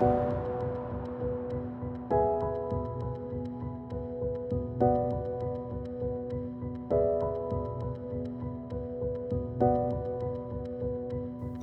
Ви 0.00 0.12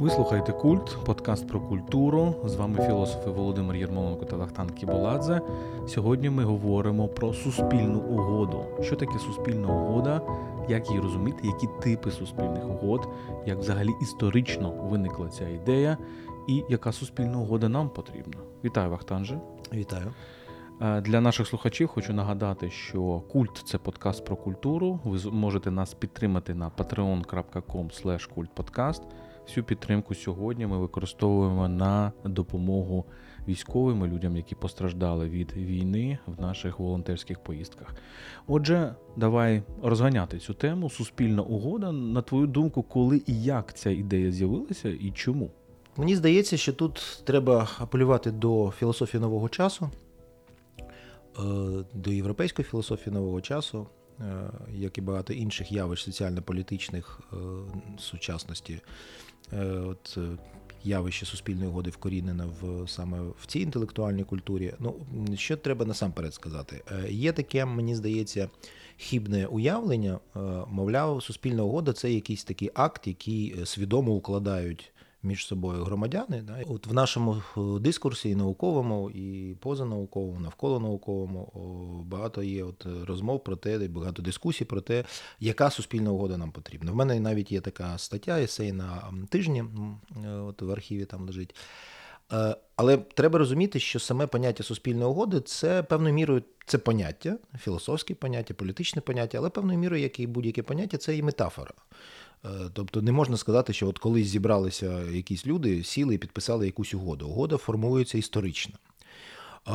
слухаєте 0.09 0.51
Культ, 0.51 0.97
подкаст 1.05 1.47
про 1.47 1.59
культуру. 1.61 2.33
З 2.45 2.55
вами 2.55 2.79
філософи 2.85 3.29
Володимир 3.29 3.75
Єрмоленко 3.75 4.25
та 4.25 4.35
Вахтан 4.35 4.69
Кіболадзе. 4.69 5.41
Сьогодні 5.87 6.29
ми 6.29 6.43
говоримо 6.43 7.07
про 7.07 7.33
суспільну 7.33 7.99
угоду. 7.99 8.65
Що 8.81 8.95
таке 8.95 9.19
суспільна 9.19 9.67
угода, 9.67 10.21
як 10.69 10.89
її 10.89 11.01
розуміти, 11.01 11.37
які 11.43 11.67
типи 11.81 12.11
суспільних 12.11 12.69
угод, 12.69 13.07
як 13.45 13.59
взагалі 13.59 13.89
історично 14.01 14.69
виникла 14.69 15.29
ця 15.29 15.49
ідея, 15.49 15.97
і 16.47 16.63
яка 16.69 16.91
суспільна 16.91 17.39
угода 17.39 17.69
нам 17.69 17.89
потрібна. 17.89 18.37
Вітаю, 18.63 18.89
Вахтанже. 18.89 19.39
Вітаю. 19.73 20.13
Е, 20.81 21.01
для 21.01 21.21
наших 21.21 21.47
слухачів 21.47 21.87
хочу 21.87 22.13
нагадати, 22.13 22.69
що 22.69 23.19
культ 23.19 23.63
це 23.65 23.77
подкаст 23.77 24.25
про 24.25 24.35
культуру. 24.35 24.99
Ви 25.03 25.31
можете 25.31 25.71
нас 25.71 25.93
підтримати 25.93 26.53
на 26.53 26.69
patreon.com 26.69 27.89
kultpodcast. 28.35 29.01
Всю 29.47 29.63
підтримку 29.63 30.15
сьогодні 30.15 30.67
ми 30.67 30.77
використовуємо 30.77 31.67
на 31.67 32.11
допомогу 32.25 33.05
військовим 33.47 34.05
і 34.05 34.07
людям, 34.07 34.37
які 34.37 34.55
постраждали 34.55 35.29
від 35.29 35.53
війни 35.53 36.17
в 36.25 36.41
наших 36.41 36.79
волонтерських 36.79 37.39
поїздках. 37.39 37.95
Отже, 38.47 38.95
давай 39.15 39.63
розганяти 39.83 40.39
цю 40.39 40.53
тему. 40.53 40.89
Суспільна 40.89 41.41
угода. 41.41 41.91
На 41.91 42.21
твою 42.21 42.47
думку, 42.47 42.83
коли 42.83 43.21
і 43.25 43.43
як 43.43 43.73
ця 43.73 43.89
ідея 43.89 44.31
з'явилася, 44.31 44.89
і 44.89 45.11
чому? 45.11 45.51
Мені 45.97 46.15
здається, 46.15 46.57
що 46.57 46.73
тут 46.73 47.21
треба 47.23 47.69
апелювати 47.79 48.31
до 48.31 48.73
філософії 48.79 49.21
нового 49.21 49.49
часу, 49.49 49.89
е, 50.79 51.41
до 51.93 52.11
європейської 52.11 52.67
філософії 52.67 53.13
нового 53.13 53.41
часу, 53.41 53.87
е, 54.19 54.49
як 54.73 54.97
і 54.97 55.01
багато 55.01 55.33
інших 55.33 55.71
явищ 55.71 56.05
соціально-політичних 56.05 57.19
е, 57.33 57.35
сучасності. 57.99 58.81
От 59.85 60.17
явище 60.83 61.25
суспільної 61.25 61.69
угоди 61.69 61.89
вкорінене 61.89 62.45
в 62.61 62.87
саме 62.87 63.21
в 63.39 63.45
цій 63.45 63.59
інтелектуальній 63.59 64.23
культурі. 64.23 64.73
Ну 64.79 64.95
що 65.35 65.57
треба 65.57 65.85
насамперед 65.85 66.33
сказати? 66.33 66.83
Є 67.09 67.31
таке, 67.31 67.65
мені 67.65 67.95
здається, 67.95 68.49
хібне 68.97 69.45
уявлення. 69.45 70.19
Мовляв, 70.67 71.23
суспільна 71.23 71.63
угода 71.63 71.93
це 71.93 72.11
якийсь 72.11 72.43
такий 72.43 72.71
акт, 72.73 73.07
який 73.07 73.65
свідомо 73.65 74.11
укладають 74.11 74.93
між 75.27 75.45
собою 75.47 75.83
громадяни. 75.83 76.41
Да? 76.41 76.63
От 76.67 76.87
в 76.87 76.93
нашому 76.93 77.41
е, 77.57 77.79
дискурсі 77.79 78.29
і 78.29 78.35
науковому, 78.35 79.09
і 79.09 79.55
позанауковому, 79.59 80.39
навколо 80.39 80.79
науковому 80.79 81.51
багато 82.05 82.43
є 82.43 82.63
от 82.63 82.87
розмов 83.03 83.43
про 83.43 83.55
те, 83.55 83.87
багато 83.87 84.21
дискусій 84.21 84.65
про 84.65 84.81
те, 84.81 85.03
яка 85.39 85.69
суспільна 85.69 86.11
угода 86.11 86.37
нам 86.37 86.51
потрібна. 86.51 86.91
В 86.91 86.95
мене 86.95 87.19
навіть 87.19 87.51
є 87.51 87.61
така 87.61 87.97
стаття, 87.97 88.41
есей 88.41 88.71
на 88.71 89.13
тижні, 89.29 89.63
е, 90.25 90.29
от 90.29 90.61
в 90.61 90.71
архіві 90.71 91.05
там 91.05 91.25
лежить. 91.25 91.55
Е, 92.33 92.55
але 92.75 92.97
треба 92.97 93.39
розуміти, 93.39 93.79
що 93.79 93.99
саме 93.99 94.27
поняття 94.27 94.63
суспільної 94.63 95.05
угоди 95.05 95.41
це 95.41 95.83
певною 95.83 96.13
мірою 96.13 96.43
це 96.65 96.77
поняття, 96.77 97.37
філософське 97.59 98.15
поняття, 98.15 98.53
політичне 98.53 99.01
поняття, 99.01 99.37
але 99.37 99.49
певною 99.49 99.79
мірою, 99.79 100.01
як 100.01 100.19
і 100.19 100.27
будь-яке 100.27 100.63
поняття, 100.63 100.97
це 100.97 101.17
і 101.17 101.23
метафора. 101.23 101.71
Е, 102.45 102.49
тобто 102.73 103.01
не 103.01 103.11
можна 103.11 103.37
сказати, 103.37 103.73
що 103.73 103.87
от 103.87 103.99
колись 103.99 104.27
зібралися 104.27 105.01
якісь 105.01 105.47
люди, 105.47 105.83
сіли 105.83 106.15
і 106.15 106.17
підписали 106.17 106.65
якусь 106.65 106.93
угоду. 106.93 107.27
Угода 107.27 107.57
формується 107.57 108.17
історично. 108.17 108.75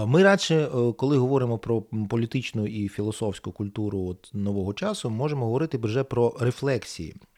Ми 0.07 0.23
радше, 0.23 0.55
е, 0.55 0.93
коли 0.93 1.17
говоримо 1.17 1.59
про 1.59 1.83
політичну 1.83 2.67
і 2.67 2.89
філософську 2.89 3.53
культуру 3.53 4.07
от 4.07 4.31
нового 4.35 4.75
часу, 4.75 5.11
можемо 5.11 5.47
говорити 5.47 5.79
вже 5.79 6.05
про 6.05 6.37
рефлексії 6.41 7.15
е, 7.15 7.32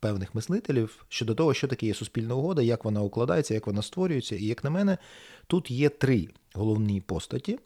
певних 0.00 0.34
мислителів 0.34 1.04
щодо 1.08 1.34
того, 1.34 1.54
що 1.54 1.68
таке 1.68 1.86
є 1.86 1.94
суспільна 1.94 2.34
угода, 2.34 2.62
як 2.62 2.84
вона 2.84 3.02
укладається, 3.02 3.54
як 3.54 3.66
вона 3.66 3.82
створюється. 3.82 4.36
І, 4.36 4.44
як 4.44 4.64
на 4.64 4.70
мене, 4.70 4.98
тут 5.46 5.70
є 5.70 5.88
три 5.88 6.28
головні 6.54 7.00
постаті: 7.00 7.58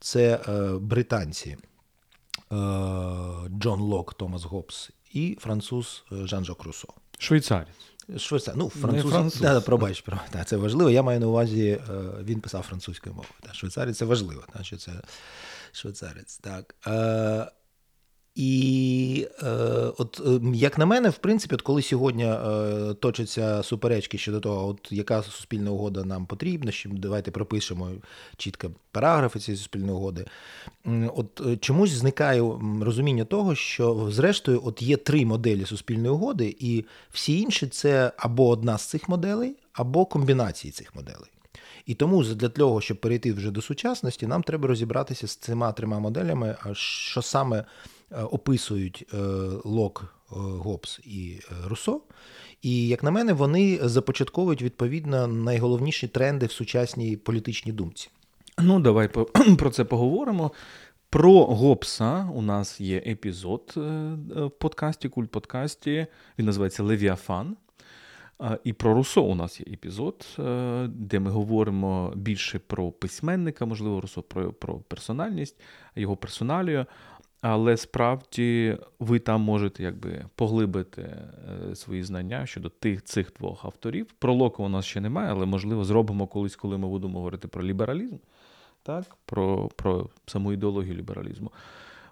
це 0.00 0.40
британці 0.80 1.56
Джон 3.48 3.80
Лок, 3.80 4.14
Томас 4.14 4.44
Гоббс 4.44 4.90
і 5.12 5.38
француз 5.40 6.04
е, 6.12 6.26
Жан-Жак 6.26 6.62
Руссо. 6.62 6.88
Швейцарець. 7.18 7.68
Швейцар. 8.18 8.56
Ну, 8.56 8.68
француз. 8.68 9.12
француз. 9.12 9.40
Да, 9.40 9.60
пробач, 9.60 10.00
пробач. 10.00 10.26
Да, 10.32 10.44
це 10.44 10.56
важливо. 10.56 10.90
Я 10.90 11.02
маю 11.02 11.20
на 11.20 11.26
увазі, 11.26 11.68
е, 11.68 11.80
він 12.22 12.40
писав 12.40 12.62
французькою 12.62 13.14
мовою. 13.14 13.32
Да, 13.46 13.52
швейцарець 13.52 13.96
це 13.96 14.04
важливо, 14.04 14.44
що 14.62 14.76
це 14.76 14.92
швейцарець. 15.72 16.38
Так. 16.38 16.74
І 18.38 19.26
е, 19.42 19.48
от, 19.98 20.20
е, 20.26 20.40
як 20.54 20.78
на 20.78 20.86
мене, 20.86 21.08
в 21.08 21.18
принципі, 21.18 21.54
от 21.54 21.62
коли 21.62 21.82
сьогодні 21.82 22.24
е, 22.24 22.94
точаться 23.00 23.62
суперечки 23.62 24.18
щодо 24.18 24.40
того, 24.40 24.68
от 24.68 24.92
яка 24.92 25.22
суспільна 25.22 25.70
угода 25.70 26.04
нам 26.04 26.26
потрібна, 26.26 26.72
що 26.72 26.90
давайте 26.92 27.30
пропишемо 27.30 27.90
чітко 28.36 28.70
параграфи 28.92 29.38
цієї 29.40 29.58
суспільної 29.58 29.92
угоди. 29.92 30.24
От 31.16 31.42
е, 31.46 31.56
чомусь 31.56 31.90
зникає 31.90 32.42
розуміння 32.80 33.24
того, 33.24 33.54
що 33.54 34.10
зрештою 34.10 34.62
от 34.64 34.82
є 34.82 34.96
три 34.96 35.26
моделі 35.26 35.64
суспільної 35.66 36.10
угоди, 36.10 36.56
і 36.58 36.84
всі 37.10 37.40
інші 37.40 37.66
це 37.66 38.12
або 38.16 38.48
одна 38.48 38.78
з 38.78 38.82
цих 38.82 39.08
моделей, 39.08 39.56
або 39.72 40.06
комбінації 40.06 40.72
цих 40.72 40.94
моделей. 40.94 41.30
І 41.86 41.94
тому 41.94 42.24
для 42.24 42.48
того, 42.48 42.80
щоб 42.80 43.00
перейти 43.00 43.32
вже 43.32 43.50
до 43.50 43.62
сучасності, 43.62 44.26
нам 44.26 44.42
треба 44.42 44.68
розібратися 44.68 45.26
з 45.26 45.36
цими 45.36 45.72
трьома 45.72 45.98
моделями, 45.98 46.56
що 46.72 47.22
саме. 47.22 47.64
Е, 48.12 48.22
описують 48.22 49.06
е, 49.14 49.16
Лок, 49.64 50.14
е, 50.32 50.34
Гоббс 50.36 51.00
і 51.04 51.40
Руссо. 51.64 52.00
І, 52.62 52.88
як 52.88 53.02
на 53.02 53.10
мене, 53.10 53.32
вони 53.32 53.78
започатковують 53.82 54.62
відповідно 54.62 55.26
найголовніші 55.26 56.08
тренди 56.08 56.46
в 56.46 56.52
сучасній 56.52 57.16
політичній 57.16 57.72
думці. 57.72 58.10
Ну, 58.58 58.80
давай 58.80 59.08
про 59.58 59.70
це 59.70 59.84
поговоримо. 59.84 60.52
Про 61.10 61.44
Гоббса 61.44 62.30
у 62.34 62.42
нас 62.42 62.80
є 62.80 62.96
епізод 63.06 63.72
в 63.76 64.50
подкасті, 64.58 65.08
культ 65.08 65.30
подкасті. 65.30 66.06
Він 66.38 66.46
називається 66.46 66.82
Левіафан. 66.82 67.56
І 68.64 68.72
про 68.72 68.94
Руссо 68.94 69.22
у 69.22 69.34
нас 69.34 69.60
є 69.60 69.66
епізод, 69.72 70.26
де 70.88 71.20
ми 71.20 71.30
говоримо 71.30 72.12
більше 72.16 72.58
про 72.58 72.90
письменника, 72.90 73.66
можливо, 73.66 74.00
Руссо 74.00 74.22
про 74.22 74.52
про 74.52 74.74
персональність, 74.74 75.56
його 75.96 76.16
персоналію. 76.16 76.86
Але 77.40 77.76
справді 77.76 78.78
ви 78.98 79.18
там 79.18 79.40
можете 79.40 79.82
якби 79.82 80.24
поглибити 80.34 81.02
е, 81.02 81.74
свої 81.74 82.02
знання 82.02 82.46
щодо 82.46 82.68
тих 82.68 83.04
цих 83.04 83.32
двох 83.38 83.64
авторів. 83.64 84.06
Про 84.18 84.34
Лока 84.34 84.62
у 84.62 84.68
нас 84.68 84.84
ще 84.84 85.00
немає, 85.00 85.30
але 85.30 85.46
можливо 85.46 85.84
зробимо 85.84 86.26
колись, 86.26 86.56
коли 86.56 86.78
ми 86.78 86.88
будемо 86.88 87.18
говорити 87.18 87.48
про 87.48 87.64
лібералізм, 87.64 88.16
так? 88.82 89.16
про 89.26 89.68
про 89.76 90.08
саму 90.26 90.52
ідеологію 90.52 90.94
лібералізму. 90.94 91.50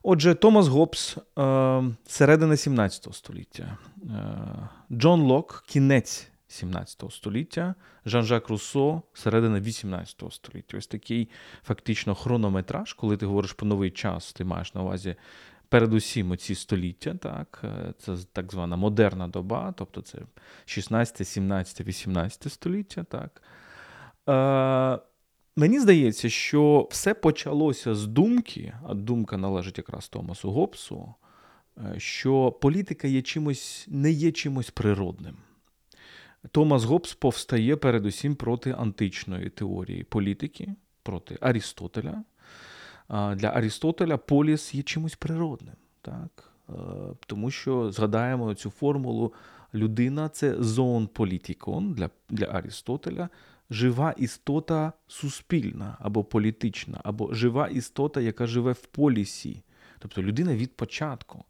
Отже, 0.02 0.34
Томас 0.34 0.68
Гоббс, 0.68 1.16
е, 1.38 1.84
середина 2.06 2.56
17 2.56 3.14
століття, 3.14 3.78
е, 4.02 4.08
Джон 4.92 5.20
Лок, 5.20 5.64
кінець 5.66 6.28
17 6.48 7.04
століття, 7.10 7.74
Жан-Жак 8.06 8.48
Руссо, 8.48 9.02
середина 9.14 9.60
18 9.60 10.22
століття. 10.30 10.76
Ось 10.76 10.86
такий 10.86 11.28
фактично 11.64 12.14
хронометраж, 12.14 12.92
коли 12.92 13.16
ти 13.16 13.26
говориш 13.26 13.52
про 13.52 13.68
новий 13.68 13.90
час, 13.90 14.32
ти 14.32 14.44
маєш 14.44 14.74
на 14.74 14.82
увазі. 14.82 15.16
Передусім 15.68 16.30
оці 16.30 16.54
століття, 16.54 17.14
так, 17.14 17.60
е, 17.64 17.92
це 17.98 18.16
так 18.32 18.52
звана 18.52 18.76
модерна 18.76 19.28
доба, 19.28 19.74
тобто 19.76 20.00
це 20.00 20.18
16, 20.64 21.28
17, 21.28 21.86
18 21.86 22.52
століття. 22.52 23.04
так. 23.04 23.42
Е, 24.28 25.06
Мені 25.58 25.80
здається, 25.80 26.28
що 26.28 26.88
все 26.90 27.14
почалося 27.14 27.94
з 27.94 28.06
думки, 28.06 28.74
а 28.86 28.94
думка 28.94 29.36
належить 29.36 29.78
якраз 29.78 30.08
Томасу 30.08 30.50
Гоббсу, 30.50 31.14
е, 31.78 31.94
що 31.98 32.52
політика 32.52 33.08
є 33.08 33.22
чимось, 33.22 33.86
не 33.88 34.10
є 34.10 34.32
чимось 34.32 34.70
природним. 34.70 35.36
Томас 36.50 36.84
Гоббс 36.84 37.14
повстає 37.14 37.76
передусім 37.76 38.34
проти 38.34 38.74
античної 38.78 39.48
теорії 39.48 40.04
політики, 40.04 40.74
проти 41.02 41.38
Арістотеля. 41.40 42.22
Для 43.08 43.48
Арістотеля 43.54 44.16
поліс 44.16 44.74
є 44.74 44.82
чимось 44.82 45.14
природним. 45.14 45.74
Так? 46.02 46.52
Е, 46.68 46.72
тому 47.26 47.50
що 47.50 47.92
згадаємо 47.92 48.54
цю 48.54 48.70
формулу: 48.70 49.32
людина 49.74 50.28
це 50.28 50.62
зон 50.62 51.06
політикон 51.06 51.92
для, 51.92 52.10
для 52.30 52.46
Арістотеля. 52.46 53.28
Жива 53.70 54.14
істота 54.16 54.92
суспільна 55.08 55.96
або 56.00 56.24
політична, 56.24 57.00
або 57.04 57.34
жива 57.34 57.68
істота, 57.68 58.20
яка 58.20 58.46
живе 58.46 58.72
в 58.72 58.86
полісі. 58.86 59.62
Тобто 59.98 60.22
людина 60.22 60.56
від 60.56 60.76
початку. 60.76 61.44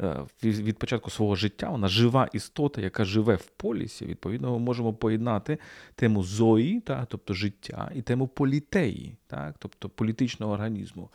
Е, 0.00 0.16
від 0.42 0.78
початку 0.78 1.10
свого 1.10 1.34
життя, 1.34 1.68
вона 1.70 1.88
жива 1.88 2.28
істота, 2.32 2.80
яка 2.80 3.04
живе 3.04 3.34
в 3.34 3.46
полісі. 3.46 4.06
Відповідно, 4.06 4.52
ми 4.52 4.58
можемо 4.58 4.94
поєднати 4.94 5.58
тему 5.94 6.22
зої, 6.22 6.80
так, 6.80 7.06
тобто 7.08 7.34
життя, 7.34 7.90
і 7.94 8.02
тему 8.02 8.26
політеї, 8.26 9.16
так, 9.26 9.54
тобто 9.58 9.88
політичного 9.88 10.52
організму. 10.52 11.10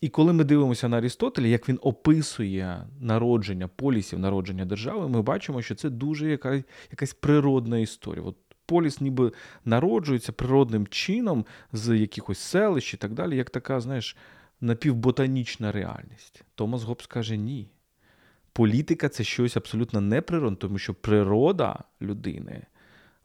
І 0.00 0.08
коли 0.08 0.32
ми 0.32 0.44
дивимося 0.44 0.88
на 0.88 0.98
Арістотеля, 0.98 1.46
як 1.46 1.68
він 1.68 1.78
описує 1.82 2.86
народження 3.00 3.68
полісів, 3.68 4.18
народження 4.18 4.64
держави, 4.64 5.08
ми 5.08 5.22
бачимо, 5.22 5.62
що 5.62 5.74
це 5.74 5.90
дуже 5.90 6.30
яка, 6.30 6.62
якась 6.90 7.14
природна 7.14 7.78
історія. 7.78 8.24
От 8.24 8.36
Поліс 8.66 9.00
ніби 9.00 9.32
народжується 9.64 10.32
природним 10.32 10.86
чином 10.86 11.46
з 11.72 11.98
якихось 11.98 12.38
селищ 12.38 12.94
і 12.94 12.96
так 12.96 13.12
далі, 13.12 13.36
як 13.36 13.50
така, 13.50 13.80
знаєш, 13.80 14.16
напівботанічна 14.60 15.72
реальність. 15.72 16.44
Томас 16.54 16.82
Гоббс 16.82 17.06
каже, 17.06 17.36
ні. 17.36 17.70
Політика 18.52 19.08
це 19.08 19.24
щось 19.24 19.56
абсолютно 19.56 20.00
неприродне, 20.00 20.56
тому 20.56 20.78
що 20.78 20.94
природа 20.94 21.78
людини 22.02 22.62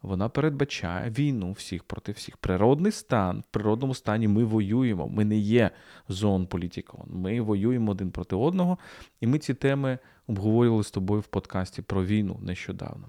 вона 0.02 0.30
передбачає 0.30 1.10
війну 1.10 1.52
всіх 1.52 1.84
проти 1.84 2.12
всіх. 2.12 2.38
Природний 2.38 2.92
стан, 2.92 3.40
в 3.40 3.52
природному 3.52 3.96
стані 3.96 4.28
ми 4.28 4.44
воюємо. 4.44 5.08
Ми 5.08 5.26
не 5.26 5.38
є 5.38 5.72
зон 6.10 6.48
політикон. 6.48 7.06
Ми 7.10 7.42
воюємо 7.42 7.92
один 7.92 8.12
проти 8.12 8.36
одного. 8.36 8.78
І 9.22 9.28
ми 9.28 9.40
ці 9.40 9.54
теми 9.54 10.00
обговорювали 10.28 10.84
з 10.84 10.92
тобою 10.92 11.22
в 11.22 11.28
подкасті 11.28 11.82
про 11.82 12.06
війну 12.06 12.40
нещодавно. 12.42 13.08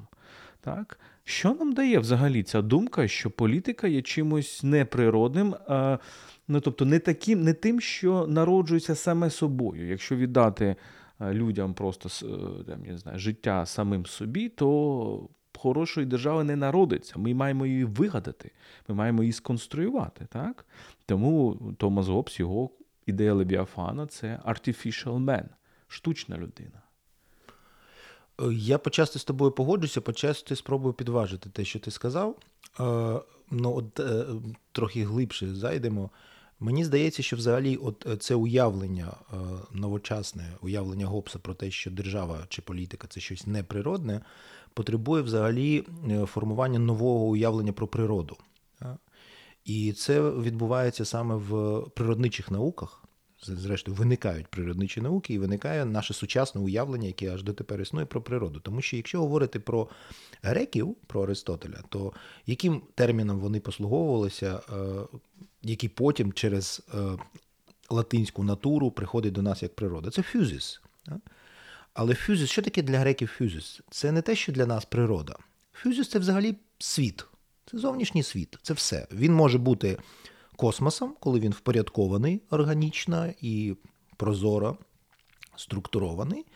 Так? 0.61 1.01
Що 1.25 1.55
нам 1.55 1.73
дає 1.73 1.99
взагалі 1.99 2.43
ця 2.43 2.63
думка, 2.63 3.09
що 3.09 3.31
політика 3.31 3.89
є 3.89 4.03
чимось 4.03 4.63
неприродним, 4.63 5.55
ну 6.49 6.61
тобто 6.61 6.85
не 6.85 6.99
таким, 6.99 7.43
не 7.43 7.53
тим, 7.53 7.81
що 7.81 8.27
народжується 8.27 8.95
саме 8.95 9.31
собою. 9.31 9.89
Якщо 9.89 10.17
віддати 10.17 10.77
людям 11.21 11.75
просто 11.75 12.09
там, 12.67 12.85
я 12.85 12.93
не 12.93 12.99
знаю, 12.99 13.19
життя 13.19 13.67
самим 13.67 14.07
собі, 14.07 14.49
то 14.49 15.29
хорошої 15.59 16.07
держави 16.07 16.45
не 16.45 16.57
народиться. 16.57 17.19
Ми 17.19 17.35
маємо 17.35 17.67
її 17.67 17.85
вигадати, 17.85 18.51
ми 18.89 18.95
маємо 18.95 19.23
її 19.23 19.33
сконструювати. 19.33 20.27
Так? 20.31 20.67
Тому 21.07 21.61
Томас 21.79 22.09
Гоббс, 22.09 22.41
його 22.41 22.71
ідея 23.07 23.35
Левіафана 23.35 24.07
це 24.07 24.41
artificial 24.45 25.25
man, 25.25 25.45
штучна 25.89 26.39
людина. 26.39 26.83
Я 28.53 28.79
почасти 28.79 29.19
з 29.19 29.25
тобою 29.25 29.51
погоджуся, 29.51 30.01
почасти 30.01 30.57
спробую 30.57 30.95
підважити 30.95 31.51
те, 31.51 31.65
що 31.65 31.79
ти 31.79 31.91
сказав. 31.91 32.39
Е, 32.81 33.21
ну, 33.51 33.75
от 33.77 34.01
е, 34.01 34.27
трохи 34.73 35.05
глибше 35.05 35.55
зайдемо. 35.55 36.11
Мені 36.61 36.85
здається, 36.85 37.23
що 37.23 37.37
взагалі 37.37 37.77
от 37.77 38.07
це 38.21 38.35
уявлення 38.35 39.17
е, 39.33 39.37
новочасне, 39.73 40.53
уявлення 40.61 41.07
Гоббса 41.07 41.39
про 41.39 41.55
те, 41.55 41.71
що 41.71 41.91
держава 41.91 42.47
чи 42.49 42.63
політика 42.63 43.07
це 43.11 43.21
щось 43.21 43.47
неприродне, 43.47 44.21
потребує 44.75 45.23
взагалі 45.23 45.85
формування 46.27 46.79
нового 46.79 47.25
уявлення 47.27 47.73
про 47.73 47.87
природу. 47.87 48.37
І 49.65 49.93
це 49.93 50.31
відбувається 50.31 51.05
саме 51.05 51.35
в 51.35 51.83
природничих 51.95 52.51
науках 52.51 53.05
зрештою 53.43 53.97
виникають 53.97 54.47
природничі 54.47 55.01
науки, 55.01 55.35
і 55.35 55.39
виникає 55.39 55.85
наше 55.85 56.15
сучасне 56.15 56.61
уявлення, 56.61 57.07
яке 57.07 57.35
аж 57.35 57.43
дотепер 57.43 57.81
існує 57.81 58.07
про 58.07 58.23
природу. 58.23 58.61
Тому 58.61 58.81
що 58.81 58.97
якщо 58.97 59.21
говорити 59.21 59.61
про 59.61 59.89
греків, 60.43 60.97
про 61.07 61.23
Аристотеля, 61.23 61.83
то 61.89 62.13
яким 62.47 62.83
терміном 62.95 63.39
вони 63.39 63.61
послуговувалися, 63.61 64.61
які 65.63 65.89
потім 65.89 66.33
через 66.33 66.83
е, 66.95 66.99
латинську 67.91 68.45
натуру 68.45 68.91
приходить 68.91 69.33
до 69.33 69.43
нас 69.43 69.63
як 69.63 69.75
природа? 69.75 70.11
Це 70.11 70.23
фюзіс. 70.23 70.81
Але 71.95 72.15
фюзіс, 72.15 72.51
що 72.51 72.63
таке 72.63 72.83
для 72.83 72.99
греків 72.99 73.29
фюзіс? 73.29 73.81
Це 73.91 74.13
не 74.13 74.23
те, 74.23 74.37
що 74.37 74.53
для 74.53 74.67
нас 74.67 74.85
природа. 74.85 75.37
Фюзіс 75.73 76.09
це 76.09 76.19
взагалі 76.19 76.57
світ. 76.79 77.27
Це 77.71 77.79
зовнішній 77.79 78.23
світ, 78.23 78.59
це 78.63 78.75
все. 78.75 79.07
Він 79.13 79.35
може 79.35 79.59
бути 79.59 79.99
космосом, 80.57 81.15
коли 81.21 81.41
він 81.41 81.53
впорядкований 81.53 82.43
органічно 82.51 83.33
і 83.41 83.77
прозоро 84.17 84.77
структурований, 85.57 86.47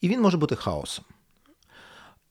і 0.00 0.08
він 0.08 0.20
може 0.20 0.36
бути 0.36 0.56
хаосом. 0.56 1.04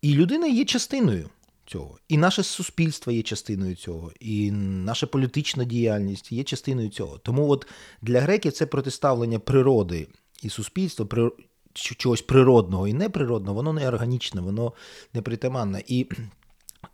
І 0.01 0.15
людина 0.15 0.47
є 0.47 0.65
частиною 0.65 1.29
цього. 1.65 1.97
І 2.07 2.17
наше 2.17 2.43
суспільство 2.43 3.11
є 3.11 3.21
частиною 3.21 3.75
цього, 3.75 4.11
і 4.19 4.51
наша 4.51 5.07
політична 5.07 5.63
діяльність 5.63 6.31
є 6.31 6.43
частиною 6.43 6.89
цього. 6.89 7.17
Тому 7.17 7.49
от 7.49 7.67
для 8.01 8.21
греків 8.21 8.51
це 8.51 8.65
протиставлення 8.65 9.39
природи 9.39 10.07
і 10.43 10.49
суспільства, 10.49 11.05
при... 11.05 11.31
чогось 11.73 12.21
природного 12.21 12.87
і 12.87 12.93
неприродного, 12.93 13.55
воно 13.55 13.73
не 13.73 13.87
органічне, 13.87 14.41
воно 14.41 14.73
непритаманне. 15.13 15.83
І 15.87 16.07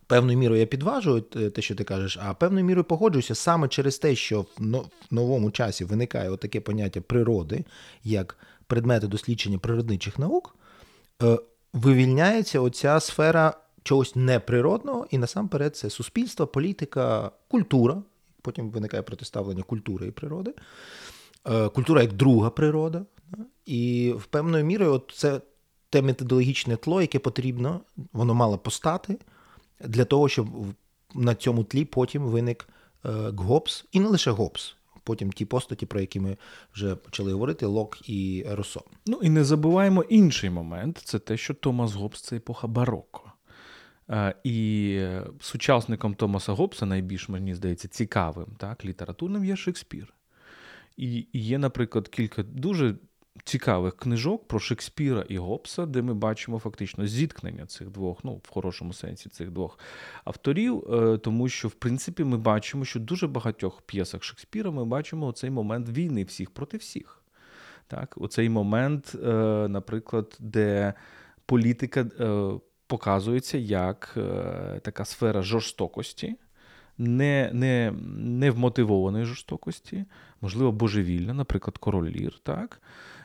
Певною 0.08 0.38
мірою 0.38 0.60
я 0.60 0.66
підважую 0.66 1.22
те, 1.22 1.62
що 1.62 1.76
ти 1.76 1.84
кажеш, 1.84 2.18
а 2.22 2.34
певною 2.34 2.66
мірою 2.66 2.84
погоджуюся 2.84 3.36
саме 3.36 3.68
через 3.68 3.98
те, 3.98 4.16
що 4.16 4.46
в 4.58 4.86
новому 5.12 5.52
часі 5.52 5.86
виникає 5.86 6.38
таке 6.38 6.60
поняття 6.60 7.02
природи 7.02 7.64
як 8.04 8.38
предмети 8.68 9.08
дослідження 9.08 9.58
природничих 9.58 10.20
наук, 10.20 10.56
е, 11.24 11.38
вивільняється 11.74 12.60
оця 12.60 13.00
сфера 13.00 13.54
чогось 13.90 14.16
неприродного, 14.16 15.08
і 15.12 15.18
насамперед 15.18 15.76
це 15.76 15.90
суспільство, 15.90 16.48
політика, 16.48 17.32
культура. 17.48 18.04
Потім 18.42 18.70
виникає 18.70 19.04
протиставлення 19.04 19.64
культури 19.64 20.08
і 20.08 20.12
природи, 20.12 20.54
е, 21.46 21.70
культура 21.70 22.02
як 22.02 22.14
друга 22.14 22.50
природа. 22.50 23.06
І 23.66 24.14
в 24.18 24.26
певною 24.26 24.66
мірою 24.66 24.94
от 24.94 25.12
це 25.16 25.42
те 25.90 26.02
методологічне 26.02 26.78
тло, 26.78 27.02
яке 27.02 27.20
потрібно, 27.20 27.82
воно 28.14 28.34
мало 28.34 28.58
постати 28.58 29.18
для 29.86 30.06
того, 30.06 30.30
щоб 30.30 30.48
на 31.16 31.36
цьому 31.36 31.64
тлі 31.64 31.86
потім 31.86 32.24
виник 32.24 32.70
е, 33.06 33.10
Гоббс, 33.38 33.86
і 33.92 34.00
не 34.00 34.08
лише 34.08 34.32
Гоббс, 34.32 34.76
потім 35.04 35.32
ті 35.32 35.46
постаті, 35.46 35.86
про 35.86 36.00
які 36.00 36.20
ми 36.20 36.38
вже 36.74 36.96
почали 36.96 37.34
говорити, 37.34 37.66
Лок 37.66 38.10
і 38.10 38.46
Росо. 38.50 38.82
Ну 39.06 39.20
і 39.22 39.30
не 39.30 39.44
забуваємо 39.44 40.04
інший 40.04 40.50
момент: 40.50 41.02
це 41.04 41.20
те, 41.20 41.38
що 41.38 41.54
Томас 41.54 41.94
Гоббс– 41.94 42.22
це 42.24 42.36
епоха 42.36 42.68
бароко. 42.68 43.29
Е, 44.10 44.36
і 44.44 45.02
сучасником 45.40 46.16
Томаса 46.16 46.54
Гоббса 46.54 46.86
найбільш, 46.86 47.30
мені 47.30 47.56
здається, 47.56 47.88
цікавим 47.88 48.48
так, 48.58 48.86
літературним 48.86 49.46
є 49.46 49.56
Шекспір. 49.56 50.14
І 50.98 51.28
є, 51.34 51.58
наприклад, 51.58 52.08
кілька 52.08 52.44
дуже 52.44 52.96
цікавих 53.44 53.98
книжок 53.98 54.48
про 54.48 54.60
Шекспіра 54.60 55.26
і 55.30 55.38
Гоббса, 55.38 55.86
де 55.86 56.02
ми 56.02 56.14
бачимо 56.14 56.60
фактично 56.60 57.08
зіткнення 57.08 57.66
цих 57.66 57.90
двох, 57.90 58.24
ну 58.24 58.42
в 58.44 58.50
хорошому 58.50 58.94
сенсі 58.94 59.30
цих 59.30 59.52
двох 59.52 59.80
авторів, 60.24 60.94
е, 60.94 61.18
тому 61.18 61.50
що 61.50 61.68
в 61.68 61.72
принципі 61.72 62.24
ми 62.24 62.38
бачимо, 62.38 62.86
що 62.86 63.00
дуже 63.00 63.28
багатьох 63.28 63.82
п'єсах 63.82 64.24
Шекспіра 64.24 64.72
ми 64.72 64.86
бачимо 64.86 65.28
оцей 65.28 65.50
момент 65.50 65.90
війни 65.90 66.24
всіх 66.24 66.52
проти 66.52 66.78
всіх. 66.78 67.22
Так, 67.88 68.16
Оцей 68.18 68.50
момент, 68.50 69.16
е, 69.24 69.28
наприклад, 69.70 70.38
де 70.40 70.94
політика 71.46 72.06
показується 72.90 73.58
як 73.58 74.18
така 74.82 75.06
сфера 75.06 75.42
жорстокості. 75.42 76.36
Не 76.98 77.50
не, 77.54 77.94
не 78.18 78.52
вмотивованої 78.52 79.26
жорстокості, 79.26 80.06
можливо, 80.42 80.72
божевільна, 80.72 81.34
наприклад, 81.34 81.78
король 81.78 82.10
Лір, 82.10 82.40
так? 82.44 82.82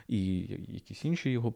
і 0.07 0.37
якісь 0.67 1.05
інші 1.05 1.29
його 1.29 1.53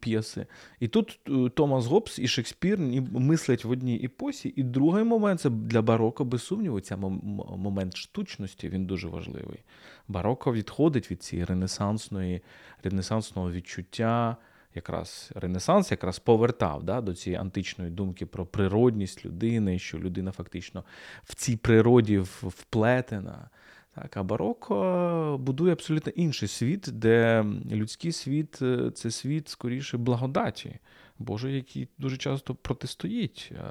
п'єси. 0.00 0.46
І 0.80 0.88
тут 0.88 1.20
е, 1.28 1.48
Томас 1.48 1.86
Гоббс 1.86 2.18
і 2.18 2.28
Шекспір 2.28 2.78
мислять 3.12 3.64
в 3.64 3.70
одній 3.70 4.04
епосі. 4.04 4.52
І 4.56 4.62
другий 4.62 5.04
момент 5.04 5.40
це 5.40 5.50
для 5.50 5.82
бароко, 5.82 6.24
без 6.24 6.42
сумніву, 6.42 6.80
ця 6.80 6.96
момент 6.96 7.96
штучності 7.96 8.68
він 8.68 8.86
дуже 8.86 9.08
важливий. 9.08 9.62
Бароко 10.08 10.52
відходить 10.52 11.10
від 11.10 11.22
цієї 11.22 11.44
ренесансної, 11.44 12.42
ренесансного 12.82 13.52
відчуття. 13.52 14.36
Якраз 14.74 15.30
Ренесанс 15.34 15.90
якраз 15.90 16.18
повертав 16.18 16.82
да, 16.82 17.00
до 17.00 17.14
цієї 17.14 17.40
античної 17.40 17.90
думки 17.90 18.26
про 18.26 18.46
природність 18.46 19.24
людини, 19.24 19.78
що 19.78 19.98
людина 19.98 20.32
фактично 20.32 20.84
в 21.24 21.34
цій 21.34 21.56
природі 21.56 22.18
вплетена. 22.42 23.50
Так, 23.94 24.16
А 24.16 24.22
бароко 24.22 25.36
будує 25.40 25.72
абсолютно 25.72 26.12
інший 26.12 26.48
світ, 26.48 26.88
де 26.92 27.44
людський 27.70 28.12
світ 28.12 28.62
е, 28.62 28.90
це 28.90 29.10
світ 29.10 29.48
скоріше 29.48 29.96
благодаті, 29.96 30.78
Боже, 31.18 31.52
який 31.52 31.88
дуже 31.98 32.16
часто 32.16 32.54
протистоїть 32.54 33.52
е, 33.52 33.62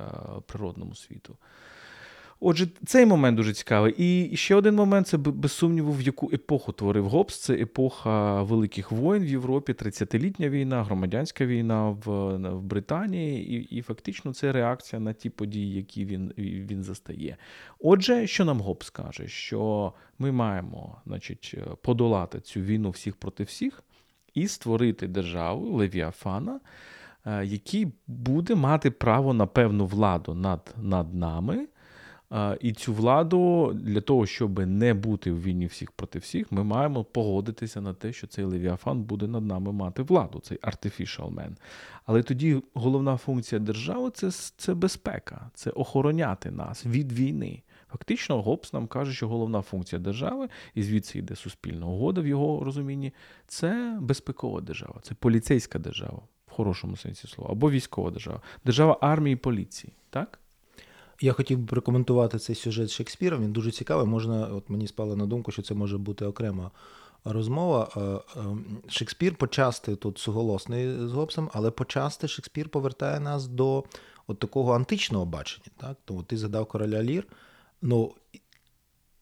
природному 0.48 0.96
світу. 0.96 1.38
Отже, 2.42 2.68
цей 2.86 3.06
момент 3.06 3.38
дуже 3.38 3.54
цікавий. 3.54 3.96
І 3.98 4.38
ще 4.38 4.56
один 4.56 4.76
момент 4.76 5.08
це 5.08 5.18
без 5.18 5.52
сумніву, 5.52 5.92
в 5.92 6.02
яку 6.02 6.30
епоху 6.34 6.72
творив 6.72 7.08
Гоббс. 7.08 7.40
Це 7.40 7.54
епоха 7.54 8.44
великих 8.44 8.92
воїн 8.92 9.24
в 9.24 9.28
Європі, 9.28 9.74
30-літня 9.74 10.50
війна, 10.50 10.84
громадянська 10.84 11.46
війна 11.46 11.90
в 11.90 12.38
в 12.50 12.62
Британії, 12.62 13.54
і 13.54 13.78
і 13.78 13.82
фактично 13.82 14.34
це 14.34 14.52
реакція 14.52 15.00
на 15.00 15.14
ті 15.14 15.30
події, 15.30 15.76
які 15.76 16.06
він 16.06 16.34
він 16.38 16.84
застає. 16.84 17.38
Отже, 17.80 18.28
що 18.28 18.46
нам 18.46 18.62
Гоббс 18.62 18.90
каже? 18.90 19.28
Що 19.28 19.94
ми 20.20 20.32
маємо 20.32 21.02
значить, 21.06 21.56
подолати 21.82 22.40
цю 22.40 22.60
війну 22.60 22.90
всіх 22.90 23.16
проти 23.16 23.44
всіх. 23.44 23.84
і 24.34 24.48
створити 24.48 25.08
державу 25.08 25.78
Левіафана, 25.78 26.60
е, 27.26 27.46
який 27.46 27.88
буде 28.08 28.56
мати 28.56 28.92
право 28.92 29.34
на 29.34 29.46
певну 29.46 29.86
владу 29.86 30.34
над, 30.34 30.76
над 30.82 31.14
нами. 31.14 31.68
І 32.60 32.74
цю 32.74 32.94
владу 32.94 33.74
для 33.74 34.02
того, 34.02 34.26
щоб 34.26 34.60
не 34.60 34.94
бути 34.94 35.32
в 35.32 35.44
війні 35.44 35.66
всіх 35.66 35.92
проти 35.92 36.20
всіх, 36.20 36.52
ми 36.52 36.64
маємо 36.64 37.04
погодитися 37.04 37.82
на 37.82 37.94
те, 37.94 38.14
що 38.14 38.28
цей 38.28 38.46
Левіафан 38.46 39.02
буде 39.02 39.28
над 39.28 39.46
нами 39.46 39.72
мати 39.72 40.02
владу, 40.02 40.40
цей 40.40 40.58
artificial 40.58 41.34
man. 41.34 41.56
Але 42.06 42.24
тоді 42.24 42.64
головна 42.74 43.18
функція 43.18 43.60
держави 43.60 44.12
це, 44.14 44.32
це 44.32 44.74
безпека, 44.74 45.50
це 45.54 45.70
охороняти 45.70 46.52
нас 46.52 46.86
від 46.86 47.12
війни. 47.12 47.62
Фактично, 47.92 48.42
Гоббс 48.42 48.74
нам 48.74 48.88
каже, 48.88 49.14
що 49.14 49.28
головна 49.28 49.62
функція 49.62 50.00
держави, 50.00 50.50
і 50.76 50.84
звідси 50.84 51.20
йде 51.20 51.36
суспільна 51.36 51.86
угода 51.86 52.22
в 52.22 52.28
його 52.28 52.64
розумінні, 52.64 53.14
це 53.48 53.98
безпекова 54.02 54.62
держава, 54.62 55.00
це 55.02 55.16
поліцейська 55.16 55.80
держава 55.80 56.22
в 56.48 56.52
хорошому 56.52 56.98
сенсі 56.98 57.28
слова, 57.28 57.52
або 57.52 57.72
військова 57.72 58.12
держава, 58.12 58.42
держава 58.66 58.98
армії 59.02 59.34
і 59.34 59.38
поліції. 59.38 59.94
Так? 60.10 60.40
Я 61.22 61.34
хотів 61.34 61.60
би 61.60 61.66
прокоментувати 61.66 62.40
цей 62.40 62.56
сюжет 62.56 62.90
Шекспіра. 62.90 63.38
Він 63.38 63.52
дуже 63.52 63.72
цікавий. 63.72 64.06
Можна, 64.06 64.48
от 64.48 64.70
мені 64.70 64.88
спало 64.88 65.16
на 65.16 65.26
думку, 65.26 65.52
що 65.52 65.62
це 65.62 65.74
може 65.74 65.98
бути 65.98 66.26
окрема 66.26 66.72
розмова. 67.26 67.90
Е, 67.96 68.00
е, 68.40 68.44
Шекспір 68.88 69.36
почасти 69.36 69.96
тут 69.96 70.18
суголосний 70.18 71.08
з 71.08 71.12
Гобсом, 71.12 71.50
але 71.54 71.72
почасти 71.72 72.28
Шекспір 72.28 72.70
повертає 72.70 73.20
нас 73.20 73.48
до 73.48 73.84
от 74.28 74.40
такого 74.40 74.74
античного 74.74 75.26
бачення. 75.26 75.68
Так? 75.78 75.98
Тому 76.06 76.24
ти 76.24 76.38
згадав 76.38 76.66
короля 76.66 77.04
Лір. 77.04 77.28
Ну, 77.82 78.14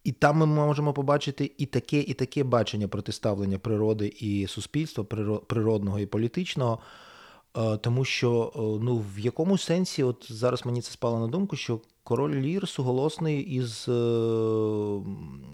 і 0.04 0.12
там 0.12 0.38
ми 0.38 0.46
можемо 0.46 0.94
побачити 0.94 1.52
і 1.58 1.66
таке, 1.66 2.00
і 2.00 2.14
таке 2.14 2.44
бачення 2.44 2.88
протиставлення 2.88 3.60
природи 3.60 4.08
і 4.08 4.48
суспільства, 4.48 5.04
природного 5.48 6.00
і 6.00 6.06
політичного. 6.06 6.80
Е, 7.58 7.78
тому 7.78 8.06
що 8.06 8.52
ну, 8.82 9.06
в 9.16 9.20
якому 9.20 9.58
сенсі, 9.58 10.04
от 10.04 10.28
зараз 10.30 10.66
мені 10.66 10.82
це 10.82 10.92
спало 10.92 11.20
на 11.20 11.28
думку, 11.28 11.56
що 11.56 11.82
король 12.04 12.36
Лір 12.36 12.68
суголосний 12.68 13.42
із 13.42 13.82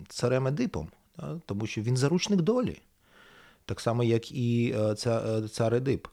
царем 0.10 0.48
Едипом 0.48 0.90
тому 1.46 1.68
що 1.68 1.82
він 1.82 1.98
заручник 1.98 2.42
долі, 2.42 2.82
так 3.66 3.80
само, 3.80 4.04
як 4.04 4.32
і 4.32 4.76
е, 4.78 4.96
ця, 4.96 5.42
цар 5.48 5.74
Едип. 5.74 6.08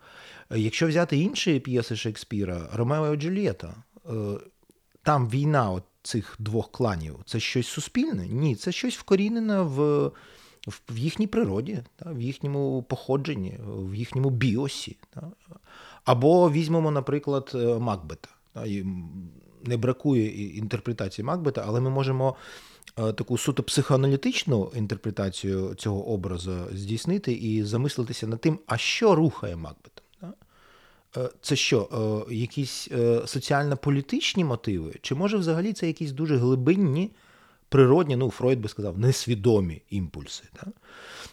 Якщо 0.50 0.88
взяти 0.88 1.16
інші 1.16 1.60
п'єси 1.60 1.96
Шекспіра, 1.96 2.68
Ромео 2.72 3.14
і 3.14 3.16
Джульєта, 3.16 3.74
е, 4.06 4.10
там 5.02 5.30
війна 5.30 5.70
от 5.70 5.82
цих 6.02 6.36
двох 6.38 6.70
кланів 6.70 7.18
це 7.26 7.40
щось 7.40 7.66
суспільне? 7.66 8.28
Ні, 8.28 8.56
це 8.56 8.72
щось 8.72 8.96
вкорінене 8.96 9.60
в 9.60 10.10
в 10.68 10.98
їхній 10.98 11.26
природі, 11.26 11.82
в 12.06 12.20
їхньому 12.20 12.82
походженні, 12.82 13.58
в 13.66 13.94
їхньому 13.94 14.30
біосі. 14.30 14.96
Або 16.04 16.50
візьмемо, 16.50 16.90
наприклад, 16.90 17.52
е, 17.54 17.78
Макбета. 17.78 18.28
Не 19.64 19.76
бракує 19.76 20.56
інтерпретації 20.56 21.24
Макбета, 21.24 21.64
але 21.66 21.80
ми 21.80 21.90
можемо 21.90 22.36
Е, 22.98 23.12
таку 23.12 23.38
суто 23.38 23.62
психоаналітичну 23.62 24.72
інтерпретацію 24.74 25.74
цього 25.74 26.08
образу 26.08 26.52
здійснити 26.72 27.32
і 27.32 27.64
замислитися 27.64 28.26
над 28.26 28.40
тим, 28.40 28.58
а 28.66 28.78
що 28.78 29.14
рухає 29.14 29.56
Макбета. 29.56 30.02
Е, 31.16 31.30
це 31.40 31.56
що, 31.56 32.26
якісь 32.30 32.88
соціально-політичні 33.26 34.44
мотиви? 34.44 34.94
Чи 35.02 35.14
може 35.14 35.36
взагалі 35.36 35.72
це 35.72 35.86
якісь 35.86 36.12
дуже 36.12 36.36
глибинні, 36.36 37.10
природні, 37.70 38.16
ну, 38.16 38.30
Фройд 38.30 38.60
би 38.60 38.68
сказав, 38.68 38.98
несвідомі 38.98 39.82
імпульси? 39.90 40.44
Да? 40.54 40.72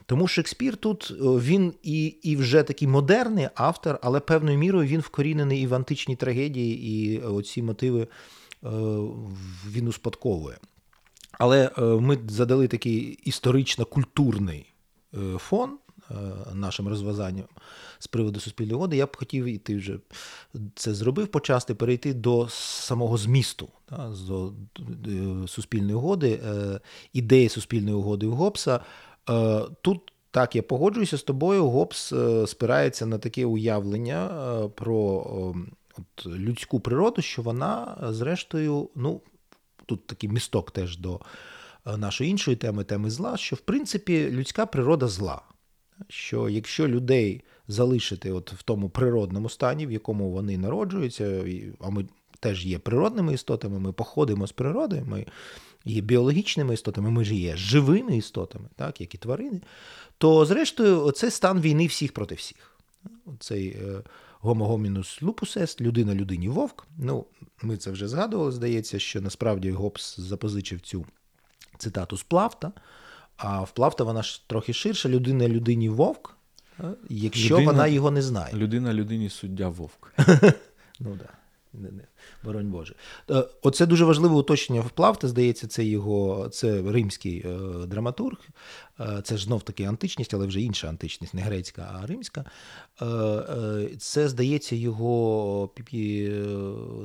Тому 0.05 0.27
Шекспір 0.27 0.77
тут 0.77 1.11
він 1.19 1.73
і 1.83 2.05
і 2.05 2.35
вже 2.35 2.63
такий 2.63 2.87
модерний 2.87 3.49
автор, 3.55 3.99
але 4.01 4.19
певною 4.19 4.57
мірою 4.57 4.87
він 4.87 5.01
вкорінений 5.01 5.61
і 5.61 5.67
в 5.67 5.73
античній 5.73 6.15
трагедії, 6.15 6.83
і 6.87 7.19
оці 7.19 7.61
мотиви 7.61 8.07
він 9.71 9.87
успадковує. 9.87 10.57
Але 11.31 11.71
е, 11.77 11.81
ми 11.81 12.17
задали 12.27 12.67
такий 12.67 13.19
історично-культурний 13.23 14.73
е, 15.13 15.37
фон 15.37 15.69
е, 15.69 15.86
нашим 16.53 16.87
розв'язанням 16.87 17.45
з 17.99 18.07
приводу 18.07 18.39
суспільної 18.39 18.75
угоди. 18.75 18.97
Я 18.97 19.05
б 19.05 19.17
хотів, 19.17 19.45
і 19.45 19.57
ти 19.57 19.75
вже 19.75 19.99
це 20.75 20.93
зробив 20.93 21.27
почасти, 21.27 21.75
перейти 21.75 22.13
до 22.13 22.47
самого 22.49 23.17
змісту 23.17 23.69
до 24.79 25.47
суспільної 25.47 25.95
угоди, 25.95 26.39
ідеї 27.13 27.49
суспільної 27.49 27.95
угоди 27.95 28.27
в 28.27 28.33
Гоббса. 28.33 28.79
Тут 29.81 30.13
так, 30.31 30.55
я 30.55 30.63
погоджуюся 30.63 31.17
з 31.17 31.23
тобою. 31.23 31.69
Гоббс 31.69 32.13
спирається 32.47 33.05
на 33.05 33.17
таке 33.17 33.45
уявлення 33.45 34.29
про 34.75 35.25
от, 35.97 36.25
людську 36.25 36.79
природу, 36.79 37.21
що 37.21 37.41
вона, 37.41 37.97
зрештою, 38.11 38.89
ну 38.95 39.21
тут 39.87 40.07
такий 40.07 40.29
місток 40.29 40.71
теж 40.71 40.97
до 40.97 41.19
е, 41.85 41.97
нашої 41.97 42.29
іншої 42.29 42.57
теми, 42.57 42.83
теми 42.83 43.09
зла, 43.09 43.37
що 43.37 43.55
в 43.55 43.59
принципі 43.59 44.31
людська 44.31 44.65
природа 44.65 45.07
зла. 45.07 45.41
Що 46.09 46.49
якщо 46.49 46.87
людей 46.87 47.43
залишити 47.67 48.31
от 48.31 48.53
в 48.53 48.63
тому 48.63 48.89
природному 48.89 49.49
стані, 49.49 49.87
в 49.87 49.91
якому 49.91 50.31
вони 50.31 50.57
народжуються, 50.57 51.45
а 51.79 51.89
ми 51.89 52.05
теж 52.39 52.65
є 52.65 52.79
природними 52.79 53.33
істотами, 53.33 53.79
ми 53.79 53.91
походимо 53.93 54.47
з 54.47 54.51
природи, 54.51 55.03
ми 55.07 55.25
є 55.85 56.01
біологічними 56.01 56.73
істотами, 56.73 57.11
ми 57.11 57.25
ж 57.25 57.35
є 57.35 57.57
живими 57.57 58.17
істотами, 58.17 58.69
так, 58.75 59.01
як 59.01 59.15
і 59.15 59.17
тварини, 59.17 59.61
то 60.17 60.45
зрештою 60.45 61.11
це 61.11 61.31
стан 61.31 61.61
війни 61.61 61.87
всіх 61.87 62.11
проти 62.11 62.35
всіх. 62.35 62.77
Цей 63.39 63.67
е, 63.67 64.03
гомогомінус 64.39 65.21
лупусест, 65.21 65.81
людина 65.81 66.15
людині 66.15 66.49
вовк. 66.49 66.87
Ну, 66.97 67.25
Ми 67.61 67.77
це 67.77 67.91
вже 67.91 68.07
згадували, 68.07 68.51
здається, 68.51 68.99
що 68.99 69.21
насправді 69.21 69.71
Гоббс 69.71 70.19
запозичив 70.19 70.81
цю 70.81 71.05
цитату 71.77 72.17
з 72.17 72.23
Плавта, 72.23 72.71
а 73.37 73.61
в 73.61 73.71
Плавта 73.71 74.03
вона 74.03 74.23
ж 74.23 74.41
трохи 74.47 74.73
ширша, 74.73 75.09
людина 75.09 75.47
людині 75.47 75.89
вовк, 75.89 76.37
якщо 77.09 77.55
людина, 77.55 77.71
вона 77.71 77.87
його 77.87 78.11
не 78.11 78.21
знає. 78.21 78.53
Людина 78.53 78.93
людині 78.93 79.29
суддя 79.29 79.69
вовк. 79.69 80.13
Ну 80.99 81.17
так. 81.71 81.81
Да. 81.81 82.03
Боронь 82.43 82.71
Боже. 82.71 82.95
Е, 83.29 83.43
оце 83.61 83.85
дуже 83.85 84.05
важливе 84.05 84.35
уточнення 84.35 84.81
в 84.81 84.89
здається, 85.27 85.67
це 85.67 85.85
його 85.85 86.49
це 86.49 86.81
римський 86.81 87.45
е, 87.45 87.85
драматург. 87.87 88.37
Е, 88.99 89.21
це 89.23 89.37
ж 89.37 89.43
знов 89.43 89.63
таки 89.63 89.83
античність, 89.83 90.33
але 90.33 90.47
вже 90.47 90.61
інша 90.61 90.89
античність, 90.89 91.33
не 91.33 91.41
грецька, 91.41 91.99
а 92.01 92.05
римська. 92.05 92.45
Це, 93.99 94.29
здається, 94.29 94.75
його 94.75 95.69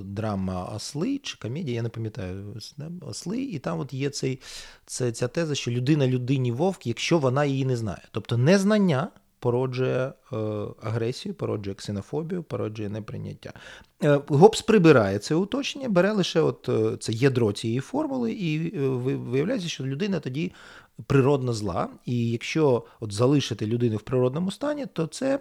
драма 0.04 0.64
Осли 0.64 1.18
чи 1.18 1.38
комедія, 1.38 1.74
я 1.74 1.82
не 1.82 1.88
пам'ятаю, 1.88 2.56
Осли, 3.00 3.42
і 3.42 3.58
там 3.58 3.80
от 3.80 3.92
є 3.92 4.10
цей, 4.10 4.40
це, 4.86 5.12
ця 5.12 5.28
теза, 5.28 5.54
що 5.54 5.70
людина 5.70 6.06
людині 6.06 6.52
вовк, 6.52 6.86
якщо 6.86 7.18
вона 7.18 7.44
її 7.44 7.64
не 7.64 7.76
знає. 7.76 8.02
Тобто 8.10 8.36
незнання 8.36 9.08
породжує 9.42 10.12
е, 10.32 10.36
агресію, 10.82 11.34
породжує 11.34 11.74
ксенофобію, 11.74 12.42
породжує 12.42 12.88
неприйняття. 12.88 13.52
Е, 14.04 14.20
Гобс 14.28 14.62
прибирає 14.62 15.18
це 15.18 15.34
уточнення, 15.34 15.88
бере 15.88 16.12
лише 16.12 16.40
от 16.40 16.68
е, 16.68 16.96
це 16.96 17.12
ядро 17.12 17.52
цієї 17.52 17.80
формули, 17.80 18.32
і 18.32 18.78
виявляється, 18.78 19.68
що 19.68 19.84
людина 19.84 20.20
тоді 20.20 20.52
природна 21.06 21.52
зла. 21.52 21.88
І 22.06 22.30
якщо 22.30 22.84
от 23.00 23.12
залишити 23.12 23.66
людину 23.66 23.96
в 23.96 24.02
природному 24.02 24.50
стані, 24.50 24.86
то 24.92 25.06
це 25.06 25.40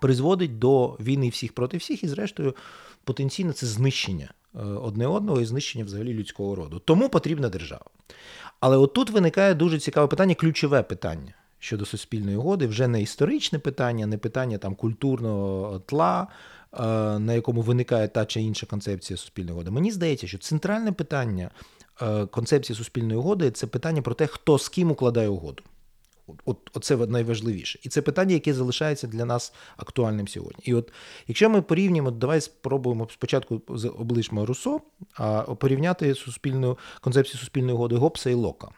призводить 0.00 0.58
до 0.58 0.96
війни 1.00 1.28
всіх 1.28 1.52
проти 1.52 1.76
всіх, 1.76 2.04
і, 2.04 2.08
зрештою, 2.08 2.54
потенційно 3.04 3.52
це 3.52 3.66
знищення 3.66 4.32
одне 4.82 5.06
одного 5.06 5.40
і 5.40 5.44
знищення 5.44 5.84
взагалі 5.84 6.14
людського 6.14 6.54
роду. 6.54 6.78
Тому 6.78 7.08
потрібна 7.08 7.48
держава. 7.48 7.84
Але 8.60 8.76
отут 8.76 9.10
виникає 9.10 9.54
дуже 9.54 9.78
цікаве 9.78 10.06
питання, 10.06 10.34
ключове 10.34 10.82
питання 10.82 11.34
щодо 11.60 11.86
суспільної 11.86 12.36
угоди 12.36 12.66
вже 12.66 12.88
не 12.88 13.02
історичне 13.02 13.58
питання, 13.58 14.06
не 14.06 14.18
питання 14.18 14.58
там 14.58 14.74
культурного 14.74 15.78
тла, 15.78 16.26
е, 16.72 16.82
на 17.18 17.34
якому 17.34 17.62
виникає 17.62 18.08
та 18.08 18.24
чи 18.26 18.40
інша 18.40 18.66
концепція 18.66 19.16
суспільної 19.16 19.52
угоди. 19.52 19.70
Мені 19.70 19.90
здається, 19.90 20.26
що 20.26 20.38
центральне 20.38 20.92
питання 20.92 21.50
е, 22.02 22.26
концепції 22.26 22.76
суспільної 22.76 23.18
угоди 23.18 23.50
це 23.50 23.66
питання 23.66 24.02
про 24.02 24.14
те, 24.14 24.26
хто 24.26 24.58
з 24.58 24.68
ким 24.68 24.90
укладає 24.90 25.28
угоду. 25.28 25.62
От, 26.44 26.70
Оце 26.74 26.96
найважливіше. 26.96 27.78
І 27.82 27.88
це 27.88 28.02
питання, 28.02 28.34
яке 28.34 28.54
залишається 28.54 29.06
для 29.06 29.24
нас 29.24 29.52
актуальним 29.76 30.28
сьогодні. 30.28 30.62
І 30.64 30.74
от 30.74 30.92
якщо 31.26 31.50
ми 31.50 31.62
порівнюємо, 31.62 32.10
давай 32.10 32.40
спробуємо 32.40 33.08
спочатку 33.12 33.62
з 33.68 33.88
обличчя 33.88 34.44
Руссо, 34.46 34.80
а 35.14 35.42
порівняти 35.42 36.14
суспільну 36.14 36.78
концепцію 37.00 37.40
суспільної 37.40 37.74
угоди 37.74 37.96
Гоббса 37.96 38.30
і 38.30 38.34
Лока. 38.34 38.68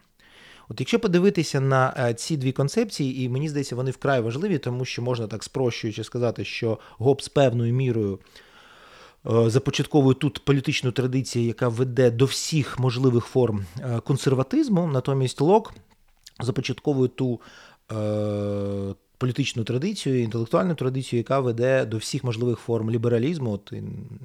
От 0.72 0.80
якщо 0.80 1.00
подивитися 1.00 1.60
на 1.60 1.94
е, 1.98 2.14
ці 2.14 2.36
дві 2.36 2.52
концепції, 2.52 3.24
і 3.24 3.28
мені 3.28 3.48
здається, 3.48 3.76
вони 3.76 3.90
вкрай 3.90 4.20
важливі, 4.20 4.58
тому 4.58 4.84
що 4.84 5.02
можна 5.02 5.26
так 5.26 5.44
спрощуючи 5.44 6.04
сказати, 6.04 6.44
що 6.44 6.78
ГОП 6.98 7.22
з 7.22 7.28
певною 7.28 7.72
мірою. 7.72 8.18
Е, 9.30 9.50
започатковує 9.50 10.14
тут 10.14 10.44
політичну 10.44 10.92
традицію, 10.92 11.46
яка 11.46 11.68
веде 11.68 12.10
до 12.10 12.24
всіх 12.24 12.78
можливих 12.78 13.24
форм 13.24 13.66
е, 13.80 14.00
консерватизму, 14.00 14.86
натомість 14.86 15.40
Лок 15.40 15.74
започатковує 16.40 17.08
ту 17.08 17.40
політичну 19.18 19.64
традицію, 19.64 20.22
інтелектуальну 20.22 20.74
традицію, 20.74 21.18
яка 21.18 21.40
веде 21.40 21.84
до 21.84 21.96
всіх 21.96 22.24
можливих 22.24 22.58
форм 22.58 22.90
лібералізму. 22.90 23.52
От 23.52 23.72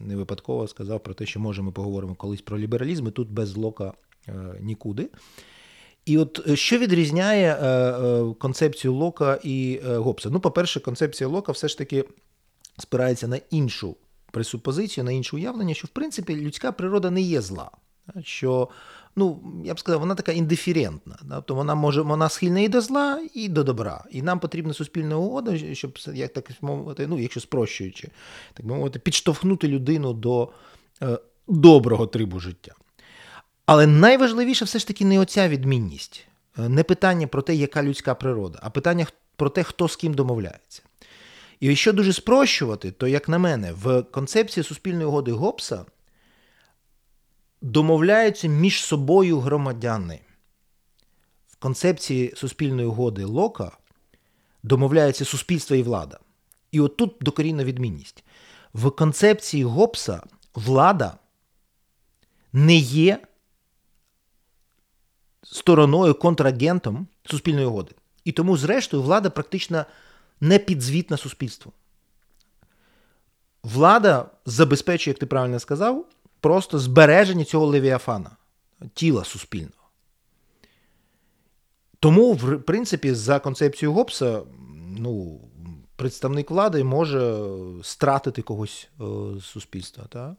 не 0.05 0.15
випадково 0.15 0.67
сказав 0.67 1.03
про 1.03 1.13
те, 1.13 1.25
що 1.25 1.39
може 1.39 1.61
ми 1.61 1.71
поговоримо 1.71 2.15
колись 2.15 2.41
про 2.41 2.59
лібералізм, 2.59 3.07
і 3.07 3.11
тут 3.11 3.31
без 3.31 3.57
Лока 3.57 3.93
е, 4.27 4.33
нікуди. 4.61 5.09
І 6.07 6.17
от 6.17 6.57
що 6.57 6.77
відрізняє 6.77 7.57
концепцію 8.39 8.93
Лока 8.93 9.39
і 9.43 9.79
Гоббса? 9.85 10.29
Ну, 10.29 10.39
по-перше, 10.39 10.79
концепція 10.79 11.27
Лока 11.27 11.51
все 11.51 11.67
ж 11.67 11.77
таки 11.77 12.05
спирається 12.77 13.27
на 13.27 13.39
іншу 13.49 13.95
пресупозицію, 14.31 15.03
на 15.03 15.11
інше 15.11 15.35
уявлення, 15.35 15.73
що 15.73 15.87
в 15.87 15.89
принципі 15.89 16.35
людська 16.35 16.71
природа 16.71 17.09
не 17.09 17.21
є 17.21 17.41
зла. 17.41 17.71
Що, 18.21 18.69
ну, 19.15 19.39
я 19.65 19.73
б 19.73 19.79
сказав, 19.79 19.99
вона 19.99 20.15
така 20.15 20.31
індиферентна. 20.31 21.17
Тобто 21.29 21.55
вона 21.55 21.75
може, 21.75 22.01
вона 22.01 22.29
схильна 22.29 22.59
і 22.59 22.67
до 22.67 22.81
зла, 22.81 23.21
і 23.33 23.49
до 23.49 23.63
добра. 23.63 24.03
І 24.11 24.21
нам 24.21 24.39
потрібна 24.39 24.73
суспільна 24.73 25.17
угода, 25.17 25.75
щоб, 25.75 25.97
як 26.13 26.33
так 26.33 26.51
мовити, 26.61 27.07
ну, 27.07 27.19
якщо 27.19 27.39
спрощуючи, 27.39 28.09
так 28.53 28.65
би 28.65 28.75
мовити, 28.75 28.99
підштовхнути 28.99 29.67
людину 29.67 30.13
до 30.13 30.49
е, 31.01 31.19
доброго 31.47 32.07
трибу 32.07 32.39
життя. 32.39 32.71
Але 33.67 33.87
найважливіше 33.87 34.65
все 34.65 34.79
ж 34.79 34.87
таки 34.87 35.05
не 35.05 35.19
оця 35.19 35.49
відмінність, 35.49 36.27
е, 36.59 36.69
не 36.69 36.83
питання 36.83 37.27
про 37.27 37.41
те, 37.41 37.55
яка 37.55 37.83
людська 37.83 38.15
природа, 38.15 38.59
а 38.61 38.69
питання 38.69 39.07
про 39.35 39.49
те, 39.49 39.63
хто 39.63 39.87
з 39.87 39.95
ким 39.95 40.13
домовляється. 40.13 40.81
І 41.59 41.67
якщо 41.67 41.93
дуже 41.93 42.13
спрощувати, 42.13 42.91
то, 42.91 43.07
як 43.07 43.29
на 43.29 43.37
мене, 43.37 43.71
в 43.71 44.01
концепції 44.01 44.63
суспільної 44.63 45.05
угоди 45.05 45.31
Гоббса 45.31 45.85
домовляються 47.61 48.47
між 48.47 48.83
собою 48.83 49.39
громадяни. 49.39 50.19
В 51.47 51.55
концепції 51.55 52.33
суспільної 52.35 52.87
угоди 52.87 53.25
Лока 53.25 53.71
домовляється 54.63 55.25
суспільство 55.25 55.75
і 55.75 55.83
влада. 55.83 56.19
І 56.71 56.79
отут 56.79 57.15
докорінна 57.21 57.63
відмінність. 57.63 58.23
В 58.73 58.91
концепції 58.91 59.63
Гоббса 59.63 60.23
влада 60.55 61.17
не 62.53 62.75
є 62.75 63.26
стороною 65.51 66.13
контрагентом 66.13 67.07
суспільної 67.25 67.65
угоди. 67.65 67.91
І 68.23 68.31
тому, 68.31 68.57
зрештою, 68.57 69.03
влада 69.03 69.29
практично 69.29 69.85
не 70.41 70.59
підзвітна 70.59 71.17
суспільству. 71.17 71.71
Влада 73.63 74.25
забезпечує, 74.45 75.11
як 75.11 75.19
ти 75.19 75.25
правильно 75.25 75.59
сказав, 75.59 76.05
просто 76.39 76.79
збереження 76.79 77.43
цього 77.43 77.65
левіафана, 77.65 78.31
тіла 78.93 79.23
суспільного. 79.23 79.73
Тому, 81.99 82.33
в 82.33 82.61
принципі, 82.61 83.13
за 83.13 83.39
концепцією 83.39 83.93
Гоббса, 83.93 84.41
ну, 84.97 85.39
представник 85.95 86.51
влади 86.51 86.83
може 86.83 87.37
стратити 87.83 88.41
когось 88.41 88.89
е, 89.01 89.03
з 89.39 89.43
суспільства. 89.43 90.03
Та? 90.09 90.35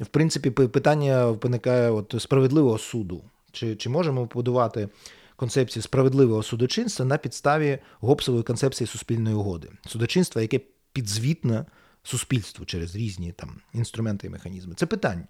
В 0.00 0.06
принципі, 0.06 0.50
питання 0.50 1.26
виникає 1.26 2.04
справедливого 2.18 2.78
суду. 2.78 3.22
Чи, 3.52 3.76
Чи 3.76 3.88
можемо 3.88 4.26
побудувати 4.26 4.88
концепції 5.36 5.82
справедливого 5.82 6.42
судочинства 6.42 7.06
на 7.06 7.18
підставі 7.18 7.78
гопсової 8.00 8.44
концепції 8.44 8.86
суспільної 8.86 9.36
угоди, 9.36 9.68
судочинства, 9.86 10.42
яке 10.42 10.60
підзвітне 10.92 11.64
суспільству 12.02 12.64
через 12.64 12.96
різні 12.96 13.32
там 13.32 13.60
інструменти 13.74 14.26
і 14.26 14.30
механізми. 14.30 14.74
Це 14.74 14.86
питання. 14.86 15.24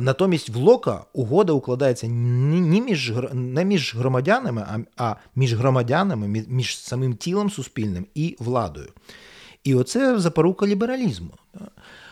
Натомість 0.00 0.48
в 0.48 0.56
Лока 0.56 1.04
угода 1.12 1.52
укладається 1.52 2.08
не 2.08 2.80
між 2.80 3.12
не 3.32 3.64
між 3.64 3.94
громадянами, 3.94 4.84
а 4.96 5.16
між 5.36 5.54
громадянами, 5.54 6.44
між 6.48 6.78
самим 6.78 7.16
тілом 7.16 7.50
суспільним 7.50 8.06
і 8.14 8.36
владою. 8.38 8.92
І 9.66 9.74
оце 9.74 10.18
запорука 10.18 10.66
лібералізму. 10.66 11.30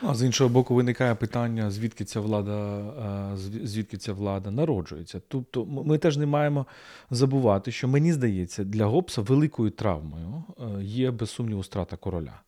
А 0.02 0.14
з 0.14 0.23
іншого 0.23 0.50
боку, 0.50 0.75
виникає 0.75 1.14
питання, 1.14 1.70
звідки 1.70 2.04
ця 2.04 2.20
влада 2.20 3.37
звідки 3.64 3.96
ця 3.96 4.12
влада 4.12 4.50
народжується. 4.50 5.20
Тобто 5.28 5.64
ми 5.64 5.99
теж 5.99 6.16
не 6.16 6.26
маємо 6.26 6.66
забувати, 7.11 7.73
що 7.73 7.88
мені 7.88 8.12
здається, 8.12 8.64
для 8.64 8.87
Гоббса 8.87 9.23
великою 9.23 9.70
травмою 9.70 10.44
е, 10.61 10.83
є 10.83 11.11
без 11.11 11.31
сумніву 11.31 11.62
страта 11.62 11.96
короля. 11.96 12.40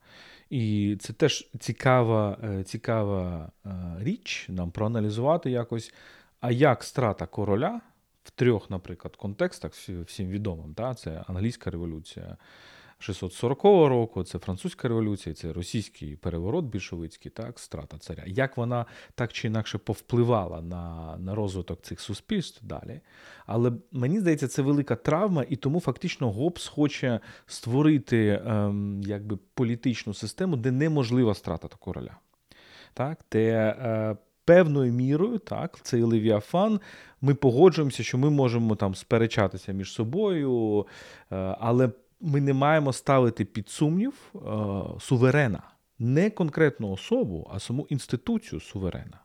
І 0.51 0.97
це 1.01 1.13
теж 1.13 1.51
цікава 1.61 2.39
е, 2.45 2.65
цікава 2.65 3.51
е, 3.67 3.71
річ 3.99 4.47
нам 4.49 4.71
проаналізувати 4.71 5.51
якось. 5.51 5.95
А 6.41 6.51
як 6.51 6.85
страта 6.85 7.27
короля 7.27 7.81
в 8.25 8.31
трьох, 8.31 8.71
наприклад, 8.71 9.17
контекстах, 9.17 9.73
всім 10.07 10.29
відомим, 10.29 10.73
да? 10.77 10.95
це 10.95 11.25
англійська 11.27 11.71
революція. 11.71 12.37
640 12.99 13.65
року, 13.65 14.25
це 14.25 14.39
французька 14.39 14.89
революція, 14.89 15.35
це 15.35 15.53
російський 15.53 16.17
переворот 16.17 16.65
більшовицький, 16.65 17.31
так, 17.31 17.59
страта 17.59 17.99
царя. 17.99 18.23
Як 18.27 18.57
вона 18.57 18.87
так 19.15 19.33
чи 19.33 19.47
інакше 19.47 19.79
повпливала 19.79 20.61
на 20.61 21.17
на 21.19 21.35
розвиток 21.35 21.83
цих 21.83 22.01
суспільств 22.01 22.65
далі. 22.65 23.01
Але 23.47 23.73
мені 23.93 24.21
здається, 24.21 24.49
це 24.49 24.63
велика 24.63 24.97
травма, 24.97 25.45
і 25.49 25.57
тому 25.57 25.81
фактично 25.81 26.33
Гоббс 26.33 26.67
хоче 26.67 27.21
створити 27.47 28.43
ем, 28.47 29.03
якби 29.03 29.39
політичну 29.55 30.15
систему, 30.15 30.57
де 30.57 30.71
неможлива 30.71 31.35
страта 31.35 31.69
короля. 31.79 32.17
Так, 32.95 33.19
де 33.33 33.51
е, 33.51 34.17
Певною 34.45 34.93
мірою, 34.93 35.39
так, 35.39 35.79
цей 35.83 36.03
Левіафан, 36.03 36.81
ми 37.21 37.35
погоджуємося, 37.35 38.03
що 38.03 38.19
ми 38.19 38.31
можемо 38.31 38.75
там 38.75 38.95
сперечатися 38.95 39.73
між 39.73 39.93
собою, 39.93 40.87
е, 41.33 41.57
але 41.61 41.91
ми 42.21 42.41
не 42.41 42.53
маємо 42.53 42.93
ставити 42.93 43.45
під 43.45 43.69
сумнів 43.69 44.15
е, 44.35 44.39
суверена, 45.01 45.63
не 45.99 46.31
конкретну 46.31 46.91
особу, 46.91 47.51
а 47.55 47.59
саму 47.59 47.87
інституцію 47.91 48.61
суверена. 48.61 49.21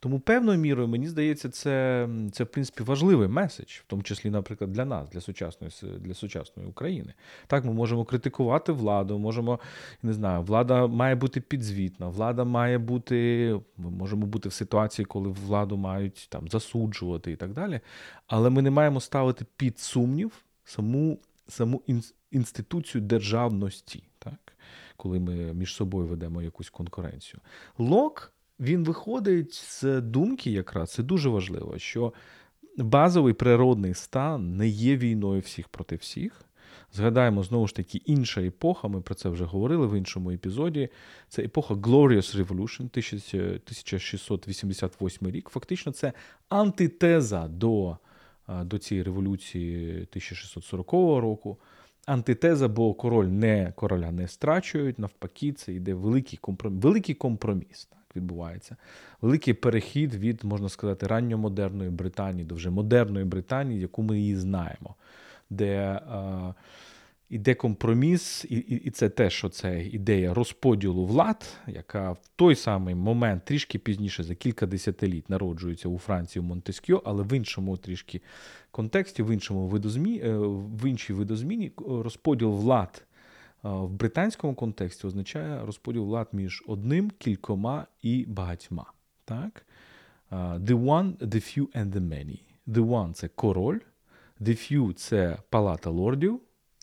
Тому 0.00 0.20
певною 0.20 0.58
мірою, 0.58 0.88
мені 0.88 1.08
здається, 1.08 1.48
це, 1.48 2.08
це 2.32 2.44
в 2.44 2.46
принципі, 2.46 2.82
важливий 2.82 3.28
меседж, 3.28 3.68
в 3.68 3.84
тому 3.86 4.02
числі, 4.02 4.30
наприклад, 4.30 4.72
для 4.72 4.84
нас, 4.84 5.10
для 5.10 5.20
сучасної 5.20 5.72
для 5.98 6.14
сучасної 6.14 6.68
України. 6.68 7.14
Так, 7.46 7.64
ми 7.64 7.72
можемо 7.72 8.04
критикувати 8.04 8.72
владу, 8.72 9.18
можемо, 9.18 9.60
не 10.02 10.12
знаю, 10.12 10.42
влада 10.42 10.86
має 10.86 11.14
бути 11.14 11.40
підзвітна, 11.40 12.08
влада 12.08 12.44
має 12.44 12.78
бути, 12.78 13.60
ми 13.76 13.90
можемо 13.90 14.26
бути 14.26 14.48
в 14.48 14.52
ситуації, 14.52 15.06
коли 15.06 15.28
владу 15.28 15.76
мають 15.76 16.26
там 16.30 16.48
засуджувати 16.48 17.32
і 17.32 17.36
так 17.36 17.52
далі. 17.52 17.80
Але 18.26 18.50
ми 18.50 18.62
не 18.62 18.70
маємо 18.70 19.00
ставити 19.00 19.44
під 19.56 19.78
сумнів 19.78 20.44
саму 20.64 21.18
саму 21.48 21.82
інституцію 22.30 23.02
державності, 23.02 24.02
так? 24.18 24.52
коли 24.96 25.20
ми 25.20 25.54
між 25.54 25.74
собою 25.74 26.06
ведемо 26.06 26.42
якусь 26.42 26.70
конкуренцію. 26.70 27.40
Лок 27.78 28.32
він 28.60 28.84
виходить 28.84 29.54
з 29.54 30.00
думки, 30.00 30.50
якраз 30.50 30.92
це 30.92 31.02
дуже 31.02 31.28
важливо, 31.28 31.78
що 31.78 32.12
базовий 32.76 33.34
природний 33.34 33.94
стан 33.94 34.56
не 34.56 34.68
є 34.68 34.96
війною 34.96 35.40
всіх 35.40 35.68
проти 35.68 35.96
всіх. 35.96 36.44
Згадаємо 36.92 37.42
знову 37.42 37.66
ж 37.66 37.74
таки 37.74 38.02
інша 38.04 38.42
епоха, 38.42 38.88
ми 38.88 39.00
про 39.00 39.14
це 39.14 39.28
вже 39.28 39.44
говорили 39.44 39.86
в 39.86 39.98
іншому 39.98 40.30
епізоді. 40.30 40.88
Це 41.28 41.42
епоха 41.42 41.74
Glorious 41.74 42.44
Revolution 42.44 42.80
1688 42.80 45.30
рік. 45.30 45.48
Фактично, 45.48 45.92
це 45.92 46.12
антитеза 46.48 47.48
до 47.48 47.96
до 48.64 48.78
цієї 48.78 49.02
революції 49.02 49.90
1640 49.90 50.92
року. 51.22 51.58
Антитеза, 52.10 52.68
бо 52.68 52.94
король 52.94 53.26
не 53.26 53.72
короля 53.76 54.12
не 54.12 54.28
страчують, 54.28 54.98
навпаки, 54.98 55.52
це 55.52 55.72
йде 55.72 55.94
великий 55.94 56.38
компроміс, 56.38 56.82
великий 56.82 57.14
компроміс 57.14 57.88
так, 57.90 58.16
відбувається. 58.16 58.76
Великий 59.20 59.54
перехід 59.54 60.14
від, 60.14 60.44
можна 60.44 60.68
сказати, 60.68 61.06
ранньомодерної 61.06 61.90
Британії 61.90 62.44
до 62.44 62.54
вже 62.54 62.70
модерної 62.70 63.24
Британії, 63.24 63.80
яку 63.80 64.02
ми 64.02 64.18
її 64.18 64.36
знаємо, 64.36 64.94
де 65.50 66.00
а, 66.08 66.54
іде 67.30 67.54
компроміс, 67.54 68.46
і, 68.48 68.56
і 68.56 68.74
і, 68.74 68.90
це 68.90 69.08
те, 69.08 69.30
що 69.30 69.48
це 69.48 69.84
ідея 69.84 70.34
розподілу 70.34 71.06
влад, 71.06 71.56
яка 71.66 72.12
в 72.12 72.28
той 72.36 72.54
самий 72.54 72.94
момент, 72.94 73.44
трішки 73.44 73.78
пізніше, 73.78 74.22
за 74.22 74.34
кілька 74.34 74.66
десятиліть, 74.66 75.30
народжується 75.30 75.88
у 75.88 75.98
Франції 75.98 76.42
в 76.42 76.44
Монтескьо, 76.44 77.02
але 77.04 77.22
в 77.22 77.32
іншому 77.32 77.76
трішки 77.76 78.20
контексті, 78.70 79.22
в 79.22 79.30
іншому 79.30 79.66
видозмі, 79.66 80.20
е, 80.24 80.36
в 80.38 80.86
іншій 80.86 81.12
видозміні 81.12 81.72
розподіл 81.88 82.50
влад. 82.50 83.06
Е, 83.64 83.68
в 83.68 83.90
британському 83.90 84.54
контексті 84.54 85.06
означає 85.06 85.66
розподіл 85.66 86.04
влад 86.04 86.28
між 86.32 86.64
одним, 86.66 87.10
кількома 87.18 87.86
і 88.02 88.24
багатьма. 88.28 88.92
Так? 89.24 89.66
Е, 90.32 90.36
the 90.36 90.84
one, 90.84 91.16
the 91.16 91.58
few 91.58 91.66
and 91.66 91.92
the 91.92 92.00
many. 92.00 92.40
The 92.68 92.86
one 92.86 93.12
це 93.12 93.28
король, 93.28 93.78
the 94.40 94.72
few 94.72 94.92
це 94.92 95.38
палата 95.50 95.90
лордів, 95.90 96.40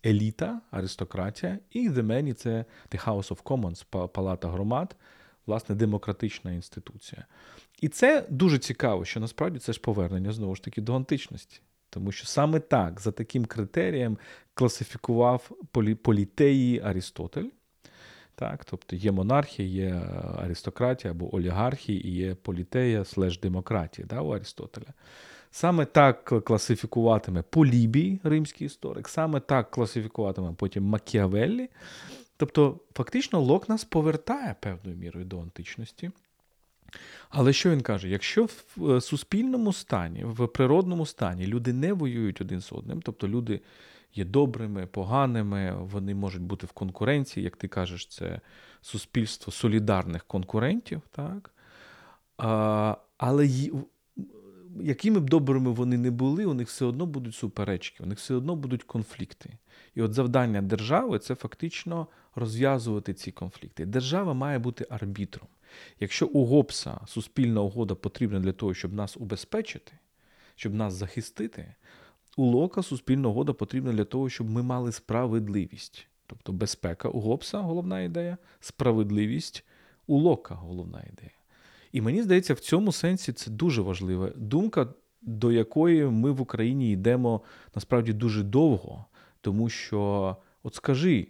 еліта, 0.07 0.61
аристократія, 0.71 1.59
і 1.71 1.89
the 1.89 2.01
many– 2.01 2.33
це 2.33 2.65
the 2.91 3.05
House 3.07 3.33
of 3.33 3.43
Commons, 3.43 4.07
палата 4.07 4.47
громад, 4.47 4.95
власне, 5.45 5.75
демократична 5.75 6.51
інституція. 6.51 7.25
І 7.81 7.89
це 7.89 8.25
дуже 8.29 8.57
цікаво, 8.57 9.05
що 9.05 9.19
насправді 9.19 9.59
це 9.59 9.73
ж 9.73 9.81
повернення 9.81 10.31
знову 10.31 10.55
ж 10.55 10.63
таки 10.63 10.81
до 10.81 10.95
античності. 10.95 11.61
тому 11.89 12.11
що 12.11 12.27
саме 12.27 12.59
так, 12.59 13.01
за 13.01 13.11
таким 13.11 13.45
критерієм, 13.45 14.17
класифікував 14.53 15.51
полі, 15.71 15.95
політеї 15.95 16.81
Арістотель. 16.81 17.49
Так, 18.35 18.65
Тобто 18.65 18.95
є 18.95 19.11
монархія, 19.11 19.67
є 19.67 20.01
аристократія 20.37 21.11
або 21.11 21.35
олігархія, 21.35 21.99
і 21.99 22.09
є 22.09 22.35
політея 22.35 23.05
слеш 23.05 23.39
демократія 23.39 24.07
да, 24.07 24.21
у 24.21 24.29
Арістотеля. 24.29 24.93
Саме 25.57 25.85
так 25.85 26.43
класифікуватиме 26.43 27.41
Полібій, 27.41 28.19
римський 28.23 28.67
історик, 28.67 29.09
саме 29.09 29.39
так 29.39 29.71
класифікуватиме 29.71 30.53
потім 30.57 30.83
Макіавеллі. 30.83 31.69
Тобто, 32.37 32.79
фактично, 32.93 33.39
Лок 33.41 33.69
нас 33.69 33.83
повертає 33.83 34.55
певною 34.59 34.97
мірою 34.97 35.25
до 35.25 35.39
античності. 35.39 36.11
Але 37.29 37.53
що 37.53 37.69
він 37.69 37.81
каже? 37.81 38.09
Якщо 38.09 38.45
в 38.45 38.91
е, 38.91 39.01
суспільному 39.01 39.73
стані, 39.73 40.23
в 40.23 40.47
природному 40.47 41.05
стані 41.05 41.47
люди 41.47 41.73
не 41.73 41.93
воюють 41.93 42.41
один 42.41 42.61
з 42.61 42.73
одним, 42.73 43.01
тобто 43.01 43.27
люди 43.27 43.61
є 44.13 44.25
добрими, 44.25 44.85
поганими, 44.85 45.75
вони 45.79 46.15
можуть 46.15 46.41
бути 46.41 46.67
в 46.67 46.71
конкуренції, 46.71 47.43
як 47.43 47.57
ти 47.57 47.67
кажеш, 47.67 48.07
це 48.07 48.41
суспільство 48.81 49.53
солідарних 49.53 50.23
конкурентів, 50.23 51.01
так? 51.11 51.51
А, 52.37 52.97
Але 53.17 53.47
якими 54.81 55.19
б 55.19 55.29
добрими 55.29 55.71
вони 55.71 55.97
не 55.97 56.11
були, 56.11 56.45
у 56.45 56.53
них 56.53 56.67
все 56.67 56.85
одно 56.85 57.05
будуть 57.05 57.35
суперечки, 57.35 58.03
у 58.03 58.05
них 58.05 58.17
все 58.17 58.35
одно 58.35 58.55
будуть 58.55 58.83
конфлікти. 58.83 59.49
І 59.95 60.01
от 60.01 60.13
завдання 60.13 60.61
держави 60.61 61.19
це 61.19 61.35
фактично 61.35 62.07
розв'язувати 62.35 63.13
ці 63.13 63.31
конфлікти. 63.31 63.85
Держава 63.85 64.33
має 64.33 64.59
бути 64.59 64.87
арбітром. 64.89 65.47
Якщо 65.99 66.27
у 66.27 66.45
Гобса 66.45 66.99
суспільна 67.07 67.61
угода 67.61 67.95
потрібна 67.95 68.39
для 68.39 68.51
того, 68.51 68.73
щоб 68.73 68.93
нас 68.93 69.17
убезпечити, 69.17 69.91
щоб 70.55 70.73
нас 70.73 70.93
захистити, 70.93 71.75
у 72.37 72.45
Лока 72.45 72.83
суспільна 72.83 73.29
угода 73.29 73.53
потрібна 73.53 73.93
для 73.93 74.05
того, 74.05 74.29
щоб 74.29 74.49
ми 74.49 74.63
мали 74.63 74.91
справедливість. 74.91 76.07
Тобто 76.27 76.51
безпека 76.51 77.09
у 77.09 77.19
Гобса 77.19 77.59
головна 77.59 78.01
ідея, 78.01 78.37
справедливість 78.59 79.63
у 80.07 80.17
Лока 80.17 80.55
головна 80.55 81.05
ідея. 81.13 81.36
І 81.91 82.01
мені 82.01 82.23
здається, 82.23 82.53
в 82.53 82.59
цьому 82.59 82.91
сенсі 82.91 83.33
це 83.33 83.51
дуже 83.51 83.81
важлива 83.81 84.31
думка, 84.35 84.93
до 85.21 85.51
якої 85.51 86.05
ми 86.05 86.31
в 86.31 86.41
Україні 86.41 86.91
йдемо 86.91 87.41
насправді 87.75 88.13
дуже 88.13 88.43
довго, 88.43 89.05
тому 89.41 89.69
що, 89.69 90.35
от 90.63 90.75
скажи 90.75 91.27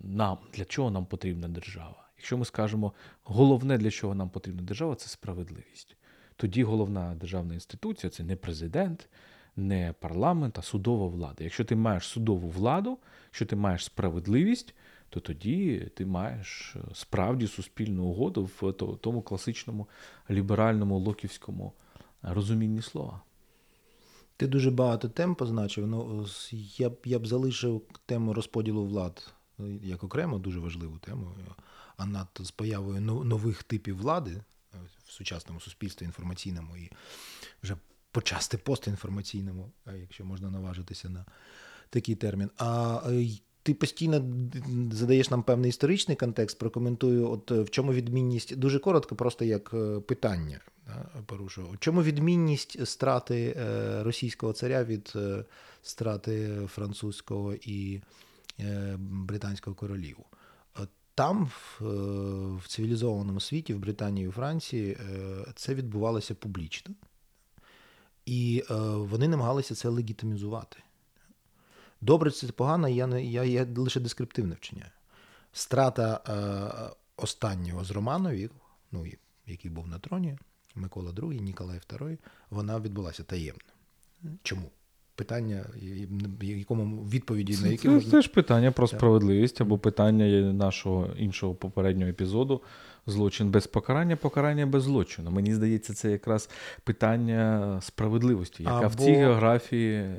нам, 0.00 0.38
для 0.54 0.64
чого 0.64 0.90
нам 0.90 1.06
потрібна 1.06 1.48
держава? 1.48 2.08
Якщо 2.16 2.38
ми 2.38 2.44
скажемо, 2.44 2.92
головне, 3.24 3.78
для 3.78 3.90
чого 3.90 4.14
нам 4.14 4.30
потрібна 4.30 4.62
держава, 4.62 4.94
це 4.94 5.08
справедливість. 5.08 5.96
Тоді 6.36 6.64
головна 6.64 7.14
державна 7.14 7.54
інституція 7.54 8.10
це 8.10 8.24
не 8.24 8.36
президент, 8.36 9.08
не 9.56 9.94
парламент, 10.00 10.58
а 10.58 10.62
судова 10.62 11.06
влада. 11.06 11.44
Якщо 11.44 11.64
ти 11.64 11.76
маєш 11.76 12.04
судову 12.04 12.48
владу, 12.48 12.98
якщо 13.24 13.46
ти 13.46 13.56
маєш 13.56 13.84
справедливість, 13.84 14.74
то 15.12 15.20
тоді 15.20 15.90
ти 15.94 16.06
маєш 16.06 16.76
е, 16.76 16.80
справді 16.94 17.46
суспільну 17.46 18.04
угоду 18.04 18.50
в 18.60 18.72
тому 19.00 19.22
класичному 19.22 19.88
ліберальному 20.30 20.98
локівському 20.98 21.72
розумінні 22.22 22.82
слова. 22.82 23.20
Ти 24.36 24.46
дуже 24.46 24.70
багато 24.70 25.08
тем 25.08 25.34
позначив. 25.34 25.86
Ну, 25.86 26.26
Я 26.76 26.90
б 26.90 26.96
я 27.04 27.18
б 27.18 27.26
залишив 27.26 27.82
тему 28.06 28.34
розподілу 28.34 28.86
влад 28.86 29.34
е, 29.60 29.62
як 29.82 30.04
окремо 30.04 30.38
дуже 30.38 30.60
важливу 30.60 30.98
тему, 30.98 31.34
а 31.96 32.06
надто 32.06 32.44
з 32.44 32.50
появою 32.50 33.00
нових 33.00 33.62
типів 33.62 33.96
влади 33.96 34.30
е, 34.30 34.44
в 35.06 35.12
сучасному 35.12 35.60
суспільстві 35.60 36.06
інформаційному 36.06 36.76
і 36.76 36.90
вже 37.62 37.76
почасти 38.10 38.58
постінформаційному, 38.58 39.72
якщо 40.00 40.24
можна 40.24 40.50
наважитися 40.50 41.08
на 41.08 41.24
такий 41.90 42.14
термін. 42.14 42.50
А 42.58 43.00
ти 43.62 43.74
постійно 43.74 44.24
задаєш 44.92 45.30
нам 45.30 45.42
певний 45.42 45.68
історичний 45.68 46.16
контекст, 46.16 46.58
прокоментую, 46.58 47.30
от 47.30 47.50
в 47.50 47.70
чому 47.70 47.92
відмінність 47.92 48.56
дуже 48.56 48.78
коротко, 48.78 49.16
просто 49.16 49.44
як 49.44 49.70
е, 49.74 50.00
питання 50.00 50.60
порушу. 51.26 51.70
В 51.72 51.78
чому 51.78 52.02
відмінність 52.02 52.86
страти 52.86 53.56
е, 53.56 54.02
російського 54.02 54.52
царя 54.52 54.84
від 54.84 55.12
е, 55.16 55.44
страти 55.82 56.60
французького 56.66 57.54
і 57.54 58.02
британського 58.98 59.76
королів? 59.76 60.16
Там, 61.14 61.50
в 61.80 62.68
цивілізованому 62.68 63.40
світі, 63.40 63.74
в 63.74 63.78
Британії 63.78 64.28
і 64.28 64.30
Франції, 64.30 64.98
це 65.54 65.74
відбувалося 65.74 66.34
публічно, 66.34 66.94
і 68.26 68.64
вони 68.96 69.28
намагалися 69.28 69.74
це 69.74 69.88
легітимізувати. 69.88 70.76
Добре, 72.02 72.30
це 72.30 72.46
погано, 72.46 72.88
я 72.88 73.06
не 73.06 73.24
я, 73.24 73.44
я 73.44 73.66
лише 73.76 74.00
дескриптивне 74.00 74.54
вчиняю. 74.54 74.90
Страта 75.52 76.20
е, 76.28 76.94
останнього 77.16 77.84
з 77.84 77.90
Романових, 77.90 78.50
ну, 78.92 79.06
який 79.46 79.70
був 79.70 79.88
на 79.88 79.98
троні, 79.98 80.38
Микола 80.74 81.10
II, 81.10 81.40
Ніколай 81.40 81.80
II, 81.88 82.18
вона 82.50 82.80
відбулася 82.80 83.22
таємно. 83.22 83.62
Чому? 84.42 84.70
Питання, 85.14 85.64
якому 86.40 87.04
відповіді 87.04 87.58
на 87.62 87.68
які 87.68 87.82
це, 87.82 87.88
можна... 87.88 88.10
Це 88.10 88.22
ж 88.22 88.28
питання 88.28 88.72
про 88.72 88.88
справедливість 88.88 89.60
або 89.60 89.78
питання 89.78 90.52
нашого 90.52 91.08
іншого 91.16 91.54
попереднього 91.54 92.10
епізоду. 92.10 92.62
Злочин 93.06 93.50
без 93.50 93.66
покарання, 93.66 94.16
покарання 94.16 94.66
без 94.66 94.82
злочину. 94.82 95.30
Мені 95.30 95.54
здається, 95.54 95.94
це 95.94 96.10
якраз 96.10 96.50
питання 96.84 97.78
справедливості, 97.82 98.62
яка 98.62 98.78
або... 98.78 98.88
в 98.88 98.94
цій 98.94 99.12
географії. 99.12 100.16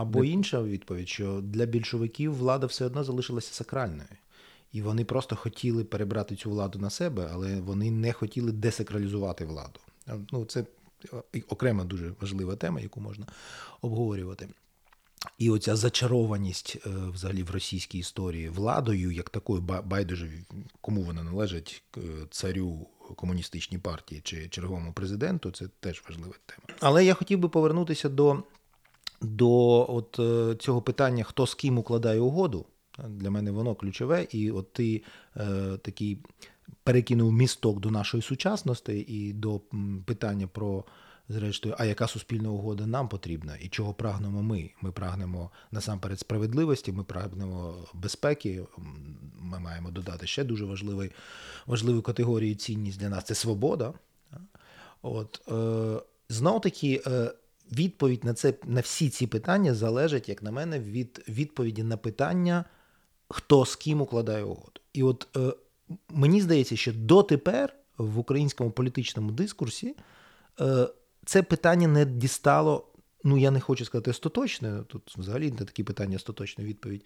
Або 0.00 0.24
інша 0.24 0.62
відповідь, 0.62 1.08
що 1.08 1.40
для 1.40 1.66
більшовиків 1.66 2.34
влада 2.34 2.66
все 2.66 2.84
одно 2.84 3.04
залишилася 3.04 3.54
сакральною. 3.54 4.08
І 4.72 4.82
вони 4.82 5.04
просто 5.04 5.36
хотіли 5.36 5.84
перебрати 5.84 6.36
цю 6.36 6.50
владу 6.50 6.78
на 6.78 6.90
себе, 6.90 7.28
але 7.32 7.60
вони 7.60 7.90
не 7.90 8.12
хотіли 8.12 8.52
десакралізувати 8.52 9.44
владу. 9.44 9.80
Ну, 10.32 10.44
Це 10.44 10.64
окрема 11.48 11.84
дуже 11.84 12.12
важлива 12.20 12.56
тема, 12.56 12.80
яку 12.80 13.00
можна 13.00 13.26
обговорювати. 13.80 14.48
І 15.38 15.50
оця 15.50 15.76
зачарованість 15.76 16.76
е, 16.86 16.90
взагалі 16.90 17.42
в 17.42 17.50
російській 17.50 17.98
історії 17.98 18.48
владою, 18.48 19.10
як 19.10 19.30
такою, 19.30 19.60
байдуже, 19.60 20.30
кому 20.80 21.02
вона 21.02 21.22
належить, 21.22 21.82
царю 22.30 22.86
комуністичній 23.16 23.78
партії 23.78 24.20
чи 24.24 24.48
черговому 24.48 24.92
президенту, 24.92 25.50
це 25.50 25.68
теж 25.80 26.02
важлива 26.08 26.34
тема. 26.46 26.78
Але 26.80 27.04
я 27.04 27.14
хотів 27.14 27.38
би 27.38 27.48
повернутися 27.48 28.08
до 28.08 28.42
до 29.20 29.86
от 29.94 30.18
е, 30.18 30.56
цього 30.56 30.82
питання, 30.82 31.24
хто 31.24 31.46
з 31.46 31.54
ким 31.54 31.78
укладає 31.78 32.20
угоду. 32.20 32.66
Для 33.08 33.30
мене 33.30 33.50
воно 33.50 33.74
ключове, 33.74 34.26
і 34.30 34.50
от 34.50 34.72
ти 34.72 35.02
е, 35.36 35.76
такий 35.82 36.18
перекинув 36.84 37.32
місток 37.32 37.80
до 37.80 37.90
нашої 37.90 38.22
сучасності 38.22 38.98
і 38.98 39.32
до 39.32 39.60
питання 40.06 40.46
про, 40.46 40.84
зрештою, 41.30 41.74
а 41.78 41.84
яка 41.84 42.06
суспільна 42.06 42.50
угода 42.50 42.86
нам 42.86 43.08
потрібна 43.08 43.56
і 43.56 43.68
чого 43.68 43.94
прагнемо 43.94 44.42
ми? 44.42 44.70
Ми 44.80 44.92
прагнемо 44.92 45.50
насамперед 45.70 46.20
справедливості, 46.20 46.92
ми 46.92 47.04
прагнемо 47.04 47.74
безпеки. 47.94 48.66
Ми 49.40 49.58
маємо 49.58 49.90
додати 49.90 50.26
ще 50.26 50.44
дуже 50.44 50.64
важливий, 50.64 51.10
важливу 51.66 52.02
категорію 52.02 52.54
цінність 52.54 53.00
для 53.00 53.08
нас 53.08 53.24
це 53.24 53.34
свобода. 53.34 53.92
От, 55.02 55.40
е, 55.48 56.02
Знов 56.28 56.60
таки. 56.60 57.02
Е, 57.06 57.32
відповідь 57.72 58.24
на 58.24 58.34
це 58.34 58.54
на 58.64 58.80
всі 58.80 59.08
ці 59.08 59.26
питання 59.26 59.74
залежить, 59.74 60.28
як 60.28 60.42
на 60.42 60.50
мене, 60.50 60.80
від 60.80 61.24
відповіді 61.28 61.82
на 61.82 61.96
питання, 61.96 62.64
хто 63.28 63.66
з 63.66 63.76
ким 63.76 64.00
укладає 64.00 64.44
угоду. 64.44 64.80
І 64.92 65.02
от 65.02 65.28
е, 65.36 65.54
мені 66.08 66.40
здається, 66.40 66.76
що 66.76 66.92
дотепер 66.92 67.74
в 67.98 68.18
українському 68.18 68.70
політичному 68.70 69.30
дискурсі 69.30 69.96
е, 70.60 70.88
це 71.24 71.42
питання 71.42 71.88
не 71.88 72.04
дістало. 72.04 72.86
Ну, 73.24 73.38
я 73.38 73.50
не 73.50 73.60
хочу 73.60 73.84
сказати 73.84 74.10
остаточне, 74.10 74.82
тут 74.86 75.14
взагалі 75.18 75.50
на 75.50 75.56
такі 75.56 75.84
питання 75.84 76.16
остаточна 76.16 76.64
відповідь. 76.64 77.04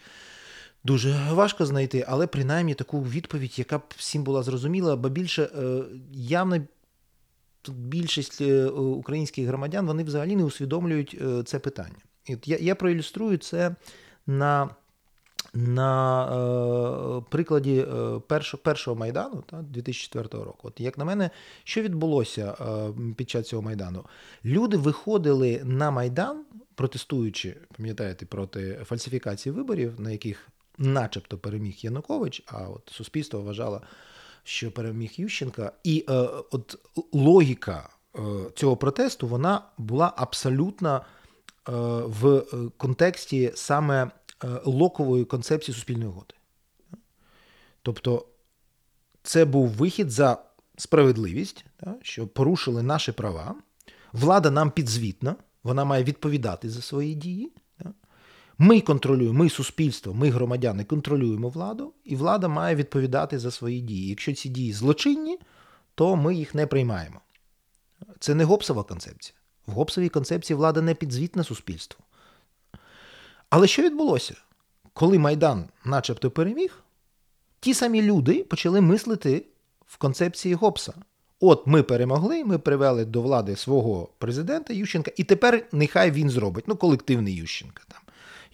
Дуже 0.84 1.28
важко 1.30 1.66
знайти, 1.66 2.04
але 2.08 2.26
принаймні 2.26 2.74
таку 2.74 3.02
відповідь, 3.02 3.58
яка 3.58 3.78
б 3.78 3.82
всім 3.96 4.24
була 4.24 4.42
зрозуміла, 4.42 4.96
бо 4.96 5.08
більше 5.08 5.42
е, 5.42 5.82
явно 7.68 7.82
більшість 7.88 8.40
е, 8.40 8.66
українських 8.66 9.46
громадян 9.46 9.86
вони 9.86 10.04
взагалі 10.04 10.36
не 10.36 10.44
усвідомлюють 10.44 11.16
е, 11.20 11.42
це 11.42 11.58
питання. 11.58 11.96
І 12.26 12.36
Я 12.44 12.56
я 12.60 12.74
проілюструю 12.74 13.38
це 13.38 13.74
на 14.26 14.70
на 15.56 16.26
е, 16.26 17.22
прикладі 17.30 17.78
е, 17.78 18.20
першого 18.26 18.62
першого 18.62 18.96
майдану 18.96 19.42
та, 19.46 19.62
2004 19.62 20.44
року. 20.44 20.68
От 20.68 20.80
Як 20.80 20.98
на 20.98 21.04
мене, 21.04 21.30
що 21.64 21.82
відбулося 21.82 22.56
е, 22.60 22.92
під 23.16 23.30
час 23.30 23.48
цього 23.48 23.62
майдану? 23.62 24.04
Люди 24.44 24.76
виходили 24.76 25.60
на 25.64 25.90
майдан, 25.90 26.44
протестуючи, 26.74 27.56
пам'ятаєте, 27.76 28.26
проти 28.26 28.80
фальсифікації 28.84 29.52
виборів, 29.52 30.00
на 30.00 30.10
яких 30.10 30.48
начебто 30.78 31.38
переміг 31.38 31.74
Янукович, 31.78 32.42
а 32.46 32.68
от 32.68 32.90
суспільство 32.92 33.40
вважало 33.40 33.82
що 34.44 34.72
переміг 34.72 35.12
Ющенка, 35.16 35.72
і 35.84 36.04
е, 36.08 36.12
от 36.50 36.78
логіка 37.12 37.88
цього 38.54 38.76
протесту 38.76 39.28
вона 39.28 39.62
була 39.78 40.12
абсолютно 40.16 41.04
в 42.04 42.42
контексті 42.76 43.52
саме 43.54 44.10
локової 44.64 45.24
концепції 45.24 45.74
суспільної 45.74 46.08
угоди. 46.08 46.34
Тобто 47.82 48.26
це 49.22 49.44
був 49.44 49.68
вихід 49.68 50.10
за 50.10 50.38
справедливість, 50.76 51.64
що 52.02 52.26
порушили 52.26 52.82
наші 52.82 53.12
права. 53.12 53.54
Влада 54.12 54.50
нам 54.50 54.70
підзвітна, 54.70 55.36
вона 55.62 55.84
має 55.84 56.04
відповідати 56.04 56.70
за 56.70 56.82
свої 56.82 57.14
дії. 57.14 57.52
Ми 58.58 58.80
контролюємо, 58.80 59.38
ми 59.38 59.50
суспільство, 59.50 60.14
ми 60.14 60.30
громадяни 60.30 60.84
контролюємо 60.84 61.48
владу, 61.48 61.92
і 62.04 62.16
влада 62.16 62.48
має 62.48 62.76
відповідати 62.76 63.38
за 63.38 63.50
свої 63.50 63.80
дії. 63.80 64.08
Якщо 64.08 64.32
ці 64.32 64.48
дії 64.48 64.72
злочинні, 64.72 65.38
то 65.94 66.16
ми 66.16 66.34
їх 66.34 66.54
не 66.54 66.66
приймаємо. 66.66 67.20
Це 68.18 68.34
не 68.34 68.44
гопсова 68.44 68.82
концепція. 68.82 69.34
В 69.66 69.72
гопсовій 69.72 70.08
концепції 70.08 70.56
влада 70.56 70.82
не 70.82 70.94
підзвітна 70.94 71.44
суспільству. 71.44 72.04
Але 73.50 73.66
що 73.66 73.82
відбулося? 73.82 74.34
Коли 74.92 75.18
Майдан 75.18 75.68
начебто 75.84 76.30
переміг, 76.30 76.82
ті 77.60 77.74
самі 77.74 78.02
люди 78.02 78.44
почали 78.44 78.80
мислити 78.80 79.46
в 79.86 79.96
концепції 79.96 80.54
Гопса. 80.54 80.94
От 81.40 81.66
ми 81.66 81.82
перемогли, 81.82 82.44
ми 82.44 82.58
привели 82.58 83.04
до 83.04 83.22
влади 83.22 83.56
свого 83.56 84.08
президента 84.18 84.72
Ющенка, 84.72 85.12
і 85.16 85.24
тепер 85.24 85.66
нехай 85.72 86.10
він 86.10 86.30
зробить. 86.30 86.64
Ну, 86.68 86.76
колективний 86.76 87.34
Ющенка 87.34 87.82
там. 87.88 88.00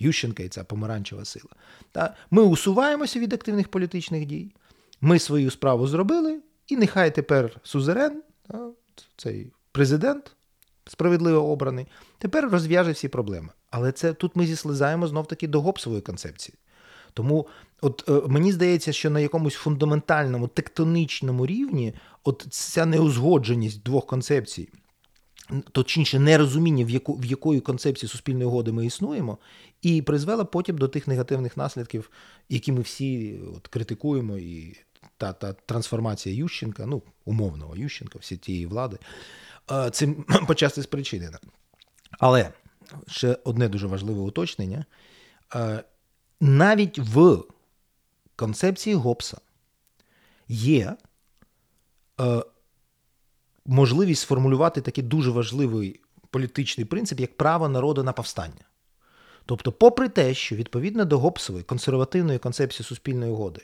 Ющенка 0.00 0.42
і 0.42 0.48
ця 0.48 0.64
помаранчева 0.64 1.24
сила. 1.24 1.50
Та 1.92 2.14
Ми 2.30 2.42
усуваємося 2.42 3.20
від 3.20 3.32
активних 3.32 3.68
політичних 3.68 4.26
дій. 4.26 4.52
Ми 5.00 5.18
свою 5.18 5.50
справу 5.50 5.86
зробили, 5.86 6.40
і 6.68 6.76
нехай 6.76 7.14
тепер 7.14 7.60
Сузерен, 7.62 8.22
цей 9.16 9.52
президент, 9.72 10.36
справедливо 10.86 11.50
обраний, 11.50 11.86
тепер 12.18 12.50
розв'яже 12.50 12.92
всі 12.92 13.08
проблеми. 13.08 13.48
Але 13.70 13.92
це 13.92 14.12
тут 14.12 14.36
ми 14.36 14.46
зіслизаємо 14.46 15.06
знов-таки 15.06 15.48
до 15.48 15.60
гопсової 15.60 16.02
концепції. 16.02 16.54
Тому 17.14 17.46
от 17.80 18.04
е, 18.08 18.28
мені 18.28 18.52
здається, 18.52 18.92
що 18.92 19.10
на 19.10 19.20
якомусь 19.20 19.54
фундаментальному 19.54 20.48
тектонічному 20.48 21.46
рівні 21.46 21.94
от 22.24 22.46
ця 22.50 22.86
неузгодженість 22.86 23.82
двох 23.82 24.06
концепцій, 24.06 24.68
точніше, 25.72 26.18
нерозуміння, 26.18 26.84
в 26.84 26.90
яку 26.90 27.14
в 27.14 27.24
якої 27.24 27.60
концепції 27.60 28.10
суспільної 28.10 28.46
угоди 28.46 28.72
ми 28.72 28.86
існуємо, 28.86 29.38
і 29.82 30.02
призвела 30.02 30.44
потім 30.44 30.78
до 30.78 30.88
тих 30.88 31.08
негативних 31.08 31.56
наслідків, 31.56 32.10
які 32.48 32.72
ми 32.72 32.80
всі 32.80 33.40
от, 33.56 33.68
критикуємо, 33.68 34.38
і 34.38 34.76
та 35.16 35.32
та 35.32 35.52
трансформація 35.52 36.34
Ющенка, 36.34 36.86
ну 36.86 37.02
умовного 37.24 37.76
Ющенка, 37.76 38.18
всі 38.18 38.36
тієї 38.36 38.66
влади, 38.66 38.98
е, 39.72 39.90
цим 39.90 40.24
почасти 40.46 40.82
спричинена. 40.82 41.38
Але 42.18 42.52
ще 43.06 43.38
одне 43.44 43.68
дуже 43.68 43.86
важливе 43.86 44.20
уточнення. 44.20 44.84
Е, 45.54 45.84
навіть 46.40 46.98
в 46.98 47.42
концепції 48.36 48.96
Гобса 48.96 49.40
є 50.48 50.96
е, 52.20 52.42
можливість 53.66 54.22
сформулювати 54.22 54.80
такий 54.80 55.04
дуже 55.04 55.30
важливий 55.30 56.00
політичний 56.30 56.84
принцип, 56.84 57.20
як 57.20 57.36
право 57.36 57.68
народу 57.68 58.02
на 58.02 58.12
повстання. 58.12 58.69
Тобто, 59.46 59.72
попри 59.72 60.08
те, 60.08 60.34
що 60.34 60.56
відповідно 60.56 61.04
до 61.04 61.18
Гобсової 61.18 61.64
консервативної 61.64 62.38
концепції 62.38 62.86
суспільної 62.86 63.32
угоди, 63.32 63.60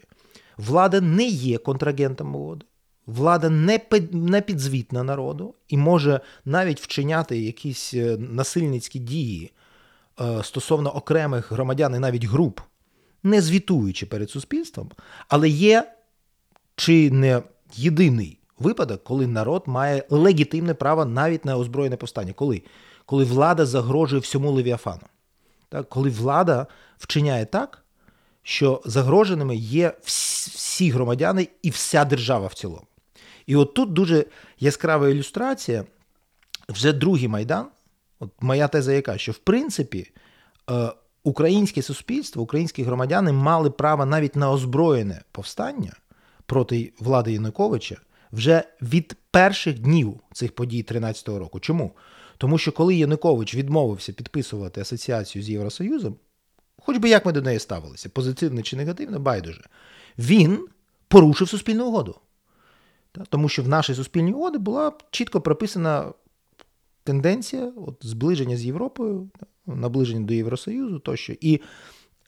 влада 0.56 1.00
не 1.00 1.26
є 1.26 1.58
контрагентом 1.58 2.36
угоди, 2.36 2.66
влада 3.06 3.50
не 3.50 3.80
не 4.12 4.40
підзвітна 4.40 5.02
народу 5.02 5.54
і 5.68 5.76
може 5.76 6.20
навіть 6.44 6.80
вчиняти 6.80 7.38
якісь 7.40 7.94
е, 7.94 8.16
насильницькі 8.18 8.98
дії 8.98 9.52
Е, 10.20 10.42
стосовно 10.42 10.90
окремих 10.90 11.52
громадян 11.52 11.94
і 11.94 11.98
навіть 11.98 12.24
груп, 12.24 12.60
не 13.22 13.40
звітуючи 13.40 14.06
перед 14.06 14.30
суспільством, 14.30 14.90
але 15.28 15.48
є 15.48 15.92
чи 16.76 17.10
не 17.10 17.42
єдиний 17.74 18.38
випадок, 18.58 19.04
коли 19.04 19.26
народ 19.26 19.62
має 19.66 20.04
легітимне 20.10 20.74
право 20.74 21.04
навіть 21.04 21.44
на 21.44 21.56
озброєне 21.56 21.96
повстання. 21.96 22.32
Коли 22.32 22.62
Коли 23.06 23.24
влада 23.24 23.66
загрожує 23.66 24.20
всьому 24.20 24.50
левіафану. 24.50 25.02
Так? 25.68 25.88
Коли 25.88 26.11
влада 26.11 26.66
вчиняє 26.98 27.46
так, 27.46 27.85
що 28.42 28.83
загроженими 28.85 29.57
є 29.57 29.92
всі 30.02 30.90
громадяни 30.90 31.48
і 31.62 31.70
вся 31.70 32.05
держава 32.05 32.46
в 32.46 32.55
цілому. 32.55 32.87
І 33.46 33.57
от 33.57 33.74
тут 33.74 33.92
дуже 33.92 34.24
яскрава 34.59 35.09
ілюстрація, 35.09 35.85
вже 36.68 36.92
другий 36.92 37.29
майдан, 37.29 37.66
От 38.20 38.31
моя 38.40 38.68
теза 38.68 38.92
яка, 38.92 39.18
що 39.18 39.33
в 39.33 39.38
принципі 39.38 40.11
е, 40.70 40.92
українське 41.24 41.83
суспільство, 41.83 42.42
українські 42.42 42.83
громадяни 42.83 43.33
мали 43.33 43.70
право 43.70 44.07
навіть 44.07 44.37
на 44.37 44.50
озброєне 44.50 45.22
повстання 45.33 45.92
проти 46.46 46.92
влади 47.00 47.33
Януковича 47.33 47.96
вже 48.33 48.64
від 48.83 49.16
перших 49.31 49.79
днів 49.79 50.20
цих 50.33 50.55
подій 50.55 50.83
2013 50.83 51.29
року. 51.29 51.61
Чому? 51.61 51.92
Тому 52.38 52.59
що 52.59 52.72
коли 52.72 52.94
Янукович 52.94 53.55
відмовився 53.55 54.12
підписувати 54.12 54.81
асоціацію 54.81 55.42
з 55.42 55.51
Євросоюзом, 55.51 56.16
хоч 56.83 56.96
би 56.96 57.09
як 57.09 57.27
ми 57.27 57.33
до 57.33 57.42
неї 57.42 57.59
ставилися, 57.59 58.09
позитивно 58.09 58.62
чи 58.62 58.77
негативно, 58.77 59.20
байдуже, 59.20 59.64
він 60.18 60.68
порушив 61.09 61.49
суспільну 61.49 61.87
угоду. 61.87 62.14
Тому 63.29 63.49
що 63.49 63.62
в 63.62 63.68
нашій 63.68 63.94
суспільній 63.94 64.33
угоді 64.33 64.59
була 64.59 64.92
чітко 65.11 65.40
прописана 65.40 66.12
тенденція 67.05 67.72
от, 67.87 67.94
зближення 68.01 68.57
з 68.57 68.64
Європою, 68.64 69.31
наближення 69.66 70.27
до 70.27 70.35
Євросоюзу 70.35 70.99
тощо. 70.99 71.33
І 71.40 71.61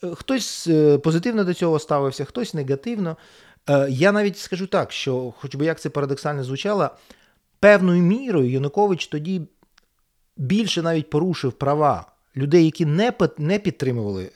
е, 0.03 0.15
хтось 0.15 0.67
е, 0.67 0.97
позитивно 0.97 1.43
до 1.43 1.53
цього 1.53 1.79
ставився, 1.79 2.25
хтось 2.25 2.53
негативно. 2.53 3.17
Е, 3.69 3.87
я 3.89 4.11
навіть 4.11 4.37
скажу 4.37 4.67
так, 4.67 4.91
що, 4.91 5.33
хоч 5.37 5.55
би 5.55 5.65
як 5.65 5.79
це 5.79 5.89
парадоксально 5.89 6.43
звучало, 6.43 6.89
певною 7.59 8.03
мірою 8.03 8.51
Янукович 8.51 9.07
тоді 9.07 9.41
більше 10.39 10.81
навіть 10.81 11.09
порушив 11.09 11.53
права 11.53 12.05
людей, 12.37 12.65
які 12.65 12.85
не 12.85 13.13
не 13.37 13.59
підтримували 13.59 14.29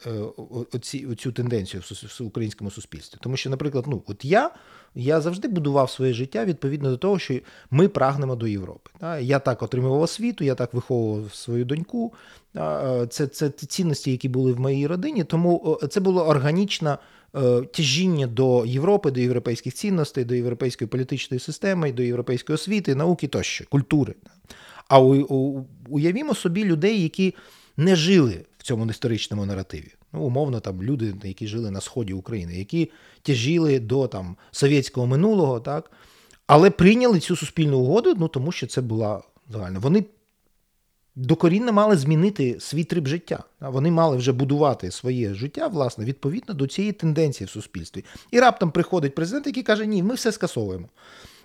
оці, 0.72 1.06
оцю 1.06 1.32
тенденцію 1.32 1.84
в 2.20 2.24
українському 2.24 2.72
суспільстві. 2.72 3.20
Тому 3.22 3.38
що, 3.38 3.50
наприклад, 3.50 3.86
ну, 3.88 4.04
от 4.08 4.26
я 4.26 4.52
я 4.96 5.22
завжди 5.22 5.48
будував 5.48 5.90
своє 5.90 6.14
життя 6.14 6.46
відповідно 6.46 6.90
до 6.90 6.98
того, 6.98 7.20
що 7.20 7.40
ми 7.72 7.88
прагнемо 7.88 8.36
до 8.36 8.48
Європи. 8.48 8.90
Я 9.22 9.40
так 9.40 9.64
отримував 9.64 10.02
освіту, 10.02 10.44
я 10.44 10.56
так 10.56 10.74
виховував 10.74 11.34
свою 11.34 11.66
доньку. 11.66 12.14
Це 13.10 13.28
це 13.28 13.50
ті 13.50 13.66
цінності, 13.66 14.12
які 14.12 14.30
були 14.30 14.54
в 14.54 14.60
моїй 14.60 14.88
родині. 14.88 15.24
Тому 15.24 15.80
це 15.90 16.00
було 16.00 16.28
органічне 16.28 16.98
тяжіння 17.74 18.28
до 18.28 18.66
Європи, 18.66 19.12
до 19.12 19.20
європейських 19.20 19.74
цінностей, 19.74 20.26
до 20.26 20.36
європейської 20.36 20.88
політичної 20.88 21.40
системи, 21.40 21.92
до 21.92 22.04
європейської 22.04 22.56
освіти, 22.56 22.96
науки 22.96 23.28
тощо, 23.28 23.66
культури. 23.70 24.16
А 24.94 25.00
уявімо 25.90 26.36
собі 26.36 26.66
людей, 26.66 27.04
які 27.04 27.36
не 27.78 27.96
жили 27.96 28.46
в 28.58 28.64
цьому 28.64 28.86
історичному 28.86 29.46
наративі. 29.46 29.92
Ну, 30.14 30.22
умовно, 30.24 30.60
там 30.60 30.84
люди, 30.84 31.14
які 31.24 31.48
жили 31.48 31.72
на 31.72 31.82
сході 31.82 32.14
України, 32.14 32.54
які 32.54 32.92
тяжіли 33.22 33.80
до 33.80 34.08
там 34.08 34.36
совєтського 34.52 35.08
минулого, 35.08 35.60
так, 35.60 35.92
але 36.48 36.70
прийняли 36.70 37.20
цю 37.20 37.36
суспільну 37.36 37.80
угоду, 37.80 38.16
ну 38.18 38.28
тому 38.28 38.52
що 38.52 38.68
це 38.68 38.82
була 38.82 39.22
загальна. 39.50 39.80
Вони 39.80 40.06
докорінно 41.16 41.74
мали 41.74 41.98
змінити 41.98 42.60
свій 42.60 42.84
трип 42.84 43.08
життя. 43.08 43.44
Вони 43.60 43.92
мали 43.92 44.18
вже 44.18 44.32
будувати 44.32 44.92
своє 44.92 45.34
життя, 45.34 45.68
власне, 45.68 46.06
відповідно 46.06 46.54
до 46.54 46.68
цієї 46.68 46.94
тенденції 46.94 47.48
в 47.48 47.50
суспільстві. 47.50 48.06
І 48.32 48.40
раптом 48.40 48.72
приходить 48.72 49.16
президент, 49.16 49.48
який 49.48 49.64
каже: 49.64 49.86
Ні, 49.86 50.04
ми 50.04 50.16
все 50.16 50.32
скасовуємо. 50.32 50.88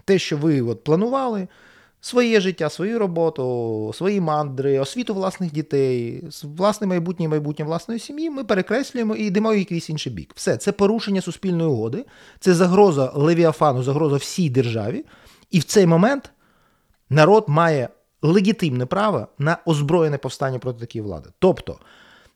Те, 0.05 0.19
що 0.19 0.37
ви 0.37 0.63
от 0.63 0.85
планували, 0.85 1.49
своє 2.01 2.41
життя, 2.41 2.71
свою 2.71 2.99
роботу, 2.99 3.93
свої 3.95 4.21
мандри, 4.21 4.79
освіту 4.79 5.15
власних 5.15 5.53
дітей, 5.53 6.25
власне 6.43 6.87
майбутнє 6.87 7.29
майбутнє 7.29 7.65
власної 7.65 8.01
сім'ї, 8.01 8.31
ми 8.31 8.45
перекреслюємо 8.45 9.17
і 9.17 9.25
йдемо 9.25 9.51
в 9.51 9.59
якийсь 9.59 9.91
інший 9.91 10.13
бік. 10.13 10.33
Все, 10.35 10.57
це 10.57 10.73
порушення 10.73 11.21
суспільної 11.21 11.71
угоди, 11.71 12.05
це 12.41 12.55
загроза 12.55 13.13
Левіафану, 13.15 13.83
загроза 13.83 14.17
всій 14.17 14.51
державі. 14.51 15.05
І 15.51 15.59
в 15.59 15.65
цей 15.65 15.87
момент 15.87 16.31
народ 17.11 17.45
має 17.49 17.89
легітимне 18.23 18.87
право 18.87 19.29
на 19.39 19.59
озброєне 19.65 20.19
повстання 20.19 20.59
проти 20.59 20.87
такої 20.87 21.03
влади. 21.03 21.31
Тобто, 21.39 21.79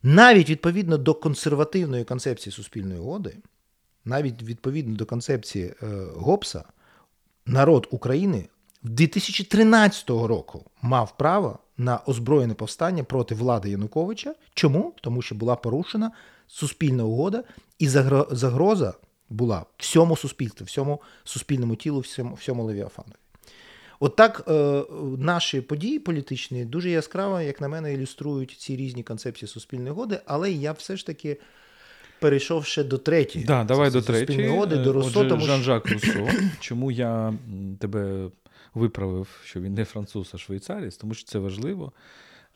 навіть 0.03 0.51
відповідно 0.51 0.98
до 0.98 1.14
консервативної 1.14 2.05
концепції 2.05 2.53
суспільної 2.53 3.01
угоди, 3.01 3.37
навіть 4.05 4.42
відповідно 4.42 4.96
до 4.96 5.07
концепції 5.07 5.75
е, 5.83 5.87
Гобса, 6.16 6.64
народ 7.46 7.88
України 7.90 8.48
2013 8.83 10.11
року 10.11 10.64
мав 10.83 11.16
право 11.16 11.59
на 11.79 12.01
озброєне 12.07 12.55
повстання 12.55 13.05
проти 13.05 13.35
влади 13.35 13.71
Януковича. 13.71 14.35
Чому? 14.55 14.95
Тому 15.01 15.23
що 15.23 15.35
була 15.35 15.57
порушена 15.57 16.11
суспільна 16.47 17.05
угода, 17.05 17.45
і 17.79 17.88
загроза 18.31 18.95
була 19.31 19.64
всьому 19.79 20.16
суспільству, 20.16 20.66
всьому 20.66 21.01
суспільному 21.25 21.77
тілу, 21.77 22.01
всьому, 22.01 22.35
всьому 22.35 22.64
Левіафанові. 22.64 23.14
От 24.01 24.16
так 24.16 24.45
е, 24.49 24.83
наші 25.18 25.61
події 25.61 25.99
політичні 25.99 26.64
дуже 26.64 26.90
яскраво, 26.90 27.40
як 27.40 27.61
на 27.61 27.68
мене, 27.68 27.95
ілюструють 27.95 28.51
ці 28.51 28.77
різні 28.77 29.03
концепції 29.03 29.49
суспільної 29.49 29.90
угоди, 29.90 30.21
але 30.27 30.53
я 30.53 30.73
все 30.73 30.97
ж 30.97 31.07
таки. 31.07 31.37
Перейшов 32.21 32.64
ще 32.64 32.85
до 32.85 32.99
третьої. 32.99 33.45
Да, 33.45 33.64
давай 33.64 33.90
до 33.90 34.03
третьої. 34.03 34.66
До 34.66 34.92
Руссо, 34.92 35.21
Отже, 35.21 35.29
тому 35.29 35.47
Жан-Жак 35.47 35.87
Руссо. 35.87 36.29
Чому 36.61 36.90
я 36.90 37.35
тебе 37.79 38.31
виправив, 38.75 39.41
що 39.45 39.61
він 39.61 39.75
не 39.75 39.85
француз, 39.85 40.31
а 40.35 40.39
швейцарець, 40.39 40.97
тому 40.97 41.15
що 41.15 41.25
це 41.25 41.39
важливо. 41.39 41.93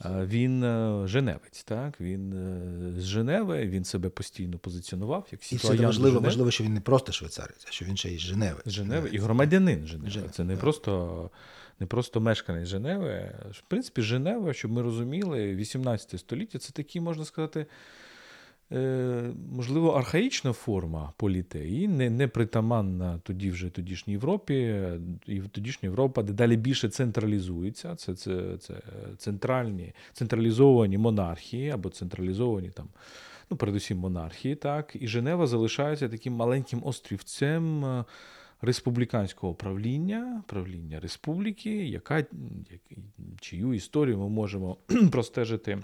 Він 0.05 0.65
е, 0.65 1.03
Женевець, 1.09 1.65
так 1.65 2.01
він 2.01 2.33
е, 2.33 3.01
з 3.01 3.05
Женеви, 3.05 3.67
він 3.67 3.85
себе 3.85 4.09
постійно 4.09 4.59
позиціонував 4.59 5.27
як 5.33 5.53
І 5.53 5.59
це 5.59 5.75
важливо, 5.75 6.21
важливо, 6.21 6.51
що 6.51 6.65
він 6.65 6.75
не 6.75 6.81
просто 6.81 7.13
швейцарець, 7.13 7.65
а 7.69 7.71
що 7.71 7.85
він 7.85 7.97
ще 7.97 8.11
й 8.11 8.19
з 8.19 8.21
Женеви. 8.21 8.61
З 8.67 8.73
Женеви 8.73 9.09
і 9.13 9.19
громадянин 9.19 9.87
Женеви. 9.87 10.11
Женеви 10.11 10.33
це 10.33 10.45
не 10.45 10.53
так. 10.53 10.61
просто 10.61 11.31
не 11.81 11.87
просто 11.87 12.21
мешканець 12.21 12.69
Женеви. 12.69 13.35
В 13.51 13.63
принципі, 13.69 14.03
Женева, 14.03 14.53
щоб 14.53 14.71
ми 14.71 14.83
розуміли, 14.83 15.55
18 15.55 16.21
століття 16.21 16.59
це 16.59 16.73
такі, 16.73 17.01
можна 17.01 17.25
сказати. 17.25 17.67
Е, 18.73 19.33
можливо, 19.53 19.91
архаїчна 19.91 20.53
форма 20.53 21.13
політеї, 21.17 21.89
не 21.89 22.11
не 22.11 22.29
притаманна 22.29 23.21
тоді 23.23 23.51
вже 23.51 23.71
тодішній 23.71 24.13
Європі, 24.13 24.83
і 25.27 25.41
тодішня 25.41 25.87
Європа 25.87 26.23
дедалі 26.23 26.57
більше 26.57 26.89
централізується. 26.89 27.95
Це 27.95 28.15
це, 28.15 28.59
це 28.59 28.75
центральні, 29.19 29.93
централізовані 30.13 30.99
монархії 30.99 31.71
або 31.71 31.89
централізовані 31.89 32.71
там, 32.71 32.89
ну, 33.51 33.57
передусім 33.57 33.99
монархії. 33.99 34.55
так, 34.55 34.97
І 35.01 35.09
Женева 35.09 35.47
залишається 35.47 36.09
таким 36.09 36.33
маленьким 36.33 36.81
острівцем. 36.85 37.85
Е, 37.85 38.05
республіканського 38.61 39.55
правління, 39.55 40.43
правління 40.47 41.01
республіки, 41.01 41.87
яка 41.87 42.25
чию 43.41 43.75
історію 43.75 44.19
ми 44.19 44.29
можемо 44.29 44.77
простежити 45.13 45.79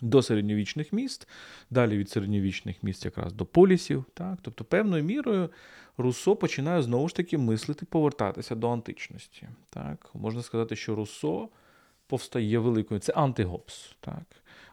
до 0.00 0.22
середньовічних 0.22 0.92
міст, 0.92 1.28
далі 1.70 1.98
від 1.98 2.10
середньовічних 2.10 2.82
міст 2.82 3.04
якраз 3.04 3.32
до 3.32 3.44
полісів. 3.44 4.04
Так? 4.14 4.38
Тобто, 4.42 4.64
певною 4.64 5.04
мірою 5.04 5.50
Руссо 5.96 6.36
починає 6.36 6.82
знову 6.82 7.08
ж 7.08 7.16
таки 7.16 7.38
мислити, 7.38 7.86
повертатися 7.86 8.54
до 8.54 8.70
античності. 8.70 9.48
Так? 9.70 10.10
Можна 10.14 10.42
сказати, 10.42 10.76
що 10.76 10.94
Руссо 10.94 11.48
повстає 12.06 12.58
великою. 12.58 13.00
Це 13.00 13.12
антигопс, 13.12 13.96
так? 14.00 14.24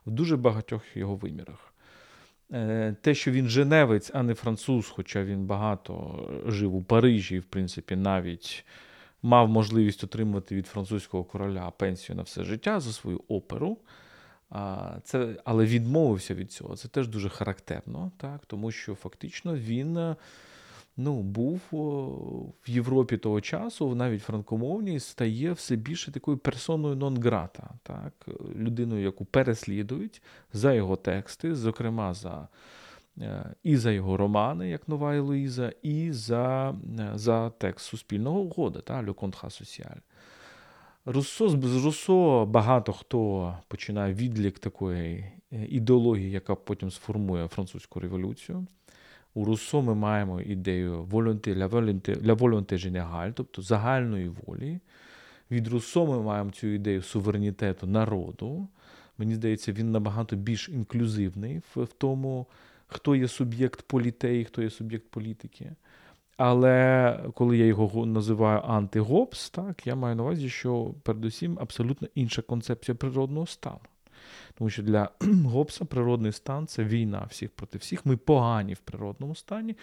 в 0.06 0.12
дуже 0.12 0.38
багатьох 0.38 0.98
його 0.98 1.16
вимірах. 1.16 1.74
Е, 2.52 2.96
те, 3.02 3.16
що 3.16 3.32
він 3.32 3.50
женевець, 3.50 4.12
а 4.14 4.24
не 4.24 4.34
француз, 4.34 4.90
хоча 4.90 5.24
він 5.24 5.46
багато 5.46 6.26
жив 6.48 6.76
у 6.76 6.84
Парижі, 6.84 7.40
в 7.40 7.44
принципі, 7.44 7.96
навіть 7.96 8.66
мав 9.22 9.50
можливість 9.50 10.04
отримати 10.04 10.56
від 10.56 10.68
французького 10.68 11.24
короля 11.24 11.72
пенсію 11.72 12.16
на 12.16 12.22
все 12.22 12.44
життя 12.44 12.80
за 12.80 12.92
свою 12.92 13.22
оперу. 13.28 13.78
Це, 15.04 15.38
Але 15.44 15.66
відмовився 15.66 16.34
від 16.34 16.52
цього. 16.52 16.76
Це 16.76 16.88
теж 16.88 17.08
дуже 17.08 17.30
характерно, 17.30 18.12
так? 18.18 18.46
тому 18.46 18.72
що 18.72 18.96
фактично 18.96 19.56
він 19.56 19.98
е, 19.98 20.16
ну, 20.98 21.22
був 21.22 21.62
в 22.68 22.70
Європі 22.70 23.18
того 23.18 23.42
часу, 23.42 23.96
навіть 23.96 24.24
франкомовній, 24.24 25.00
стає 25.00 25.52
все 25.52 25.76
більше 25.76 26.12
такою 26.12 26.38
персоною 26.38 26.96
нон-грата, 26.96 27.70
так? 27.84 28.14
людиною, 28.56 29.04
яку 29.04 29.26
переслідують 29.26 30.22
за 30.54 30.74
його 30.74 30.96
тексти, 30.96 31.56
зокрема 31.56 32.14
за. 32.14 32.48
Е, 33.22 33.56
і 33.64 33.78
за 33.78 33.92
його 33.92 34.18
романи, 34.18 34.70
як 34.70 34.88
Нова 34.88 35.16
Елоїза, 35.16 35.72
і 35.82 36.12
за 36.12 36.76
е, 37.00 37.12
за 37.16 37.50
текст 37.50 37.86
суспільного 37.86 38.40
угода, 38.40 38.82
та 38.82 39.04
Contrat 39.04 39.62
Social. 39.62 39.98
Руссо 41.08 41.50
з 41.50 41.86
Руссо 41.86 42.46
багато 42.46 42.94
хто 42.94 43.54
починає 43.68 44.14
відлік 44.14 44.60
такої 44.60 45.32
е, 45.54 45.66
ідеології, 45.70 46.32
яка 46.32 46.56
потім 46.56 46.92
сформує 46.92 47.48
французьку 47.48 48.00
революцію. 48.00 48.68
У 49.34 49.46
Руссо 49.46 49.82
ми 49.82 49.96
маємо 49.96 50.42
ідею 50.42 51.04
волонте, 51.04 51.56
ля 51.56 53.32
тобто 53.36 53.62
загальної 53.62 54.30
волі. 54.30 54.80
Від 55.52 55.68
Руссо 55.68 56.06
ми 56.06 56.22
маємо 56.22 56.52
цю 56.52 56.68
ідею 56.68 57.02
суверенітету 57.02 57.88
народу. 57.88 58.68
Мені 59.18 59.36
здається, 59.36 59.72
він 59.72 59.92
набагато 59.92 60.36
більш 60.36 60.70
інклюзивний 60.70 61.62
в, 61.76 61.84
в 61.84 61.94
тому, 61.98 62.48
хто 62.88 63.16
є 63.16 63.28
суб'єкт 63.28 63.82
політеї, 63.82 64.46
хто 64.46 64.62
є 64.62 64.70
суб'єкт 64.70 65.10
політики. 65.10 65.72
Але 66.38 67.20
коли 67.34 67.58
я 67.58 67.66
його 67.66 68.06
називаю 68.06 68.62
антигопс, 68.62 69.50
так, 69.50 69.88
я 69.88 69.96
маю 69.96 70.16
на 70.16 70.24
увазі, 70.24 70.50
що 70.50 70.94
передусім 71.04 71.58
абсолютно 71.62 72.08
інша 72.16 72.42
концепція 72.42 72.96
природного 72.96 73.46
стану. 73.46 73.80
Тому 74.58 74.70
що 74.70 74.84
для 74.84 75.10
Гоббса 75.46 75.86
природний 75.86 76.32
стан 76.32 76.68
це 76.68 76.84
війна 76.84 77.28
всіх 77.30 77.50
проти 77.50 77.78
всіх. 77.78 78.06
Ми 78.06 78.18
погані 78.18 78.74
в 78.74 78.80
природному 78.80 79.36
стані. 79.36 79.78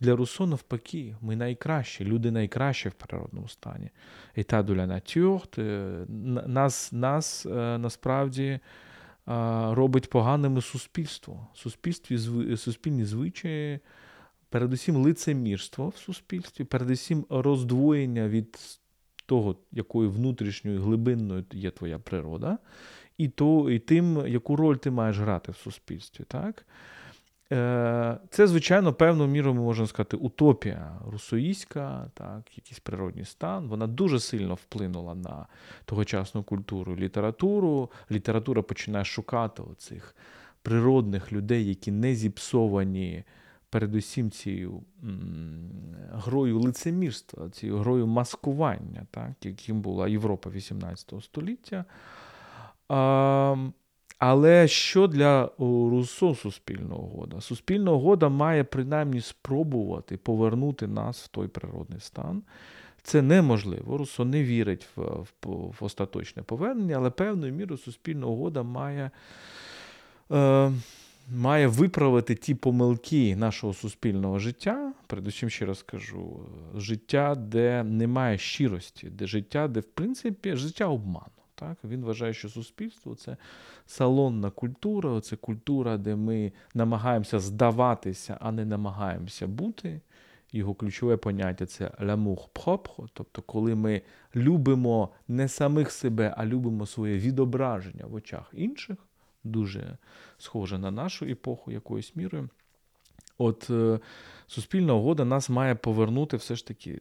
Для 0.00 0.16
Руссо, 0.16 0.46
навпаки, 0.46 1.16
ми 1.20 1.36
найкращі, 1.36 2.04
люди 2.04 2.30
найкращі 2.30 2.88
в 2.88 2.92
природному 2.92 3.48
стані. 3.48 3.90
État 4.36 4.62
de 4.62 4.74
la 4.74 4.86
nature, 4.86 6.06
нас, 6.48 6.92
нас 6.92 7.46
е, 7.46 7.78
насправді 7.78 8.44
е, 8.44 8.60
робить 9.74 10.10
поганими 10.10 10.62
суспільство. 10.62 11.46
Суспільстві, 11.54 12.18
суспільні 12.56 13.04
звичаї 13.04 13.80
передусім 14.50 14.96
лицемірство 14.96 15.88
в 15.88 15.96
суспільстві, 15.96 16.64
передусім 16.64 17.26
роздвоєння 17.30 18.28
від 18.28 18.58
того, 19.26 19.56
якою 19.72 20.10
внутрішньою 20.10 20.82
глибинною 20.82 21.44
є 21.52 21.70
твоя 21.70 21.98
природа, 21.98 22.58
і 23.18 23.28
то, 23.28 23.70
і 23.70 23.78
тим, 23.78 24.26
яку 24.26 24.56
роль 24.56 24.76
ти 24.76 24.90
маєш 24.90 25.18
грати 25.18 25.52
в 25.52 25.56
суспільстві. 25.56 26.24
так? 26.28 26.66
Е, 27.52 28.18
це, 28.30 28.46
звичайно, 28.46 28.92
певною 28.92 29.30
мірою 29.30 29.54
ми 29.54 29.62
можемо 29.62 29.86
сказати, 29.86 30.16
утопія 30.16 30.98
русоїська, 31.10 32.10
так, 32.14 32.56
якийсь 32.56 32.80
природній 32.80 33.24
стан. 33.24 33.68
Вона 33.68 33.86
дуже 33.86 34.20
сильно 34.20 34.54
вплинула 34.54 35.14
на 35.14 35.46
тогочасну 35.84 36.42
культуру 36.42 36.92
і 36.92 36.96
літературу. 36.96 37.90
Література 38.10 38.62
починає 38.62 39.04
шукати 39.04 39.62
оцих 39.62 40.16
природних 40.62 41.32
людей, 41.32 41.68
які 41.68 41.90
не 41.90 42.14
зіпсовані 42.14 43.24
передусім 43.76 44.30
цією 44.30 44.82
грою 46.12 46.58
лицемірства, 46.58 47.50
цією 47.50 47.78
грою 47.78 48.06
маскування, 48.06 49.06
так, 49.10 49.32
яким 49.42 49.80
була 49.80 50.08
Європа 50.08 50.50
XVIII 50.50 51.22
століття. 51.22 51.84
А, 52.88 53.56
але 54.18 54.68
що 54.68 55.06
для 55.06 55.50
Руссо 55.58 56.34
суспільна 56.34 56.94
угода? 56.94 57.40
Суспільна 57.40 57.92
угода 57.92 58.28
має 58.28 58.64
принаймні 58.64 59.20
спробувати 59.20 60.16
повернути 60.16 60.86
нас 60.86 61.24
в 61.24 61.28
той 61.28 61.48
природний 61.48 62.00
стан. 62.00 62.42
Це 63.02 63.22
неможливо. 63.22 63.98
Руссо 63.98 64.24
не 64.24 64.44
вірить 64.44 64.88
в, 64.96 65.00
в, 65.02 65.26
в 65.44 65.76
остаточне 65.80 66.42
повернення, 66.42 66.96
але 66.96 67.10
певною 67.10 67.52
мірою 67.52 67.78
суспільна 67.78 68.26
угода 68.26 68.62
має. 68.62 69.10
Е, 70.32 70.72
має 71.28 71.66
виправити 71.66 72.34
ті 72.34 72.54
помилки 72.54 73.36
нашого 73.36 73.74
суспільного 73.74 74.38
життя, 74.38 74.92
передусім 75.06 75.50
ще 75.50 75.66
раз 75.66 75.82
кажу, 75.82 76.40
життя, 76.76 77.34
де 77.34 77.84
немає 77.84 78.38
щирості, 78.38 79.10
де 79.10 79.26
життя, 79.26 79.68
де, 79.68 79.80
в 79.80 79.84
принципі, 79.84 80.56
життя 80.56 80.86
обману. 80.86 81.26
Так? 81.54 81.78
Він 81.84 82.04
вважає, 82.04 82.32
що 82.34 82.48
суспільство 82.48 83.14
це 83.14 83.36
салонна 83.86 84.50
культура, 84.50 85.20
це 85.20 85.36
культура, 85.36 85.96
де 85.96 86.16
ми 86.16 86.52
намагаємося 86.74 87.38
здаватися, 87.38 88.38
а 88.40 88.52
не 88.52 88.64
намагаємося 88.64 89.46
бути. 89.46 90.00
Його 90.52 90.74
ключове 90.74 91.16
поняття 91.16 91.66
це 91.66 91.90
l'amour 92.00 92.48
propre, 92.54 93.08
тобто, 93.12 93.42
коли 93.42 93.74
ми 93.74 94.02
любимо 94.36 95.08
не 95.28 95.48
самих 95.48 95.90
себе, 95.90 96.34
а 96.36 96.46
любимо 96.46 96.86
своє 96.86 97.18
відображення 97.18 98.06
в 98.06 98.14
очах 98.14 98.50
інших 98.52 98.96
дуже 99.46 99.98
схоже 100.38 100.78
на 100.78 100.90
нашу 100.90 101.24
епоху 101.26 101.72
якоюсь 101.72 102.16
мірою. 102.16 102.48
От 103.38 103.70
е, 103.70 104.00
суспільна 104.46 104.94
угода 104.94 105.24
нас 105.24 105.50
має 105.50 105.74
повернути 105.74 106.36
все 106.36 106.56
ж 106.56 106.66
таки. 106.66 107.00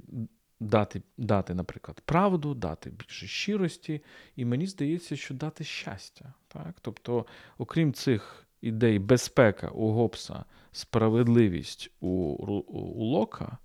Дати, 0.60 1.02
дати, 1.18 1.54
наприклад, 1.54 2.02
правду, 2.06 2.54
дати 2.54 2.90
більше 2.90 3.28
щирості, 3.28 4.02
і 4.36 4.46
мені 4.46 4.68
здається, 4.68 5.16
що 5.16 5.34
дати 5.34 5.64
щастя. 5.64 6.34
Так? 6.48 6.76
Тобто, 6.82 7.26
окрім 7.58 7.94
цих 7.94 8.46
ідей, 8.62 9.00
безпека 9.00 9.68
у 9.68 9.92
Гобса, 9.92 10.46
справедливість 10.72 11.92
у, 12.00 12.08
у, 12.08 13.04
Лока, 13.06 13.58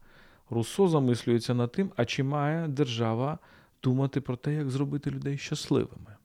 Руссо 0.51 0.89
замислюється 0.89 1.55
над 1.55 1.73
тим, 1.73 1.93
а 1.97 2.05
чи 2.05 2.23
має 2.23 2.69
держава 2.69 3.39
думати 3.83 4.21
про 4.21 4.37
те, 4.37 4.55
як 4.55 4.71
зробити 4.71 5.11
людей 5.11 5.39
щасливими. 5.39 6.17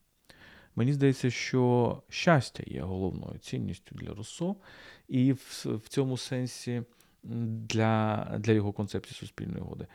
Мені 0.76 0.94
здається, 0.94 1.30
що 1.30 1.98
щастя 2.10 2.64
є 2.68 2.82
головною 2.82 3.40
цінністю 3.40 3.96
для 3.96 4.14
Руссо, 4.14 4.56
і 5.08 5.34
в, 5.34 5.66
в 5.66 5.88
цьому 5.88 6.18
сенсі 6.18 6.84
для, 7.24 8.28
для 8.40 8.54
його 8.54 8.72
концепції 8.72 9.18
суспільної 9.20 9.62
угоди. 9.62 9.88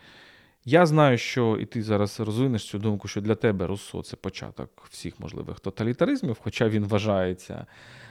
Я 0.64 0.86
знаю, 0.86 1.18
що 1.18 1.58
і 1.60 1.66
ти 1.66 1.82
зараз 1.82 2.20
розвинеш 2.20 2.64
цю 2.64 2.78
думку, 2.78 3.08
що 3.08 3.20
для 3.20 3.34
тебе 3.34 3.66
Руссо 3.66 4.02
це 4.02 4.16
початок 4.16 4.86
всіх 4.90 5.20
можливих 5.20 5.60
тоталітаризмів, 5.60 6.36
хоча 6.40 6.68
він 6.68 6.84
вважається 6.84 7.66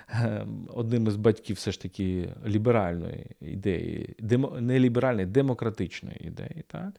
ем, 0.10 0.68
одним 0.74 1.08
із 1.08 1.16
батьків 1.16 1.56
все 1.56 1.72
ж 1.72 1.82
таки 1.82 2.34
ліберальної 2.48 3.26
ідеї, 3.42 4.16
не 4.60 4.80
ліберальної, 4.80 5.26
демократичної 5.26 6.28
ідеї. 6.28 6.64
Так? 6.68 6.94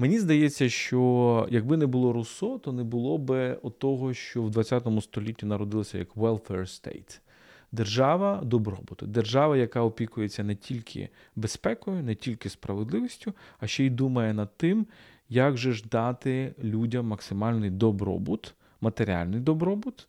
Мені 0.00 0.18
здається, 0.18 0.68
що 0.68 1.48
якби 1.50 1.76
не 1.76 1.86
було 1.86 2.12
Руссо, 2.12 2.58
то 2.58 2.72
не 2.72 2.84
було 2.84 3.18
би 3.18 3.58
того, 3.78 4.14
що 4.14 4.42
в 4.42 4.50
20 4.50 4.86
столітті 5.00 5.46
народилося 5.46 5.98
як 5.98 6.16
welfare 6.16 6.60
state. 6.60 7.20
Держава 7.72 8.40
добробуту, 8.44 9.06
держава, 9.06 9.56
яка 9.56 9.80
опікується 9.80 10.44
не 10.44 10.54
тільки 10.54 11.08
безпекою, 11.36 12.02
не 12.02 12.14
тільки 12.14 12.48
справедливістю, 12.48 13.32
а 13.60 13.66
ще 13.66 13.84
й 13.84 13.90
думає 13.90 14.34
над 14.34 14.56
тим, 14.56 14.86
як 15.28 15.56
же 15.56 15.72
ж 15.72 15.84
дати 15.90 16.54
людям 16.64 17.06
максимальний 17.06 17.70
добробут, 17.70 18.54
матеріальний 18.80 19.40
добробут, 19.40 20.08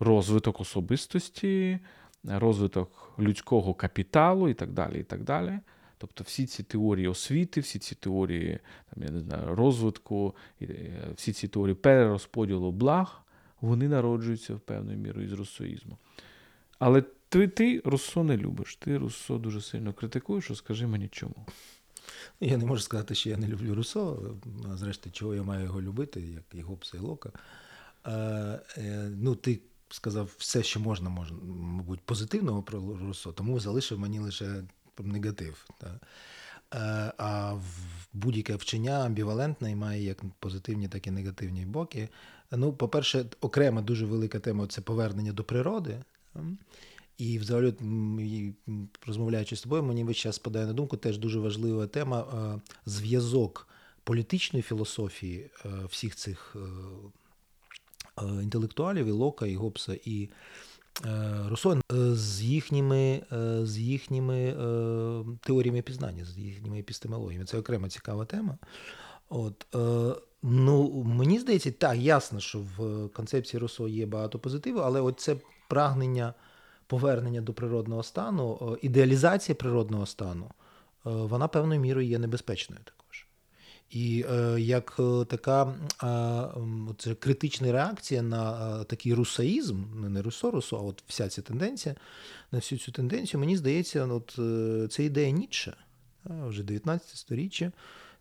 розвиток 0.00 0.60
особистості, 0.60 1.78
розвиток 2.24 3.12
людського 3.18 3.74
капіталу 3.74 4.48
і 4.48 4.54
так 4.54 4.72
далі. 4.72 5.00
і 5.00 5.02
так 5.02 5.22
далі. 5.24 5.58
Тобто 6.02 6.24
всі 6.24 6.46
ці 6.46 6.62
теорії 6.62 7.08
освіти, 7.08 7.60
всі 7.60 7.78
ці 7.78 7.94
теорії 7.94 8.58
там, 8.94 9.04
я 9.04 9.10
не 9.10 9.20
знаю, 9.20 9.54
розвитку, 9.54 10.34
е, 10.62 10.66
всі 11.16 11.32
ці 11.32 11.48
теорії 11.48 11.74
перерозподілу 11.74 12.72
благ, 12.72 13.22
вони 13.60 13.88
народжуються 13.88 14.54
в 14.54 14.60
певною 14.60 14.98
мірою 14.98 15.26
із 15.26 15.32
русоїзму. 15.32 15.98
Але 16.78 17.02
ти 17.28 17.48
ти 17.48 17.82
Руссо 17.84 18.24
не 18.24 18.36
любиш, 18.36 18.76
ти 18.76 18.98
Руссо 18.98 19.38
дуже 19.38 19.60
сильно 19.60 19.92
критикуєш, 19.92 20.50
скажи 20.54 20.86
мені 20.86 21.08
чому. 21.08 21.46
Я 22.40 22.56
не 22.56 22.64
можу 22.64 22.82
сказати, 22.82 23.14
що 23.14 23.30
я 23.30 23.36
не 23.36 23.48
люблю 23.48 23.74
Руссо, 23.74 24.36
а 24.72 24.76
зрештою, 24.76 25.12
чого 25.12 25.34
я 25.34 25.42
маю 25.42 25.64
його 25.64 25.82
любити, 25.82 26.20
як 26.20 26.44
і 26.54 26.60
Гоббса, 26.60 26.96
і 26.96 27.00
Лока. 27.00 27.32
А, 28.02 28.58
е, 28.76 29.10
ну, 29.20 29.34
Ти 29.34 29.60
сказав 29.88 30.30
все, 30.38 30.62
що 30.62 30.80
можна, 30.80 31.10
можна, 31.10 31.38
мабуть, 31.42 32.00
позитивного 32.00 32.62
про 32.62 32.80
Руссо, 32.80 33.32
тому 33.32 33.60
залишив 33.60 33.98
мені 33.98 34.18
лише 34.18 34.64
негатив. 34.98 35.66
Та. 35.78 36.00
Е, 36.74 37.12
а 37.18 37.56
будь-яке 38.12 38.56
вчення 38.56 39.04
амбівалентне 39.04 39.70
і 39.70 39.74
має 39.74 40.02
як 40.02 40.22
позитивні, 40.38 40.88
так 40.88 41.06
і 41.06 41.10
негативні 41.10 41.66
боки. 41.66 42.08
Ну, 42.50 42.72
по-перше, 42.72 43.24
окрема 43.40 43.82
дуже 43.82 44.06
велика 44.06 44.38
тема 44.38 44.66
це 44.66 44.80
повернення 44.80 45.32
до 45.32 45.44
природи. 45.44 46.02
І, 47.18 47.38
взагалі, 47.38 47.74
розмовляючи 49.06 49.56
з 49.56 49.62
тобою, 49.62 49.82
мені 49.82 50.04
весь 50.04 50.16
час 50.16 50.36
спадає 50.36 50.66
на 50.66 50.72
думку 50.72 50.96
теж 50.96 51.18
дуже 51.18 51.38
важлива 51.38 51.86
тема 51.86 52.20
е, 52.20 52.60
зв'язок 52.86 53.68
політичної 54.04 54.62
філософії 54.62 55.50
е, 55.64 55.68
всіх 55.88 56.16
цих 56.16 56.56
інтелектуалів, 58.42 59.06
і 59.06 59.10
Лока, 59.10 59.46
і 59.46 59.54
Гобса, 59.54 59.98
і 60.04 60.28
Руссо 61.48 61.80
з 61.90 62.42
їхніми 62.42 63.22
з 63.62 63.78
їхніми 63.78 64.54
теоріями 65.40 65.82
пізнання, 65.82 66.24
з 66.24 66.38
їхніми 66.38 66.78
епістемологіями. 66.78 67.44
Це 67.44 67.58
окрема 67.58 67.88
цікава 67.88 68.24
тема. 68.24 68.58
От, 69.28 69.66
ну, 70.42 71.02
Мені 71.04 71.38
здається, 71.38 71.72
так, 71.72 71.98
ясно, 71.98 72.40
що 72.40 72.58
в 72.76 73.08
концепції 73.08 73.60
Руссо 73.60 73.88
є 73.88 74.06
багато 74.06 74.38
позитиву, 74.38 74.78
але 74.78 75.12
це 75.12 75.36
прагнення 75.68 76.34
повернення 76.86 77.40
до 77.40 77.52
природного 77.52 78.02
стану, 78.02 78.78
ідеалізація 78.82 79.56
природного 79.56 80.06
стану, 80.06 80.50
вона 81.04 81.48
певною 81.48 81.80
мірою 81.80 82.08
є 82.08 82.18
небезпечною. 82.18 82.82
І 83.92 84.24
е, 84.30 84.60
як 84.60 84.96
е, 84.98 85.24
така 85.24 85.74
це 86.98 87.14
критична 87.14 87.72
реакція 87.72 88.22
на 88.22 88.80
е, 88.80 88.84
такий 88.84 89.14
русаїзм, 89.14 89.84
ну, 89.94 90.08
не 90.08 90.22
русо, 90.22 90.50
русо, 90.50 90.76
а 90.76 90.80
от 90.80 91.04
вся 91.06 91.28
ця 91.28 91.42
тенденція, 91.42 91.94
на 92.52 92.58
всю 92.58 92.78
цю 92.78 92.92
тенденцію, 92.92 93.40
мені 93.40 93.56
здається, 93.56 94.06
от, 94.06 94.36
е, 94.38 94.88
це 94.88 95.04
ідея 95.04 95.30
Ніцше, 95.30 95.76
вже 96.24 96.62
19 96.62 97.08
сторіччя, 97.16 97.72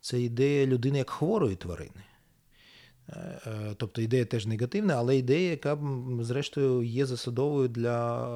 це 0.01 0.21
ідея 0.21 0.65
людини 0.65 0.97
як 0.97 1.09
хворої 1.09 1.55
тварини. 1.55 2.03
Тобто 3.77 4.01
ідея 4.01 4.25
теж 4.25 4.45
негативна, 4.45 4.93
але 4.95 5.17
ідея, 5.17 5.49
яка 5.49 5.77
зрештою 6.21 6.83
є 6.83 7.05
засадовою 7.05 7.67
для 7.67 8.27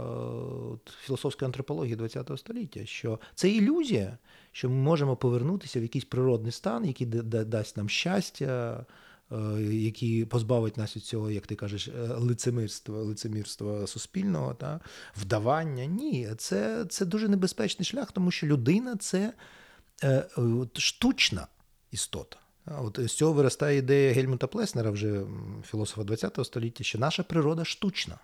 от, 0.71 0.93
філософської 1.01 1.47
антропології 1.47 1.95
ХХ 1.95 2.37
століття, 2.37 2.85
що 2.85 3.19
це 3.35 3.49
ілюзія, 3.49 4.17
що 4.55 4.69
ми 4.69 4.75
можемо 4.75 5.15
повернутися 5.15 5.79
в 5.79 5.81
якийсь 5.81 6.05
природний 6.05 6.51
стан, 6.51 6.85
який 6.85 7.07
дасть 7.07 7.77
нам 7.77 7.89
щастя, 7.89 8.85
е, 9.31 9.61
який 9.61 10.25
позбавить 10.25 10.77
нас 10.77 10.95
від 10.95 11.03
цього, 11.03 11.31
як 11.31 11.47
ти 11.47 11.55
кажеш, 11.55 11.89
лицемірства, 12.17 13.01
лицемірства 13.01 13.87
суспільного, 13.87 14.53
та, 14.53 14.79
вдавання. 15.17 15.85
Ні, 15.85 16.29
це, 16.37 16.85
це 16.89 17.05
дуже 17.05 17.27
небезпечний 17.27 17.85
шлях, 17.85 18.11
тому 18.11 18.31
що 18.31 18.47
людина 18.47 18.95
це 18.95 19.33
е, 20.03 20.29
штучна 20.73 21.47
істота. 21.91 22.37
От 22.65 22.99
З 22.99 23.13
цього 23.13 23.33
виростає 23.33 23.77
ідея 23.77 24.13
Гельмута 24.13 24.47
Плеснера, 24.47 24.91
вже 24.91 25.21
філософа 25.67 26.27
ХХ 26.27 26.45
століття, 26.45 26.83
що 26.83 26.99
наша 26.99 27.23
природа 27.23 27.65
штучна. 27.65 28.19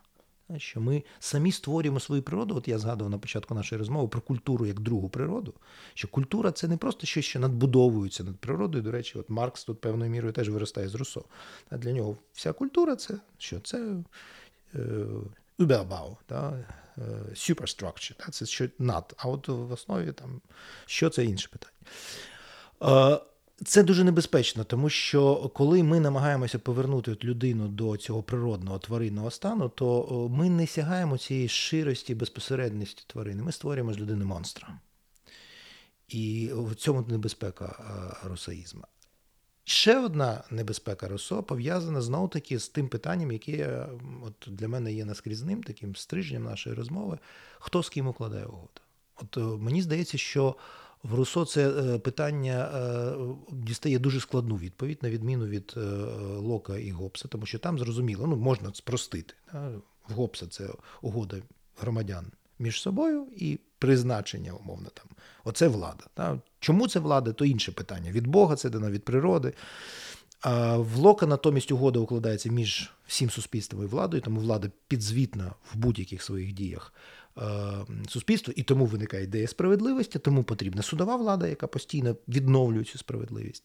Що 0.60 0.82
ми 0.82 1.04
самі 1.20 1.52
створюємо 1.52 1.99
свою 1.99 2.22
природу. 2.22 2.56
От 2.56 2.68
я 2.68 2.80
згадував 2.80 3.12
на 3.12 3.18
початку 3.18 3.56
нашої 3.56 3.80
розмови 3.80 4.08
про 4.08 4.22
культуру 4.22 4.66
як 4.66 4.80
другу 4.80 5.10
природу. 5.10 5.54
Що 5.93 6.08
культура 6.08 6.52
це 6.52 6.68
не 6.68 6.78
просто 6.78 7.08
щось, 7.08 7.26
що 7.26 7.39
надбудовується 7.39 8.24
над 8.24 8.38
природою. 8.38 8.84
До 8.84 8.91
речі, 8.91 9.20
от 9.20 9.30
Маркс 9.30 9.64
тут 9.64 9.82
певною 9.82 10.12
мірою 10.12 10.34
теж 10.34 10.49
виростає 10.49 10.89
з 10.89 10.95
Руссо. 10.95 11.24
А 11.70 11.78
для 11.78 11.91
нього 11.91 12.18
вся 12.34 12.54
культура 12.54 12.95
це 12.95 13.20
що? 13.38 13.60
Це 13.60 13.95
Überbau, 15.60 16.18
да? 16.30 16.66
Е, 16.97 17.02
superstructure, 17.34 18.14
да? 18.26 18.32
це 18.32 18.45
що 18.45 18.68
над. 18.80 19.14
А 19.18 19.28
от 19.28 19.47
в 19.47 19.72
основі 19.72 20.12
там, 20.12 20.41
що 20.86 21.10
це 21.10 21.26
інше 21.26 21.49
питання. 21.52 23.22
Це 23.66 23.84
дуже 23.84 24.03
небезпечно, 24.03 24.64
тому 24.64 24.89
що 24.89 25.51
коли 25.55 25.84
ми 25.84 25.99
намагаємося 25.99 26.59
повернути 26.59 27.18
людину 27.24 27.68
до 27.68 27.97
цього 27.97 28.24
природного 28.24 28.80
тваринного 28.80 29.32
стану, 29.32 29.70
то 29.70 30.28
ми 30.32 30.49
не 30.49 30.68
сягаємо 30.68 31.18
цієї 31.18 31.47
ширості, 31.47 32.16
безпосередності 32.16 33.03
тварини. 33.07 33.43
Ми 33.43 33.51
створюємо 33.51 33.93
з 33.93 33.99
людини 33.99 34.26
монстра. 34.26 34.80
І 36.07 36.49
в 36.53 36.76
цьому 36.76 37.05
небезпека 37.07 37.76
русаїзму. 38.24 38.84
Ще 39.64 39.99
одна 39.99 40.43
небезпека 40.51 41.07
Росо 41.07 41.43
пов'язана 41.43 42.01
знову 42.01 42.28
таки 42.28 42.59
з 42.59 42.70
тим 42.70 42.89
питанням, 42.89 43.32
яке 43.32 43.88
от 44.24 44.47
для 44.47 44.68
мене 44.68 44.93
є 44.93 45.05
наскрізним, 45.05 45.64
таким 45.64 45.95
стрижнем 45.95 46.43
нашої 46.43 46.76
розмови: 46.76 47.20
хто 47.59 47.84
з 47.84 47.89
ким 47.89 48.07
укладає 48.07 48.45
угоду. 48.45 48.82
От 49.16 49.38
мені 49.62 49.82
здається, 49.82 50.18
що 50.18 50.55
в 51.04 51.16
Руссо 51.16 51.45
це 51.45 51.70
е, 51.70 51.99
питання 51.99 52.72
е, 52.76 53.14
дістає 53.52 53.99
дуже 53.99 54.20
складну 54.20 54.56
відповідь, 54.56 54.99
на 55.02 55.10
відміну 55.10 55.45
від 55.45 55.74
е, 55.78 55.80
Лока 56.38 56.78
і 56.78 56.91
Гобса, 56.91 57.28
тому 57.28 57.45
що 57.45 57.60
там 57.60 57.80
зрозуміло, 57.80 58.28
ну 58.28 58.36
можна 58.36 58.74
спростити. 58.74 59.34
В 60.10 60.14
Гобса 60.14 60.47
це 60.47 60.70
угода 61.02 61.38
громадян 61.82 62.26
між 62.60 62.82
собою 62.82 63.28
і 63.38 63.60
призначення, 63.80 64.54
умовно 64.54 64.89
там. 64.93 65.06
Оце 65.43 65.68
влада. 65.68 66.39
Чому 66.60 66.88
це 66.88 66.99
влада, 66.99 67.34
то 67.34 67.45
інше 67.45 67.72
питання. 67.72 68.12
Від 68.12 68.28
Бога 68.28 68.56
це 68.56 68.70
дано 68.70 68.91
від 68.91 69.06
природи. 69.06 69.54
А 70.41 70.78
в 70.78 70.95
Лока 70.95 71.26
натомість 71.26 71.72
угода 71.72 71.99
укладається 71.99 72.52
між 72.52 72.91
всім 73.08 73.30
суспільством 73.30 73.84
і 73.84 73.86
владою, 73.86 74.22
тому 74.22 74.39
влада 74.39 74.72
підзвітна 74.88 75.54
в 75.74 75.78
будь-яких 75.78 76.24
своїх 76.24 76.54
діях 76.54 76.93
суспільство, 78.10 78.54
і 78.58 78.64
тому 78.64 78.86
виникає 78.86 79.24
ідея 79.24 79.48
справедливості, 79.48 80.20
тому 80.20 80.44
потрібна 80.44 80.82
судова 80.82 81.16
влада, 81.16 81.48
яка 81.48 81.68
постійно 81.68 82.16
відновлює 82.28 82.84
цю 82.84 82.98
справедливість. 82.98 83.64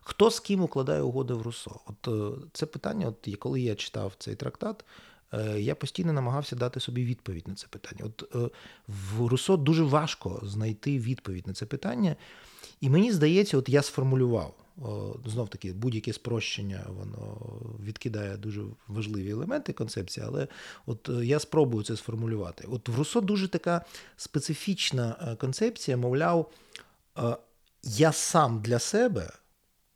Хто 0.00 0.30
з 0.30 0.40
ким 0.40 0.62
укладає 0.62 1.02
угоди 1.02 1.34
в 1.34 1.42
Руссо? 1.42 1.80
От 1.86 2.08
е, 2.08 2.46
це 2.52 2.66
питання, 2.66 3.06
от 3.06 3.36
коли 3.38 3.60
я 3.60 3.74
читав 3.74 4.14
цей 4.18 4.34
трактат, 4.34 4.84
е, 5.32 5.60
я 5.60 5.74
постійно 5.74 6.12
намагався 6.12 6.56
дати 6.56 6.80
собі 6.80 7.04
відповідь 7.04 7.48
на 7.48 7.54
це 7.54 7.66
питання. 7.66 8.04
От 8.04 8.34
в 8.88 9.26
Руссо 9.26 9.56
дуже 9.56 9.82
важко 9.82 10.40
знайти 10.42 10.98
відповідь 10.98 11.46
на 11.46 11.52
це 11.52 11.66
питання. 11.66 12.16
І 12.80 12.90
мені 12.90 13.12
здається, 13.12 13.58
от 13.58 13.68
я 13.68 13.82
сформулював 13.82 14.54
знов 15.26 15.48
таки 15.48 15.72
будь-яке 15.72 16.12
спрощення, 16.12 16.84
воно 16.88 17.36
відкидає 17.84 18.36
дуже 18.36 18.62
важливі 18.88 19.30
елементи 19.30 19.72
концепції, 19.72 20.26
але 20.28 20.48
от 20.86 21.08
е, 21.08 21.26
я 21.26 21.38
спробую 21.38 21.84
це 21.84 21.96
сформулювати. 21.96 22.68
От 22.70 22.88
в 22.88 22.98
Руссо 22.98 23.20
дуже 23.20 23.48
така 23.48 23.84
специфічна 24.16 25.16
е, 25.20 25.36
концепція, 25.36 25.96
мовляв, 25.96 26.50
е, 27.18 27.36
я 27.82 28.12
сам 28.12 28.60
для 28.60 28.78
себе 28.78 29.32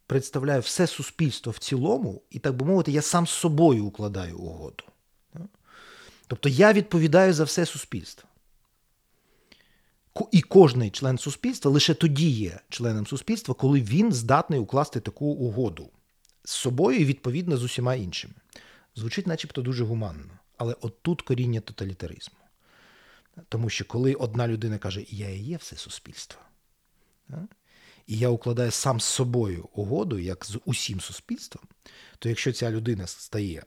представляю 0.07 0.61
все 0.61 0.87
суспільство 0.87 1.53
в 1.53 1.59
цілому, 1.59 2.23
і, 2.31 2.39
так 2.39 2.57
би 2.57 2.67
мовити, 2.67 2.93
я 2.93 3.03
сам 3.03 3.27
з 3.27 3.31
собою 3.31 3.85
укладаю 3.87 4.39
угоду. 4.39 4.85
Тобто 6.27 6.49
я 6.49 6.73
відповідаю 6.73 7.33
за 7.33 7.45
все 7.45 7.67
суспільство. 7.67 8.30
І 10.33 10.41
кожний 10.41 10.91
член 10.91 11.19
суспільства 11.19 11.71
лише 11.71 11.95
тоді 11.95 12.31
є 12.31 12.61
членом 12.69 13.07
суспільства, 13.07 13.55
коли 13.55 13.81
він 13.81 14.13
здатний 14.13 14.61
укласти 14.61 15.01
таку 15.01 15.27
угоду 15.27 15.91
з 16.45 16.51
собою 16.51 16.99
і 16.99 17.05
відповідно 17.05 17.57
з 17.57 17.63
усіма 17.63 17.95
іншими. 17.95 18.35
Звучить, 18.97 19.27
начебто, 19.27 19.63
дуже 19.63 19.85
гуманно. 19.85 20.39
Але 20.57 20.77
отут 20.81 21.23
коріння 21.23 21.61
тоталітаризму. 21.61 22.37
Тому 23.49 23.71
що 23.71 23.85
коли 23.85 24.15
одна 24.15 24.49
людина 24.49 24.79
каже, 24.79 25.05
я 25.09 25.31
і 25.31 25.39
є 25.39 25.57
все 25.57 25.77
суспільство, 25.77 26.41
і 28.07 28.19
я 28.19 28.29
укладаю 28.29 28.71
сам 28.71 29.01
з 29.01 29.05
собою 29.05 29.69
угоду, 29.75 30.19
як 30.19 30.45
з 30.45 30.59
усім 30.65 31.01
суспільством, 31.01 31.65
то 32.19 32.29
якщо 32.29 32.53
ця 32.53 32.71
людина 32.71 33.07
стає 33.07 33.65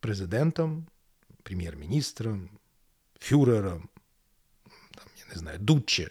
президентом, 0.00 0.86
прем'єр-міністром, 1.42 2.50
фюрером, 3.20 3.88
не 5.30 5.34
знаю, 5.34 5.58
дучче 5.58 6.08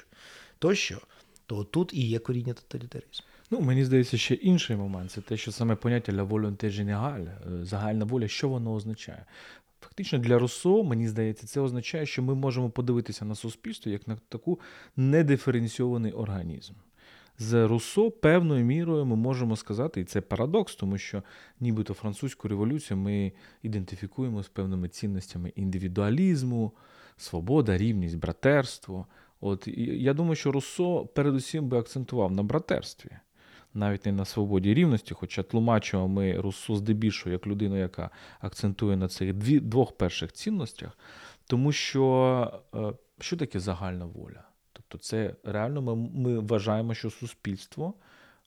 тощо, 0.60 1.02
то 1.46 1.64
тут 1.64 1.94
і 1.94 2.08
є 2.08 2.20
коріння 2.20 2.54
тоталітаризму. 2.54 3.26
Ну, 3.52 3.62
мені 3.62 3.86
здається, 3.86 4.18
ще 4.18 4.34
інший 4.34 4.76
момент 4.76 5.12
це 5.12 5.22
те, 5.22 5.38
що 5.38 5.52
саме 5.52 5.76
поняття 5.76 6.12
«la 6.12 6.28
volonté 6.28 6.70
générale», 6.70 7.28
е, 7.62 7.66
загальна 7.66 8.06
воля, 8.06 8.28
що 8.28 8.50
воно 8.50 8.74
означає. 8.74 9.26
Фактично 9.82 10.20
для 10.20 10.40
Руссо, 10.40 10.84
мені 10.84 11.08
здається, 11.08 11.48
це 11.48 11.62
означає, 11.62 12.06
що 12.06 12.24
ми 12.24 12.36
можемо 12.36 12.70
подивитися 12.70 13.26
на 13.26 13.36
суспільство 13.36 13.92
як 13.92 14.08
на 14.08 14.18
таку 14.30 14.60
недиференційований 14.96 16.12
організм. 16.12 16.74
З 17.40 17.68
Руссо 17.68 18.12
певною 18.12 18.66
мірою 18.66 19.06
ми 19.06 19.16
можемо 19.16 19.56
сказати, 19.56 20.02
і 20.02 20.04
це 20.04 20.22
парадокс, 20.22 20.76
тому 20.76 20.98
що 20.98 21.24
нібито 21.60 21.94
французьку 21.94 22.48
революцію 22.48 22.98
ми 22.98 23.32
ідентифікуємо 23.64 24.44
з 24.44 24.48
певними 24.48 24.90
цінностями 24.90 25.54
індивідуалізму, 25.56 26.72
свобода, 27.18 27.78
рівність, 27.78 28.18
братерство. 28.18 29.06
От 29.42 29.68
я 29.78 30.14
думаю, 30.14 30.36
що 30.36 30.52
Руссо 30.52 31.06
передусім 31.06 31.68
би 31.68 31.80
акцентував 31.80 32.32
на 32.32 32.44
братерстві 32.44 33.12
навіть 33.78 34.06
не 34.06 34.12
на 34.12 34.26
свободі 34.26 34.72
і 34.72 34.74
рівності, 34.74 35.14
хоча 35.14 35.44
тлумачимо 35.44 36.08
ми 36.08 36.34
Руссо 36.34 36.76
здебільшого 36.76 37.32
як 37.32 37.48
людину, 37.48 37.78
яка 37.78 38.10
акцентує 38.40 38.98
на 38.98 39.08
цих 39.08 39.34
дві, 39.34 39.60
двох 39.60 39.98
перших 39.98 40.34
цінностях, 40.34 40.98
тому 41.48 41.72
що 41.72 42.62
е, 42.76 42.94
що 43.20 43.38
таке 43.38 43.60
загальна 43.60 44.06
воля? 44.06 44.44
Тобто, 44.74 44.98
це 44.98 45.36
реально 45.44 45.82
ми, 45.82 45.96
ми 45.96 46.40
вважаємо, 46.40 46.94
що 46.94 47.10
суспільство 47.10 47.94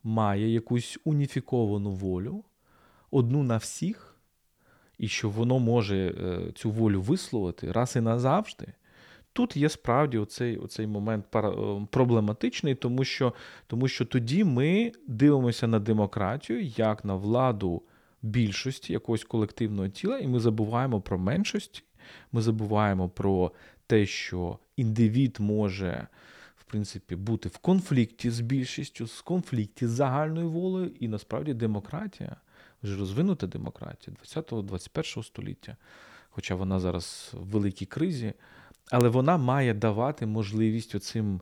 має 0.02 0.48
якусь 0.48 0.98
уніфіковану 1.04 1.90
волю, 1.90 2.44
одну 3.10 3.42
на 3.42 3.56
всіх, 3.56 4.09
і 5.01 5.09
що 5.09 5.28
воно 5.28 5.59
може 5.59 5.96
е, 5.96 6.53
цю 6.55 6.70
волю 6.70 7.01
висловити 7.01 7.72
раз 7.72 7.96
і 7.96 8.01
назавжди. 8.01 8.66
Тут 9.32 9.57
є 9.57 9.68
справді 9.68 10.18
оцей 10.18 10.57
оцей 10.57 10.86
момент 10.86 11.24
е, 11.36 11.53
проблематичний, 11.90 12.74
тому 12.74 13.05
що, 13.05 13.34
тому 13.66 13.88
що 13.88 14.05
тоді 14.05 14.44
ми 14.44 14.92
дивимося 15.07 15.66
на 15.66 15.78
демократію 15.78 16.62
як 16.62 17.05
на 17.05 17.14
владу 17.14 17.82
більшості 18.22 18.92
якогось 18.92 19.24
колективного 19.24 19.88
тіла, 19.88 20.18
і 20.18 20.26
ми 20.26 20.40
забуваємо 20.40 21.01
про 21.01 21.18
меншості, 21.18 21.82
ми 22.32 22.42
забуваємо 22.42 23.09
про 23.09 23.53
те, 23.86 24.07
що 24.07 24.59
індивід 24.76 25.36
може. 25.40 26.07
В 26.57 26.64
принципі, 26.64 27.16
бути 27.16 27.48
в 27.48 27.59
конфлікті 27.59 28.30
з 28.30 28.40
більшістю, 28.40 29.05
в 29.05 29.22
конфлікті 29.22 29.86
з 29.86 29.90
загальною 29.90 30.51
волею, 30.51 30.92
і 31.01 31.09
насправді 31.09 31.55
демократія, 31.55 32.36
вже 32.83 32.97
розвинута 32.97 33.47
демократія 33.47 34.16
20-21 34.35 35.22
століття, 35.24 35.76
хоча 36.31 36.55
вона 36.55 36.81
зараз 36.81 37.31
в 37.35 37.47
великій 37.47 37.87
кризі, 37.87 38.33
але 38.91 39.09
вона 39.09 39.37
має 39.37 39.74
давати 39.74 40.26
можливість 40.26 40.95
оцим 40.95 41.41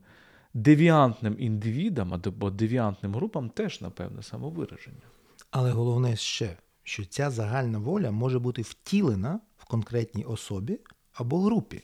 девіантним 0.55 1.37
індивідам 1.39 2.15
або 2.15 2.51
девіантним 2.51 3.15
групам 3.15 3.51
теж, 3.51 3.81
напевне, 3.81 4.23
самовираження. 4.23 5.03
Але 5.51 5.71
головне 5.71 6.17
ще, 6.17 6.57
що 6.83 7.05
ця 7.05 7.31
загальна 7.31 7.79
воля 7.79 8.11
може 8.11 8.39
бути 8.39 8.63
втілена 8.63 9.41
в 9.57 9.65
конкретній 9.65 10.25
особі 10.25 10.81
або 11.13 11.41
групі. 11.41 11.83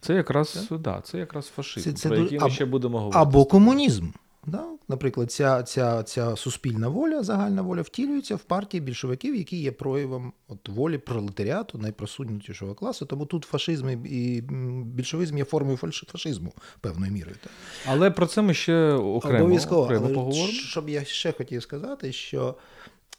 Це 0.00 0.14
якраз 0.14 0.68
да, 0.70 1.00
це 1.00 1.18
якраз 1.18 1.46
фашизм, 1.46 1.90
це, 1.90 1.96
це 1.96 2.08
про 2.08 2.18
який 2.18 2.38
ми 2.38 2.50
ще 2.50 2.64
будемо 2.64 2.98
говорити. 2.98 3.18
Або 3.18 3.44
комунізм. 3.44 4.10
Да? 4.46 4.64
Наприклад, 4.88 5.32
ця 5.32 5.62
ця, 5.62 6.02
ця 6.02 6.36
суспільна 6.36 6.88
воля, 6.88 7.22
загальна 7.22 7.62
воля 7.62 7.82
втілюється 7.82 8.36
в 8.36 8.42
партії 8.42 8.80
більшовиків, 8.80 9.36
які 9.36 9.56
є 9.56 9.72
проявом 9.72 10.32
от, 10.48 10.68
волі 10.68 10.98
пролетаріату, 10.98 11.78
найпросунутішого 11.78 12.74
класу. 12.74 13.06
Тому 13.06 13.26
тут 13.26 13.44
фашизм 13.44 13.88
і 14.04 14.40
більшовизм 14.84 15.38
є 15.38 15.44
формою 15.44 15.76
фашизму 16.06 16.52
певною 16.80 17.12
мірою. 17.12 17.36
Так? 17.42 17.52
Але 17.86 18.10
про 18.10 18.26
це 18.26 18.42
ми 18.42 18.54
ще 18.54 18.92
окремо, 18.92 19.38
Обов'язково. 19.38 19.82
окремо 19.82 20.04
Але 20.04 20.14
поговоримо. 20.14 20.52
Щоб 20.52 20.88
я 20.88 21.04
ще 21.04 21.32
хотів 21.32 21.62
сказати, 21.62 22.12
що 22.12 22.56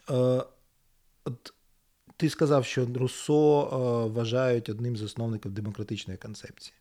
е, 0.10 0.44
от, 1.26 1.54
ти 2.18 2.30
сказав, 2.30 2.66
що 2.66 2.88
Руссо 2.96 3.62
е, 3.64 4.10
вважають 4.14 4.70
одним 4.70 4.98
з 4.98 5.02
основників 5.02 5.52
демократичної 5.52 6.18
концепції. 6.18 6.74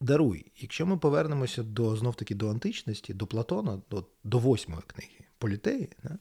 Даруй, 0.00 0.52
якщо 0.56 0.86
ми 0.86 0.98
повернемося 0.98 1.62
до 1.62 1.96
знов 1.96 2.14
таки 2.14 2.34
до 2.34 2.50
античності, 2.50 3.14
до 3.14 3.26
Платона, 3.26 3.82
до 3.90 4.04
до 4.24 4.38
восьмої 4.38 4.82
книги 4.86 5.24
Політеї, 5.38 5.88
да, 6.02 6.18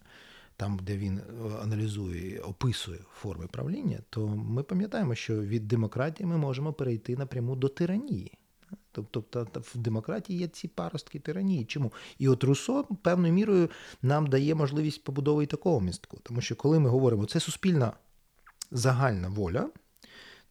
там, 0.57 0.79
де 0.83 0.97
він 0.97 1.17
е, 1.17 1.23
аналізує, 1.61 2.39
описує 2.39 2.99
форми 3.13 3.47
правління, 3.47 3.99
то 4.09 4.27
ми 4.27 4.63
пам'ятаємо, 4.63 5.15
що 5.15 5.41
від 5.41 5.67
демократії 5.67 6.27
ми 6.27 6.37
можемо 6.37 6.73
перейти 6.73 7.15
напряму 7.15 7.55
до 7.55 7.69
тиранії. 7.69 8.37
Тобто 8.91 9.47
в 9.53 9.77
демократії 9.77 10.39
є 10.39 10.47
ці 10.47 10.67
паростки 10.67 11.19
тиранії. 11.19 11.65
Чому? 11.65 11.93
І 12.17 12.29
от 12.29 12.43
Руссо 12.43 12.83
певною 12.83 13.33
мірою 13.33 13.69
нам 14.01 14.27
дає 14.27 14.55
можливість 14.55 15.03
побудови 15.03 15.43
і 15.43 15.47
такого 15.47 15.81
містку. 15.81 16.19
Тому 16.23 16.41
що 16.41 16.55
коли 16.55 16.79
ми 16.79 16.89
говоримо, 16.89 17.25
це 17.25 17.39
суспільна 17.39 17.93
загальна 18.71 19.29
воля, 19.29 19.69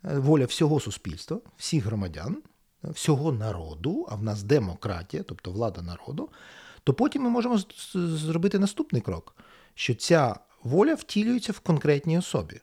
е, 0.04 0.18
воля 0.18 0.44
всього 0.44 0.80
суспільства, 0.80 1.40
всіх 1.56 1.84
громадян 1.84 2.42
всього 2.90 3.32
народу, 3.32 4.06
а 4.10 4.14
в 4.14 4.22
нас 4.22 4.42
демократія, 4.42 5.22
тобто 5.22 5.50
влада 5.50 5.82
народу, 5.82 6.28
то 6.84 6.94
потім 6.94 7.22
ми 7.22 7.30
можемо 7.30 7.60
зробити 7.94 8.58
наступний 8.58 9.02
крок, 9.02 9.36
що 9.74 9.94
ця 9.94 10.36
воля 10.62 10.94
втілюється 10.94 11.52
в 11.52 11.58
конкретній 11.58 12.18
особі. 12.18 12.60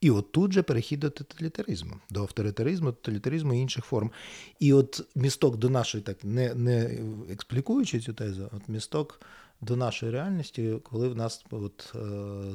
І 0.00 0.10
от 0.10 0.32
тут 0.32 0.52
же 0.52 0.62
перехід 0.62 1.00
до 1.00 1.10
тоталітаризму, 1.10 1.96
до 2.10 2.22
авторитаризму, 2.22 2.92
тоталітаризму 2.92 3.54
і 3.54 3.58
інших 3.58 3.84
форм. 3.84 4.10
І 4.58 4.72
от 4.72 5.00
місток 5.14 5.56
до 5.56 5.70
нашої, 5.70 6.04
так 6.04 6.24
не 6.24 6.54
не 6.54 6.98
експлікуючи 7.30 8.00
цю 8.00 8.12
тезу, 8.12 8.50
от 8.52 8.68
місток 8.68 9.20
до 9.60 9.76
нашої 9.76 10.12
реальності, 10.12 10.76
коли 10.82 11.08
в 11.08 11.16
нас 11.16 11.44
от, 11.50 11.92
е, 11.94 11.98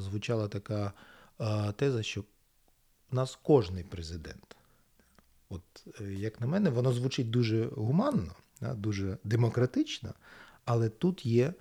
звучала 0.02 0.48
така 0.48 0.94
е, 1.41 1.72
теза, 1.72 2.04
що 2.04 2.22
в 3.12 3.16
нас 3.16 3.39
кожний 3.44 3.84
президент. 3.84 4.56
От, 5.50 5.62
е, 6.02 6.14
як 6.14 6.41
на 6.41 6.48
мене, 6.48 6.70
воно 6.70 6.94
звучить 6.94 7.30
дуже 7.30 7.66
гуманно, 7.66 8.36
дуже 8.76 9.18
демократично, 9.24 10.14
але 10.66 10.89
тут 10.89 11.26
є. 11.26 11.54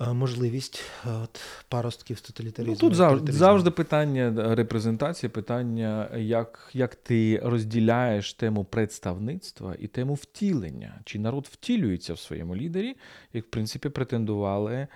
Е, 0.00 0.12
можливість 0.12 0.82
е, 1.06 1.10
от, 1.10 1.40
паростків 1.68 2.20
тоталітаризму. 2.20 2.74
Ну, 2.82 2.88
Тут 2.88 2.94
завжди 2.94 3.32
завжди 3.32 3.70
питання 3.70 4.54
репрезентації, 4.54 5.30
питання, 5.30 6.10
як 6.16 6.70
як 6.72 6.94
ти 6.94 7.40
розділяєш 7.44 8.34
тему 8.34 8.64
представництва 8.64 9.76
і 9.78 9.86
тему 9.86 10.14
втілення. 10.14 11.00
Чи 11.04 11.18
народ 11.18 11.48
втілюється 11.52 12.14
в 12.14 12.18
своєму 12.18 12.56
лідері, 12.56 12.96
як 13.32 13.44
в 13.44 13.48
принципі 13.48 13.88
претендували 13.88 14.86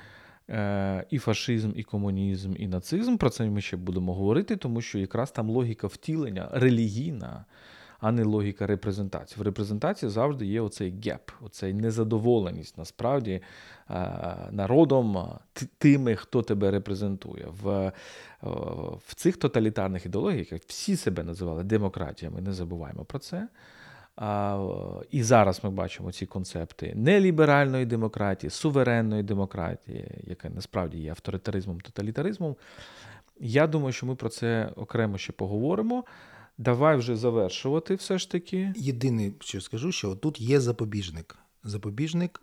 і 1.11 1.19
фашизм, 1.19 1.73
і 1.77 1.83
комунізм, 1.83 2.55
і 2.59 2.69
нацизм. 2.69 3.17
Про 3.17 3.31
це 3.31 3.51
ми 3.51 3.61
ще 3.61 3.77
будемо 3.77 4.15
говорити, 4.15 4.57
тому 4.57 4.81
що 4.81 4.99
якраз 4.99 5.31
там 5.31 5.51
логіка 5.51 5.87
втілення 5.87 6.49
релігійна 6.53 7.45
а 8.05 8.13
не 8.13 8.25
логіка 8.25 8.67
репрезентації. 8.67 9.41
В 9.41 9.43
репрезентації 9.43 10.11
завжди 10.11 10.47
є 10.47 10.61
оцей 10.61 10.95
геп, 11.05 11.31
оцей 11.41 11.75
незадоволеність 11.75 12.79
насправді 12.79 13.41
е, 13.91 13.95
народом, 14.51 15.29
тими, 15.79 16.17
хто 16.17 16.43
тебе 16.43 16.71
репрезентує. 16.71 17.47
В 17.63 17.69
е, 17.71 17.93
в 19.07 19.15
цих 19.15 19.37
тоталітарних 19.37 20.07
ідеологіях 20.07 20.61
всі 20.67 20.97
себе 20.97 21.23
називали 21.23 21.65
демократіями, 21.65 22.41
не 22.41 22.53
забуваємо 22.53 23.05
про 23.05 23.19
це. 23.19 23.49
А, 24.17 24.59
І 25.11 25.23
зараз 25.23 25.65
ми 25.65 25.71
бачимо 25.71 26.13
ці 26.13 26.27
концепти 26.27 26.93
неліберальної 26.97 27.87
демократії, 27.87 28.51
суверенної 28.51 29.23
демократії, 29.23 30.07
яка 30.27 30.51
насправді 30.51 30.99
є 30.99 31.11
авторитаризмом, 31.11 31.81
тоталітаризмом. 31.81 32.57
Я 33.41 33.67
думаю, 33.67 33.93
що 33.93 34.07
ми 34.07 34.15
про 34.15 34.29
це 34.29 34.71
окремо 34.77 35.19
ще 35.19 35.33
поговоримо. 35.33 36.05
Давай 36.59 36.97
вже 36.97 37.17
завершувати 37.17 37.95
все 37.95 38.19
ж 38.19 38.31
таки. 38.31 38.73
Єдине, 38.77 39.33
що 39.41 39.61
скажу, 39.61 39.93
що 39.93 40.15
тут 40.15 40.41
є 40.41 40.61
запобіжник. 40.61 41.39
Запобіжник 41.65 42.41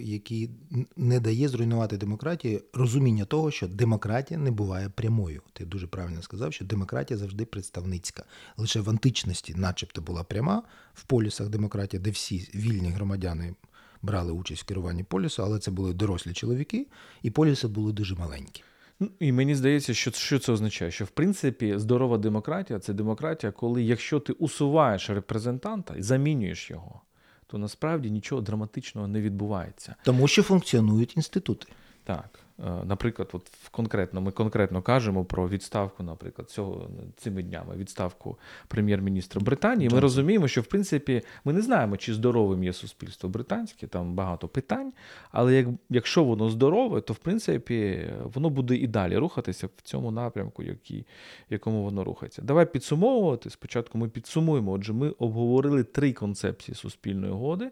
який 0.00 0.50
не 0.96 1.20
дає 1.20 1.48
зруйнувати 1.48 1.96
демократію, 1.96 2.62
розуміння 2.72 3.24
того, 3.24 3.50
що 3.50 3.68
демократія 3.68 4.40
не 4.40 4.50
буває 4.50 4.88
прямою. 4.88 5.42
Ти 5.52 5.64
дуже 5.64 5.86
правильно 5.86 6.22
сказав, 6.22 6.52
що 6.52 6.64
демократія 6.64 7.18
завжди 7.18 7.44
представницька. 7.44 8.24
Лише 8.56 8.80
в 8.80 8.90
античності, 8.90 9.54
начебто, 9.56 10.02
була 10.02 10.24
пряма 10.24 10.62
в 10.94 11.04
полісах 11.04 11.48
демократія, 11.48 12.02
де 12.02 12.10
всі 12.10 12.50
вільні 12.54 12.90
громадяни 12.90 13.54
брали 14.02 14.32
участь 14.32 14.62
в 14.62 14.66
керуванні 14.66 15.02
полісу, 15.04 15.42
але 15.42 15.58
це 15.58 15.70
були 15.70 15.94
дорослі 15.94 16.32
чоловіки, 16.32 16.86
і 17.22 17.30
поліси 17.30 17.68
були 17.68 17.92
дуже 17.92 18.14
маленькі. 18.14 18.62
Ну, 19.02 19.10
і 19.20 19.32
мені 19.32 19.54
здається, 19.54 19.94
що 19.94 20.10
що 20.10 20.38
це 20.38 20.52
означає? 20.52 20.90
Що 20.90 21.04
в 21.04 21.08
принципі 21.08 21.78
здорова 21.78 22.18
демократія 22.18 22.78
це 22.78 22.92
демократія, 22.92 23.52
коли 23.52 23.82
якщо 23.82 24.20
ти 24.20 24.32
усуваєш 24.32 25.10
репрезентанта 25.10 25.94
і 25.94 26.02
замінюєш 26.02 26.70
його, 26.70 27.00
то 27.46 27.58
насправді 27.58 28.10
нічого 28.10 28.40
драматичного 28.40 29.08
не 29.08 29.20
відбувається. 29.20 29.94
Тому 30.04 30.28
що 30.28 30.42
функціонують 30.42 31.16
інститути. 31.16 31.66
Так. 32.04 32.38
Е, 32.66 32.84
наприклад, 32.84 33.28
от 33.32 33.50
конкретно 33.70 34.20
ми 34.20 34.30
конкретно 34.30 34.82
кажемо 34.82 35.24
про 35.24 35.48
відставку, 35.48 36.02
наприклад, 36.02 36.50
цього 36.50 36.90
цими 37.16 37.42
днями 37.42 37.76
відставку 37.76 38.38
прем'єр-міністра 38.68 39.40
Британії. 39.40 39.90
Ми 39.92 40.00
розуміємо, 40.00 40.48
що 40.48 40.60
в 40.60 40.66
принципі 40.66 41.22
ми 41.44 41.52
не 41.52 41.62
знаємо, 41.62 41.96
чи 41.96 42.14
здоровим 42.14 42.64
є 42.64 42.72
суспільство 42.72 43.28
британське, 43.28 43.86
там 43.86 44.14
багато 44.14 44.48
питань. 44.48 44.92
Але 45.30 45.54
як, 45.54 45.66
якщо 45.90 46.24
воно 46.24 46.50
здорове, 46.50 47.00
то 47.00 47.12
в 47.12 47.18
принципі 47.18 48.10
воно 48.34 48.50
буде 48.50 48.76
і 48.76 48.86
далі 48.86 49.16
рухатися 49.16 49.66
в 49.66 49.82
цьому 49.82 50.10
напрямку, 50.10 50.62
який, 50.62 51.06
якому 51.50 51.82
воно 51.82 52.04
рухається. 52.04 52.42
Давай 52.42 52.72
підсумовувати. 52.72 53.50
Спочатку 53.50 53.98
ми 53.98 54.08
підсумуємо. 54.08 54.72
Отже, 54.72 54.92
ми 54.92 55.10
обговорили 55.10 55.84
три 55.84 56.12
концепції 56.12 56.74
суспільної 56.74 57.32
угоди. 57.32 57.70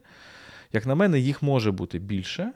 Як 0.73 0.87
на 0.87 0.95
мене, 0.95 1.18
їх 1.18 1.43
може 1.43 1.71
бути 1.73 1.99
більше, 1.99 2.53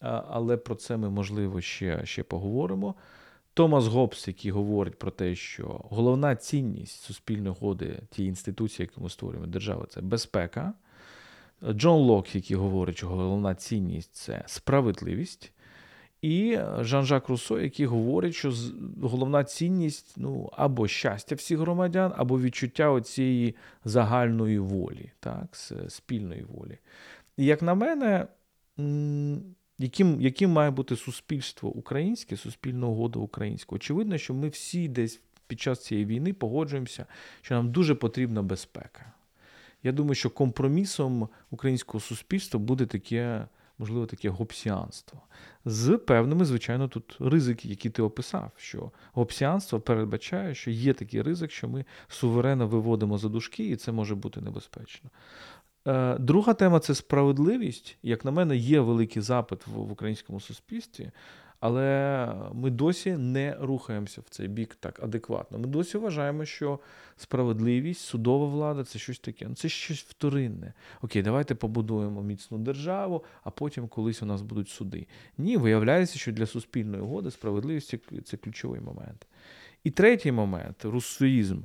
але 0.00 0.56
про 0.56 0.74
це 0.74 0.96
ми, 0.96 1.10
можливо, 1.10 1.60
ще, 1.60 2.06
ще 2.06 2.22
поговоримо. 2.22 2.94
Томас 3.54 3.86
Гоббс, 3.86 4.28
який 4.28 4.50
говорить 4.50 4.98
про 4.98 5.10
те, 5.10 5.34
що 5.34 5.80
головна 5.90 6.36
цінність 6.36 7.02
суспільної 7.02 7.50
угоди 7.60 8.02
тієї 8.10 8.28
інституції, 8.28 8.88
яку 8.90 9.04
ми 9.04 9.10
створюємо 9.10 9.46
держава, 9.46 9.86
це 9.86 10.00
безпека. 10.00 10.72
Джон 11.70 12.02
Лок, 12.02 12.34
який 12.34 12.56
говорить, 12.56 12.96
що 12.96 13.08
головна 13.08 13.54
цінність 13.54 14.14
це 14.14 14.44
справедливість. 14.46 15.52
І 16.24 16.58
Жан-Жак 16.80 17.28
Руссо, 17.28 17.60
який 17.60 17.86
говорить, 17.86 18.34
що 18.34 18.52
головна 19.02 19.44
цінність 19.44 20.14
ну, 20.16 20.50
або 20.52 20.88
щастя 20.88 21.34
всіх 21.34 21.58
громадян, 21.58 22.12
або 22.16 22.40
відчуття 22.40 23.00
цієї 23.00 23.54
загальної 23.84 24.58
волі, 24.58 25.10
так, 25.20 25.56
спільної 25.88 26.42
волі. 26.42 26.78
І 27.36 27.44
як 27.44 27.62
на 27.62 27.74
мене, 27.74 28.26
яким 29.78 30.20
яким 30.20 30.50
має 30.50 30.70
бути 30.70 30.96
суспільство 30.96 31.70
українське, 31.70 32.36
суспільна 32.36 32.86
угода 32.86 33.18
українська? 33.18 33.76
Очевидно, 33.76 34.18
що 34.18 34.34
ми 34.34 34.48
всі 34.48 34.88
десь 34.88 35.20
під 35.46 35.60
час 35.60 35.84
цієї 35.84 36.06
війни 36.06 36.32
погоджуємося, 36.32 37.06
що 37.42 37.54
нам 37.54 37.72
дуже 37.72 37.94
потрібна 37.94 38.42
безпека. 38.42 39.12
Я 39.82 39.92
думаю, 39.92 40.14
що 40.14 40.30
компромісом 40.30 41.28
українського 41.50 42.00
суспільства 42.00 42.60
буде 42.60 42.86
таке 42.86 43.46
можливо, 43.78 44.06
таке 44.06 44.28
гопсіанство. 44.28 45.20
З 45.64 45.96
певними, 45.96 46.44
звичайно, 46.44 46.88
тут 46.88 47.16
ризики, 47.20 47.68
які 47.68 47.90
ти 47.90 48.02
описав, 48.02 48.50
що 48.56 48.90
гопсіанство 49.12 49.80
передбачає, 49.80 50.54
що 50.54 50.70
є 50.70 50.94
такий 50.94 51.22
ризик, 51.22 51.50
що 51.50 51.68
ми 51.68 51.84
суверенно 52.08 52.66
виводимо 52.68 53.18
за 53.18 53.28
дужки, 53.28 53.68
і 53.68 53.76
це 53.76 53.92
може 53.92 54.14
бути 54.14 54.40
небезпечно. 54.40 55.10
Е, 55.86 56.18
друга 56.18 56.54
тема 56.54 56.80
це 56.80 56.94
справедливість. 56.94 57.98
Як 58.02 58.24
на 58.24 58.30
мене, 58.30 58.56
є 58.56 58.80
великий 58.80 59.22
запит 59.22 59.66
в 59.66 59.92
українському 59.92 60.40
суспільстві 60.40 61.10
але 61.60 62.28
ми 62.52 62.70
досі 62.70 63.16
не 63.16 63.56
рухаємося 63.60 64.20
в 64.20 64.28
цей 64.30 64.48
бік 64.48 64.76
так 64.80 65.02
адекватно. 65.02 65.58
Ми 65.58 65.66
досі 65.66 65.98
вважаємо, 65.98 66.44
що 66.44 66.78
справедливість, 67.16 68.00
судова 68.00 68.46
влада 68.46 68.84
це 68.84 68.98
щось 68.98 69.18
таке. 69.18 69.46
Ну, 69.48 69.54
Це 69.54 69.68
щось 69.68 70.02
вторинне. 70.02 70.72
Окей, 71.02 71.22
давайте 71.22 71.54
побудуємо 71.54 72.22
міцну 72.22 72.58
державу, 72.58 73.24
а 73.44 73.50
потім 73.50 73.88
колись 73.88 74.22
у 74.22 74.26
нас 74.26 74.42
будуть 74.42 74.68
суди. 74.68 75.06
Ні, 75.38 75.56
виявляється, 75.56 76.18
що 76.18 76.32
для 76.32 76.46
суспільної 76.46 77.02
угоди 77.02 77.30
справедливість 77.30 77.94
це 78.24 78.36
ключовий 78.36 78.80
момент. 78.80 79.26
І 79.84 79.90
третій 79.90 80.32
момент 80.32 80.84
русоїзм. 80.84 81.62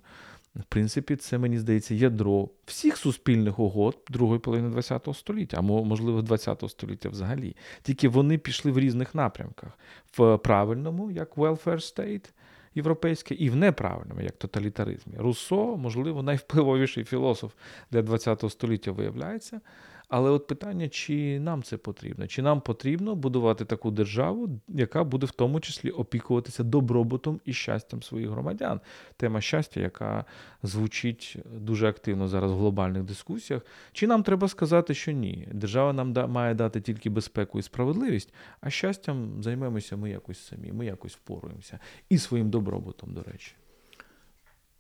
В 0.60 0.64
принципі, 0.70 1.16
це 1.16 1.38
мені 1.38 1.60
здається 1.60 1.94
ядро 1.94 2.50
всіх 2.66 2.98
суспільних 2.98 3.60
угод 3.60 3.98
другої 4.10 4.40
половини 4.40 4.82
ХХ 4.82 5.16
століття, 5.16 5.58
а 5.58 5.62
можливо 5.62 6.24
ХХ 6.38 6.70
століття 6.70 7.10
взагалі. 7.10 7.56
Тільки 7.82 8.10
вони 8.10 8.38
пішли 8.38 8.72
в 8.72 8.80
різних 8.80 9.16
напрямках: 9.16 9.80
в 10.18 10.38
правильному, 10.38 11.12
як 11.12 11.38
welfare 11.38 11.96
state 11.96 12.30
європейське, 12.76 13.36
і 13.36 13.50
в 13.50 13.56
неправильному, 13.56 14.22
як 14.22 14.32
тоталітаризмі. 14.32 15.14
Руссо, 15.18 15.78
можливо, 15.78 16.24
найвпливовіший 16.24 17.04
філософ 17.04 17.54
для 17.92 18.18
ХХ 18.18 18.50
століття 18.50 18.92
виявляється. 18.92 19.62
Але 20.10 20.30
от 20.30 20.48
питання, 20.48 20.90
чи 20.90 21.40
нам 21.40 21.64
це 21.64 21.78
потрібно? 21.78 22.28
Чи 22.28 22.42
нам 22.42 22.62
потрібно 22.62 23.16
будувати 23.16 23.66
таку 23.66 23.92
державу, 23.92 24.60
яка 24.68 25.04
буде 25.04 25.26
в 25.26 25.32
тому 25.32 25.60
числі 25.60 25.90
опікуватися 25.90 26.64
добробутом 26.64 27.40
і 27.46 27.54
щастям 27.54 28.04
своїх 28.04 28.30
громадян? 28.30 28.80
Тема 29.18 29.42
щастя, 29.42 29.80
яка 29.80 30.26
звучить 30.64 31.38
дуже 31.56 31.88
активно 31.88 32.28
зараз 32.28 32.52
в 32.52 32.56
глобальних 32.56 33.04
дискусіях. 33.04 33.62
Чи 33.92 34.08
нам 34.08 34.24
треба 34.24 34.48
сказати, 34.48 34.94
що 34.94 35.12
ні? 35.12 35.48
Держава 35.52 35.94
нам 35.94 36.14
да, 36.14 36.28
має 36.28 36.54
дати 36.54 36.82
тільки 36.82 37.10
безпеку 37.10 37.60
і 37.60 37.62
справедливість, 37.62 38.34
а 38.62 38.70
щастям 38.70 39.44
займемося 39.44 39.98
ми 39.98 40.10
якось 40.10 40.40
самі, 40.40 40.72
ми 40.72 40.86
якось 40.86 41.14
впоруємося 41.14 41.80
і 42.10 42.18
своїм 42.18 42.50
добробутом, 42.50 43.14
до 43.14 43.24
речі. 43.24 43.54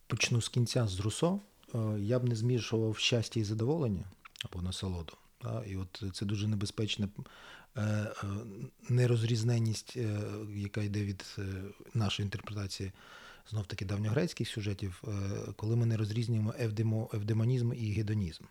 Почну 0.07 0.41
з 0.41 0.49
кінця 0.49 0.87
з 0.87 0.99
Русо. 0.99 1.39
Е, 1.75 1.77
я 1.99 2.19
б 2.19 2.23
не 2.23 2.35
змішував 2.35 2.97
щастя 2.97 3.39
і 3.39 3.43
задоволення 3.43 4.05
або 4.45 4.61
насолоду. 4.61 5.13
І 5.67 5.75
от 5.75 6.03
це 6.13 6.25
дуже 6.25 6.47
небезпечна 6.47 7.09
е, 7.77 7.81
е, 7.81 8.13
нерозрізненість, 8.89 9.93
е, 9.97 10.19
яка 10.55 10.81
йде 10.81 11.03
від 11.03 11.37
нашої 11.93 12.25
інтерпретації 12.25 12.91
знов 13.49 13.65
таки 13.65 13.85
давньогрецьких 13.85 14.49
сюжетів, 14.49 15.03
коли 15.55 15.75
ми 15.75 15.85
не 15.85 15.97
розрізнюємо 15.97 16.53
евдемонізм 17.13 17.73
і 17.73 17.91
гедонізм. 17.91 18.43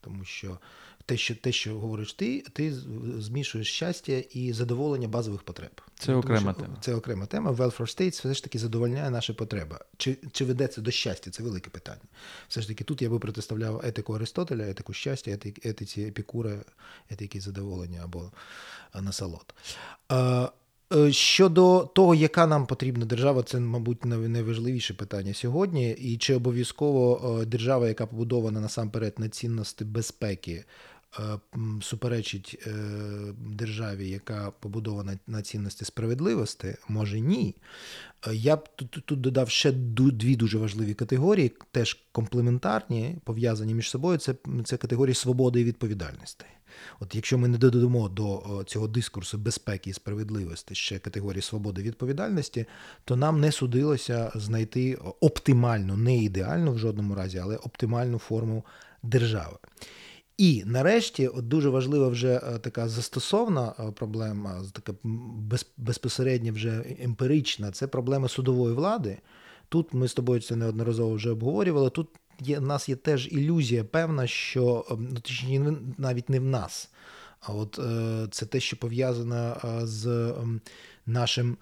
Тому 0.00 0.24
що 0.24 0.58
те, 1.06 1.16
що 1.16 1.34
те, 1.36 1.52
що 1.52 1.78
говориш 1.78 2.12
ти, 2.12 2.40
ти 2.52 2.74
змішуєш 3.18 3.72
щастя 3.72 4.12
і 4.12 4.52
задоволення 4.52 5.08
базових 5.08 5.42
потреб. 5.42 5.80
Це 5.98 6.14
окрема 6.14 6.52
тема. 6.52 6.76
Це 6.80 6.94
окрема 6.94 7.26
тема. 7.26 7.50
Welfare 7.52 7.80
state 7.80 8.10
все 8.10 8.34
ж 8.34 8.42
таки 8.42 8.58
задовольняє 8.58 9.10
наші 9.10 9.32
потреби. 9.32 9.78
Чи 9.96 10.18
чи 10.32 10.44
ведеться 10.44 10.80
до 10.80 10.90
щастя? 10.90 11.30
Це 11.30 11.42
велике 11.42 11.70
питання. 11.70 12.00
Все 12.48 12.60
ж 12.60 12.68
таки, 12.68 12.84
тут 12.84 13.02
я 13.02 13.10
би 13.10 13.18
протиставляв 13.18 13.80
етику 13.84 14.12
Аристотеля, 14.12 14.68
етику 14.68 14.92
щастя, 14.92 15.30
етиці 15.62 16.02
епікура, 16.02 16.58
етики 17.10 17.40
задоволення 17.40 18.00
або 18.04 18.32
насолод. 18.94 19.54
Е, 20.94 21.12
щодо 21.12 21.90
того, 21.94 22.14
яка 22.14 22.46
нам 22.46 22.66
потрібна 22.66 23.04
держава, 23.04 23.42
це, 23.42 23.60
мабуть, 23.60 24.04
найважливіше 24.04 24.94
питання 24.94 25.34
сьогодні. 25.34 25.90
І 25.90 26.16
чи 26.16 26.34
обов'язково 26.34 27.38
е, 27.42 27.46
держава, 27.46 27.88
яка 27.88 28.06
побудована 28.06 28.60
насамперед 28.60 29.14
на 29.18 29.28
цінності 29.28 29.84
безпеки, 29.84 30.64
е, 31.18 31.22
суперечить 31.82 32.68
державі, 33.38 34.08
яка 34.08 34.52
побудована 34.60 35.18
на 35.26 35.42
цінності 35.42 35.84
справедливості, 35.84 36.76
може 36.88 37.20
ні. 37.20 37.56
Я 38.32 38.56
б 38.56 38.68
тут, 38.76 39.02
тут 39.04 39.20
додав 39.20 39.50
ще 39.50 39.72
дві 39.72 40.36
дуже 40.36 40.58
важливі 40.58 40.94
категорії, 40.94 41.52
теж 41.72 41.98
комплементарні, 42.12 43.16
пов'язані 43.24 43.74
між 43.74 43.90
собою. 43.90 44.18
Це, 44.18 44.34
Це 44.64 44.76
категорії 44.76 45.14
свободи 45.14 45.60
і 45.60 45.64
відповідальності. 45.64 46.44
От 47.00 47.14
якщо 47.14 47.38
ми 47.38 47.48
не 47.48 47.58
додамо 47.58 48.08
до 48.08 48.62
цього 48.66 48.88
дискурсу 48.88 49.38
безпеки 49.38 49.90
і 49.90 49.92
справедливості 49.92 50.74
ще 50.74 50.98
категорії 50.98 51.42
свободи 51.42 51.80
і 51.80 51.84
відповідальності, 51.84 52.66
то 53.04 53.16
нам 53.16 53.40
не 53.40 53.52
судилося 53.52 54.32
знайти 54.34 54.94
оптимальну, 55.20 55.96
не 55.96 56.16
ідеальну 56.16 56.72
в 56.72 56.78
жодному 56.78 57.14
разі, 57.14 57.38
але 57.38 57.56
оптимальну 57.56 58.18
форму 58.18 58.64
держави. 59.02 59.56
І 60.38 60.62
нарешті, 60.66 61.28
от 61.28 61.48
дуже 61.48 61.68
важлива 61.68 62.08
вже 62.08 62.34
е, 62.34 62.58
така 62.58 62.88
застосовна 62.88 63.74
е, 63.78 63.90
проблема, 63.90 64.62
така 64.72 64.92
безпосередньо 65.76 66.52
вже 66.52 66.84
емпірична, 67.00 67.70
це 67.70 67.86
проблема 67.86 68.28
судової 68.28 68.74
влади. 68.74 69.18
Тут 69.68 69.94
ми 69.94 70.08
з 70.08 70.14
тобою 70.14 70.40
це 70.40 70.56
неодноразово 70.56 71.14
вже 71.14 71.30
обговорювали. 71.30 71.90
Тут 71.90 72.08
є, 72.40 72.58
в 72.58 72.62
нас 72.62 72.88
є 72.88 72.96
теж 72.96 73.28
ілюзія 73.32 73.84
певна, 73.84 74.26
що 74.26 74.86
ем, 74.90 75.08
ну, 75.12 75.20
точніше, 75.20 75.76
навіть 75.98 76.28
не 76.28 76.40
в 76.40 76.44
нас, 76.44 76.90
а 77.40 77.52
от 77.52 77.78
е, 77.78 78.28
це 78.30 78.46
те, 78.46 78.60
що 78.60 78.76
пов'язано 78.76 79.56
е, 79.64 79.86
з 79.86 80.06
ем, 80.06 80.60
нашим. 81.06 81.56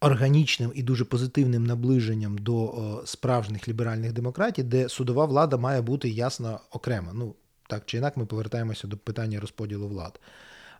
Органічним 0.00 0.72
і 0.74 0.82
дуже 0.82 1.04
позитивним 1.04 1.66
наближенням 1.66 2.38
до 2.38 2.68
е, 2.68 3.06
справжніх 3.06 3.68
ліберальних 3.68 4.12
демократій, 4.12 4.62
де 4.62 4.88
судова 4.88 5.24
влада 5.24 5.56
має 5.56 5.80
бути 5.80 6.08
ясно 6.08 6.60
окрема. 6.70 7.12
Ну, 7.14 7.34
так 7.68 7.82
чи 7.86 7.98
інак 7.98 8.16
ми 8.16 8.26
повертаємося 8.26 8.88
до 8.88 8.96
питання 8.96 9.40
розподілу 9.40 9.88
влад. 9.88 10.20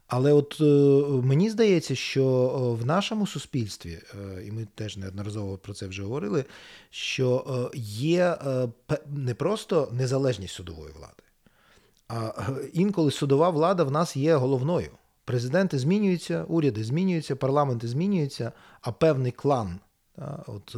Але 0.06 0.32
от 0.32 0.60
мені 1.24 1.50
здається, 1.50 1.94
що 1.94 2.48
в 2.80 2.86
нашому 2.86 3.26
суспільстві, 3.26 3.98
і 4.46 4.50
ми 4.50 4.66
теж 4.74 4.96
неодноразово 4.96 5.58
про 5.58 5.74
це 5.74 5.86
вже 5.86 6.02
говорили, 6.02 6.44
що 6.90 7.70
є 7.74 8.38
не 9.06 9.34
просто 9.34 9.88
незалежність 9.92 10.54
судової 10.54 10.92
влади, 10.92 11.22
а 12.08 12.32
інколи 12.72 13.10
судова 13.10 13.50
влада 13.50 13.84
в 13.84 13.90
нас 13.90 14.16
є 14.16 14.34
головною. 14.34 14.90
Президенти 15.24 15.78
змінюються, 15.78 16.44
уряди 16.44 16.84
змінюються, 16.84 17.36
парламенти 17.36 17.88
змінюються, 17.88 18.52
а 18.80 18.92
певний 18.92 19.32
клан 19.32 19.80
от, 20.46 20.76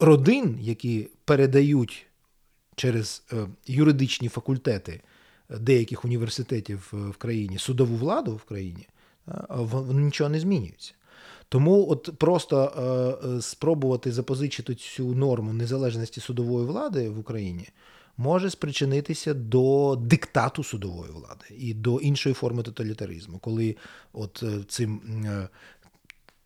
родин, 0.00 0.58
які 0.60 1.08
передають 1.24 2.06
через 2.76 3.22
юридичні 3.66 4.28
факультети 4.28 5.00
деяких 5.50 6.04
університетів 6.04 6.88
в 6.92 7.16
країні 7.16 7.58
судову 7.58 7.96
владу 7.96 8.36
в 8.36 8.42
країні, 8.42 8.88
воно 9.48 10.00
нічого 10.00 10.30
не 10.30 10.40
змінюється. 10.40 10.94
Тому 11.48 11.90
от 11.90 12.10
просто 12.18 12.64
е, 13.36 13.42
спробувати 13.42 14.12
запозичити 14.12 14.74
цю 14.74 15.14
норму 15.14 15.52
незалежності 15.52 16.20
судової 16.20 16.66
влади 16.66 17.08
в 17.08 17.18
Україні 17.18 17.68
може 18.18 18.50
спричинитися 18.50 19.34
до 19.34 19.96
диктату 20.00 20.64
судової 20.64 21.12
влади 21.12 21.44
і 21.58 21.74
до 21.74 21.98
іншої 21.98 22.34
форми 22.34 22.62
тоталітаризму, 22.62 23.38
коли 23.38 23.76
от 24.12 24.44
цим 24.68 25.00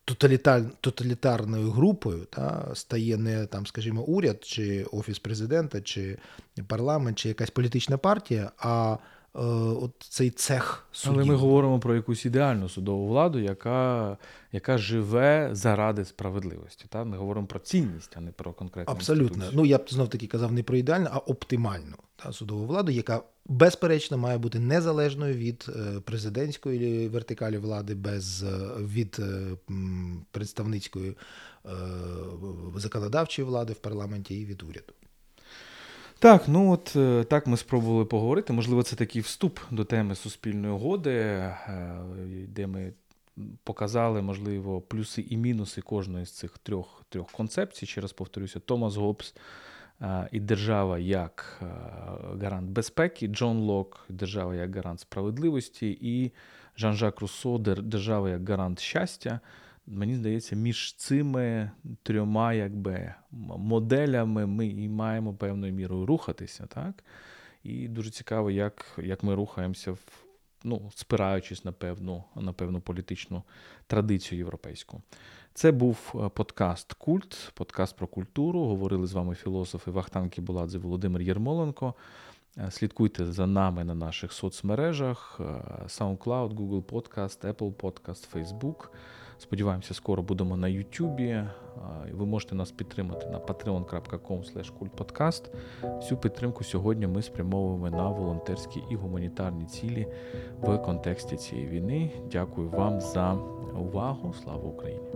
тоталітар, 0.05 0.63
тоталітарною 0.81 1.71
групою 1.71 2.25
та, 2.25 2.71
стає 2.75 3.17
не 3.17 3.47
там, 3.47 3.67
скажімо, 3.67 4.03
уряд, 4.03 4.45
чи 4.45 4.85
офіс 4.85 5.19
президента, 5.19 5.81
чи 5.81 6.19
парламент, 6.67 7.19
чи 7.19 7.29
якась 7.29 7.51
політична 7.51 7.99
партія, 7.99 8.51
а 8.59 8.97
от 9.35 9.93
цей 9.99 10.31
цех 10.31 10.87
судів. 10.93 11.19
Але 11.19 11.29
ми 11.29 11.35
говоримо 11.35 11.79
про 11.79 11.95
якусь 11.95 12.25
ідеальну 12.27 12.69
судову 12.69 13.09
владу, 13.09 13.39
яка 13.39 14.17
яка 14.53 14.79
живе 14.79 15.49
заради 15.53 16.05
справедливості. 16.05 16.85
Та? 16.89 17.05
Ми 17.05 17.17
говоримо 17.17 17.47
про 17.47 17.59
цінність, 17.61 18.15
а 18.17 18.21
не 18.21 18.33
про 18.33 18.53
конкретну 18.53 18.95
Абсолютно. 18.95 19.27
Інституцію. 19.27 19.61
Ну 19.61 19.67
я 19.67 19.79
б 19.79 19.85
знов 19.89 20.09
таки 20.09 20.27
казав 20.27 20.53
не 20.53 20.63
про 20.63 20.77
ідеальну, 20.77 21.09
а 21.13 21.19
оптимальну 21.19 21.97
та, 22.17 22.33
судову 22.33 22.67
владу, 22.67 22.93
яка 22.93 23.23
безперечно 23.47 24.19
має 24.19 24.39
бути 24.39 24.59
незалежною 24.59 25.35
від 25.35 25.67
е, 25.69 26.01
президентської 26.01 27.09
вертикалі 27.09 27.59
влади, 27.59 27.95
без 27.95 28.43
е, 28.43 28.47
від 28.79 29.17
е, 29.19 29.57
представницької 30.31 31.17
законодавчої 32.77 33.49
влади 33.49 33.73
в 33.73 33.79
парламенті 33.79 34.41
і 34.41 34.45
від 34.45 34.63
уряду. 34.63 34.93
Так, 36.23 36.49
ну 36.49 36.73
от 36.73 36.97
так 37.29 37.47
ми 37.47 37.57
спробували 37.57 38.05
поговорити. 38.05 38.53
Можливо, 38.53 38.83
це 38.83 38.97
такий 38.97 39.23
вступ 39.23 39.59
до 39.71 39.85
теми 39.85 40.15
суспільної 40.15 40.75
угоди, 40.75 41.45
де 42.49 42.67
ми 42.67 42.93
показали, 43.65 44.23
можливо, 44.23 44.81
плюси 44.81 45.25
і 45.31 45.37
мінуси 45.37 45.81
кожної 45.81 46.27
з 46.27 46.31
цих 46.31 46.59
трьох 46.59 47.05
трьох 47.09 47.31
концепцій. 47.31 47.87
Ще 47.87 48.01
раз 48.01 48.13
повторюся, 48.13 48.61
Томас 48.61 48.97
Гоббс 48.97 49.35
і 50.33 50.41
держава 50.41 50.99
як 50.99 51.63
гарант 52.41 52.71
безпеки, 52.71 53.27
Джон 53.27 53.59
Лок, 53.59 54.07
держава 54.09 54.55
як 54.55 54.77
гарант 54.77 55.01
справедливості, 55.01 55.99
і 56.01 56.33
Жан-Жак 56.79 57.21
Руссо, 57.21 57.59
держава 57.59 58.31
як 58.31 58.49
гарант 58.49 58.81
щастя. 58.81 59.41
Мені 59.87 60.15
здається, 60.15 60.57
між 60.57 60.95
цими 60.95 61.71
трьома 62.03 62.53
якби, 62.53 63.15
моделями 63.31 64.47
ми 64.47 64.67
і 64.67 64.89
маємо 64.89 65.35
певною 65.35 65.73
мірою 65.73 66.07
рухатися. 66.07 66.67
так? 66.67 67.05
І 67.63 67.89
дуже 67.89 68.11
цікаво, 68.11 68.51
як 68.51 68.99
як 69.03 69.23
ми 69.23 69.35
рухаємося, 69.35 69.93
в, 69.93 70.25
ну, 70.65 70.91
спираючись 70.95 71.65
на 71.65 71.73
певну, 71.73 72.25
на 72.37 72.53
певну 72.53 72.81
політичну 72.81 73.43
традицію 73.87 74.39
європейську. 74.39 75.03
Це 75.55 75.73
був 75.73 75.99
е, 76.15 76.29
подкаст 76.29 76.93
Культ, 76.93 77.53
подкаст 77.55 77.97
про 77.97 78.07
культуру. 78.07 78.61
Говорили 78.61 79.07
з 79.07 79.13
вами 79.13 79.35
філософи 79.35 79.91
Вахтан 79.91 80.31
Кібуладзе 80.31 80.79
Володимир 80.79 81.23
Єрмоленко. 81.23 81.95
Е, 82.59 82.71
слідкуйте 82.71 83.33
за 83.33 83.47
нами 83.47 83.85
на 83.85 83.95
наших 83.95 84.33
соцмережах: 84.33 85.41
е, 85.41 85.45
SoundCloud, 85.85 86.55
Google 86.55 86.83
Podcast, 86.83 87.53
Apple 87.53 87.73
Podcast, 87.75 88.29
Facebook. 88.35 88.89
Сподіваємося, 89.43 89.95
скоро 89.95 90.23
будемо 90.23 90.57
на 90.57 90.69
Ютубі. 90.69 91.45
Ви 92.13 92.27
можете 92.27 92.55
нас 92.55 92.73
підтримати 92.73 93.27
на 93.27 93.39
patreon.com. 93.39 95.43
Всю 95.83 96.19
підтримку 96.19 96.65
сьогодні 96.65 97.07
ми 97.07 97.23
спрямовуємо 97.23 97.91
на 97.91 98.09
волонтерські 98.09 98.83
і 98.91 98.95
гуманітарні 98.95 99.65
цілі 99.65 100.07
в 100.61 100.79
контексті 100.79 101.37
цієї 101.37 101.69
війни. 101.69 102.11
Дякую 102.33 102.71
вам 102.71 103.01
за 103.01 103.33
увагу. 103.81 104.35
Слава 104.43 104.69
Україні! 104.69 105.09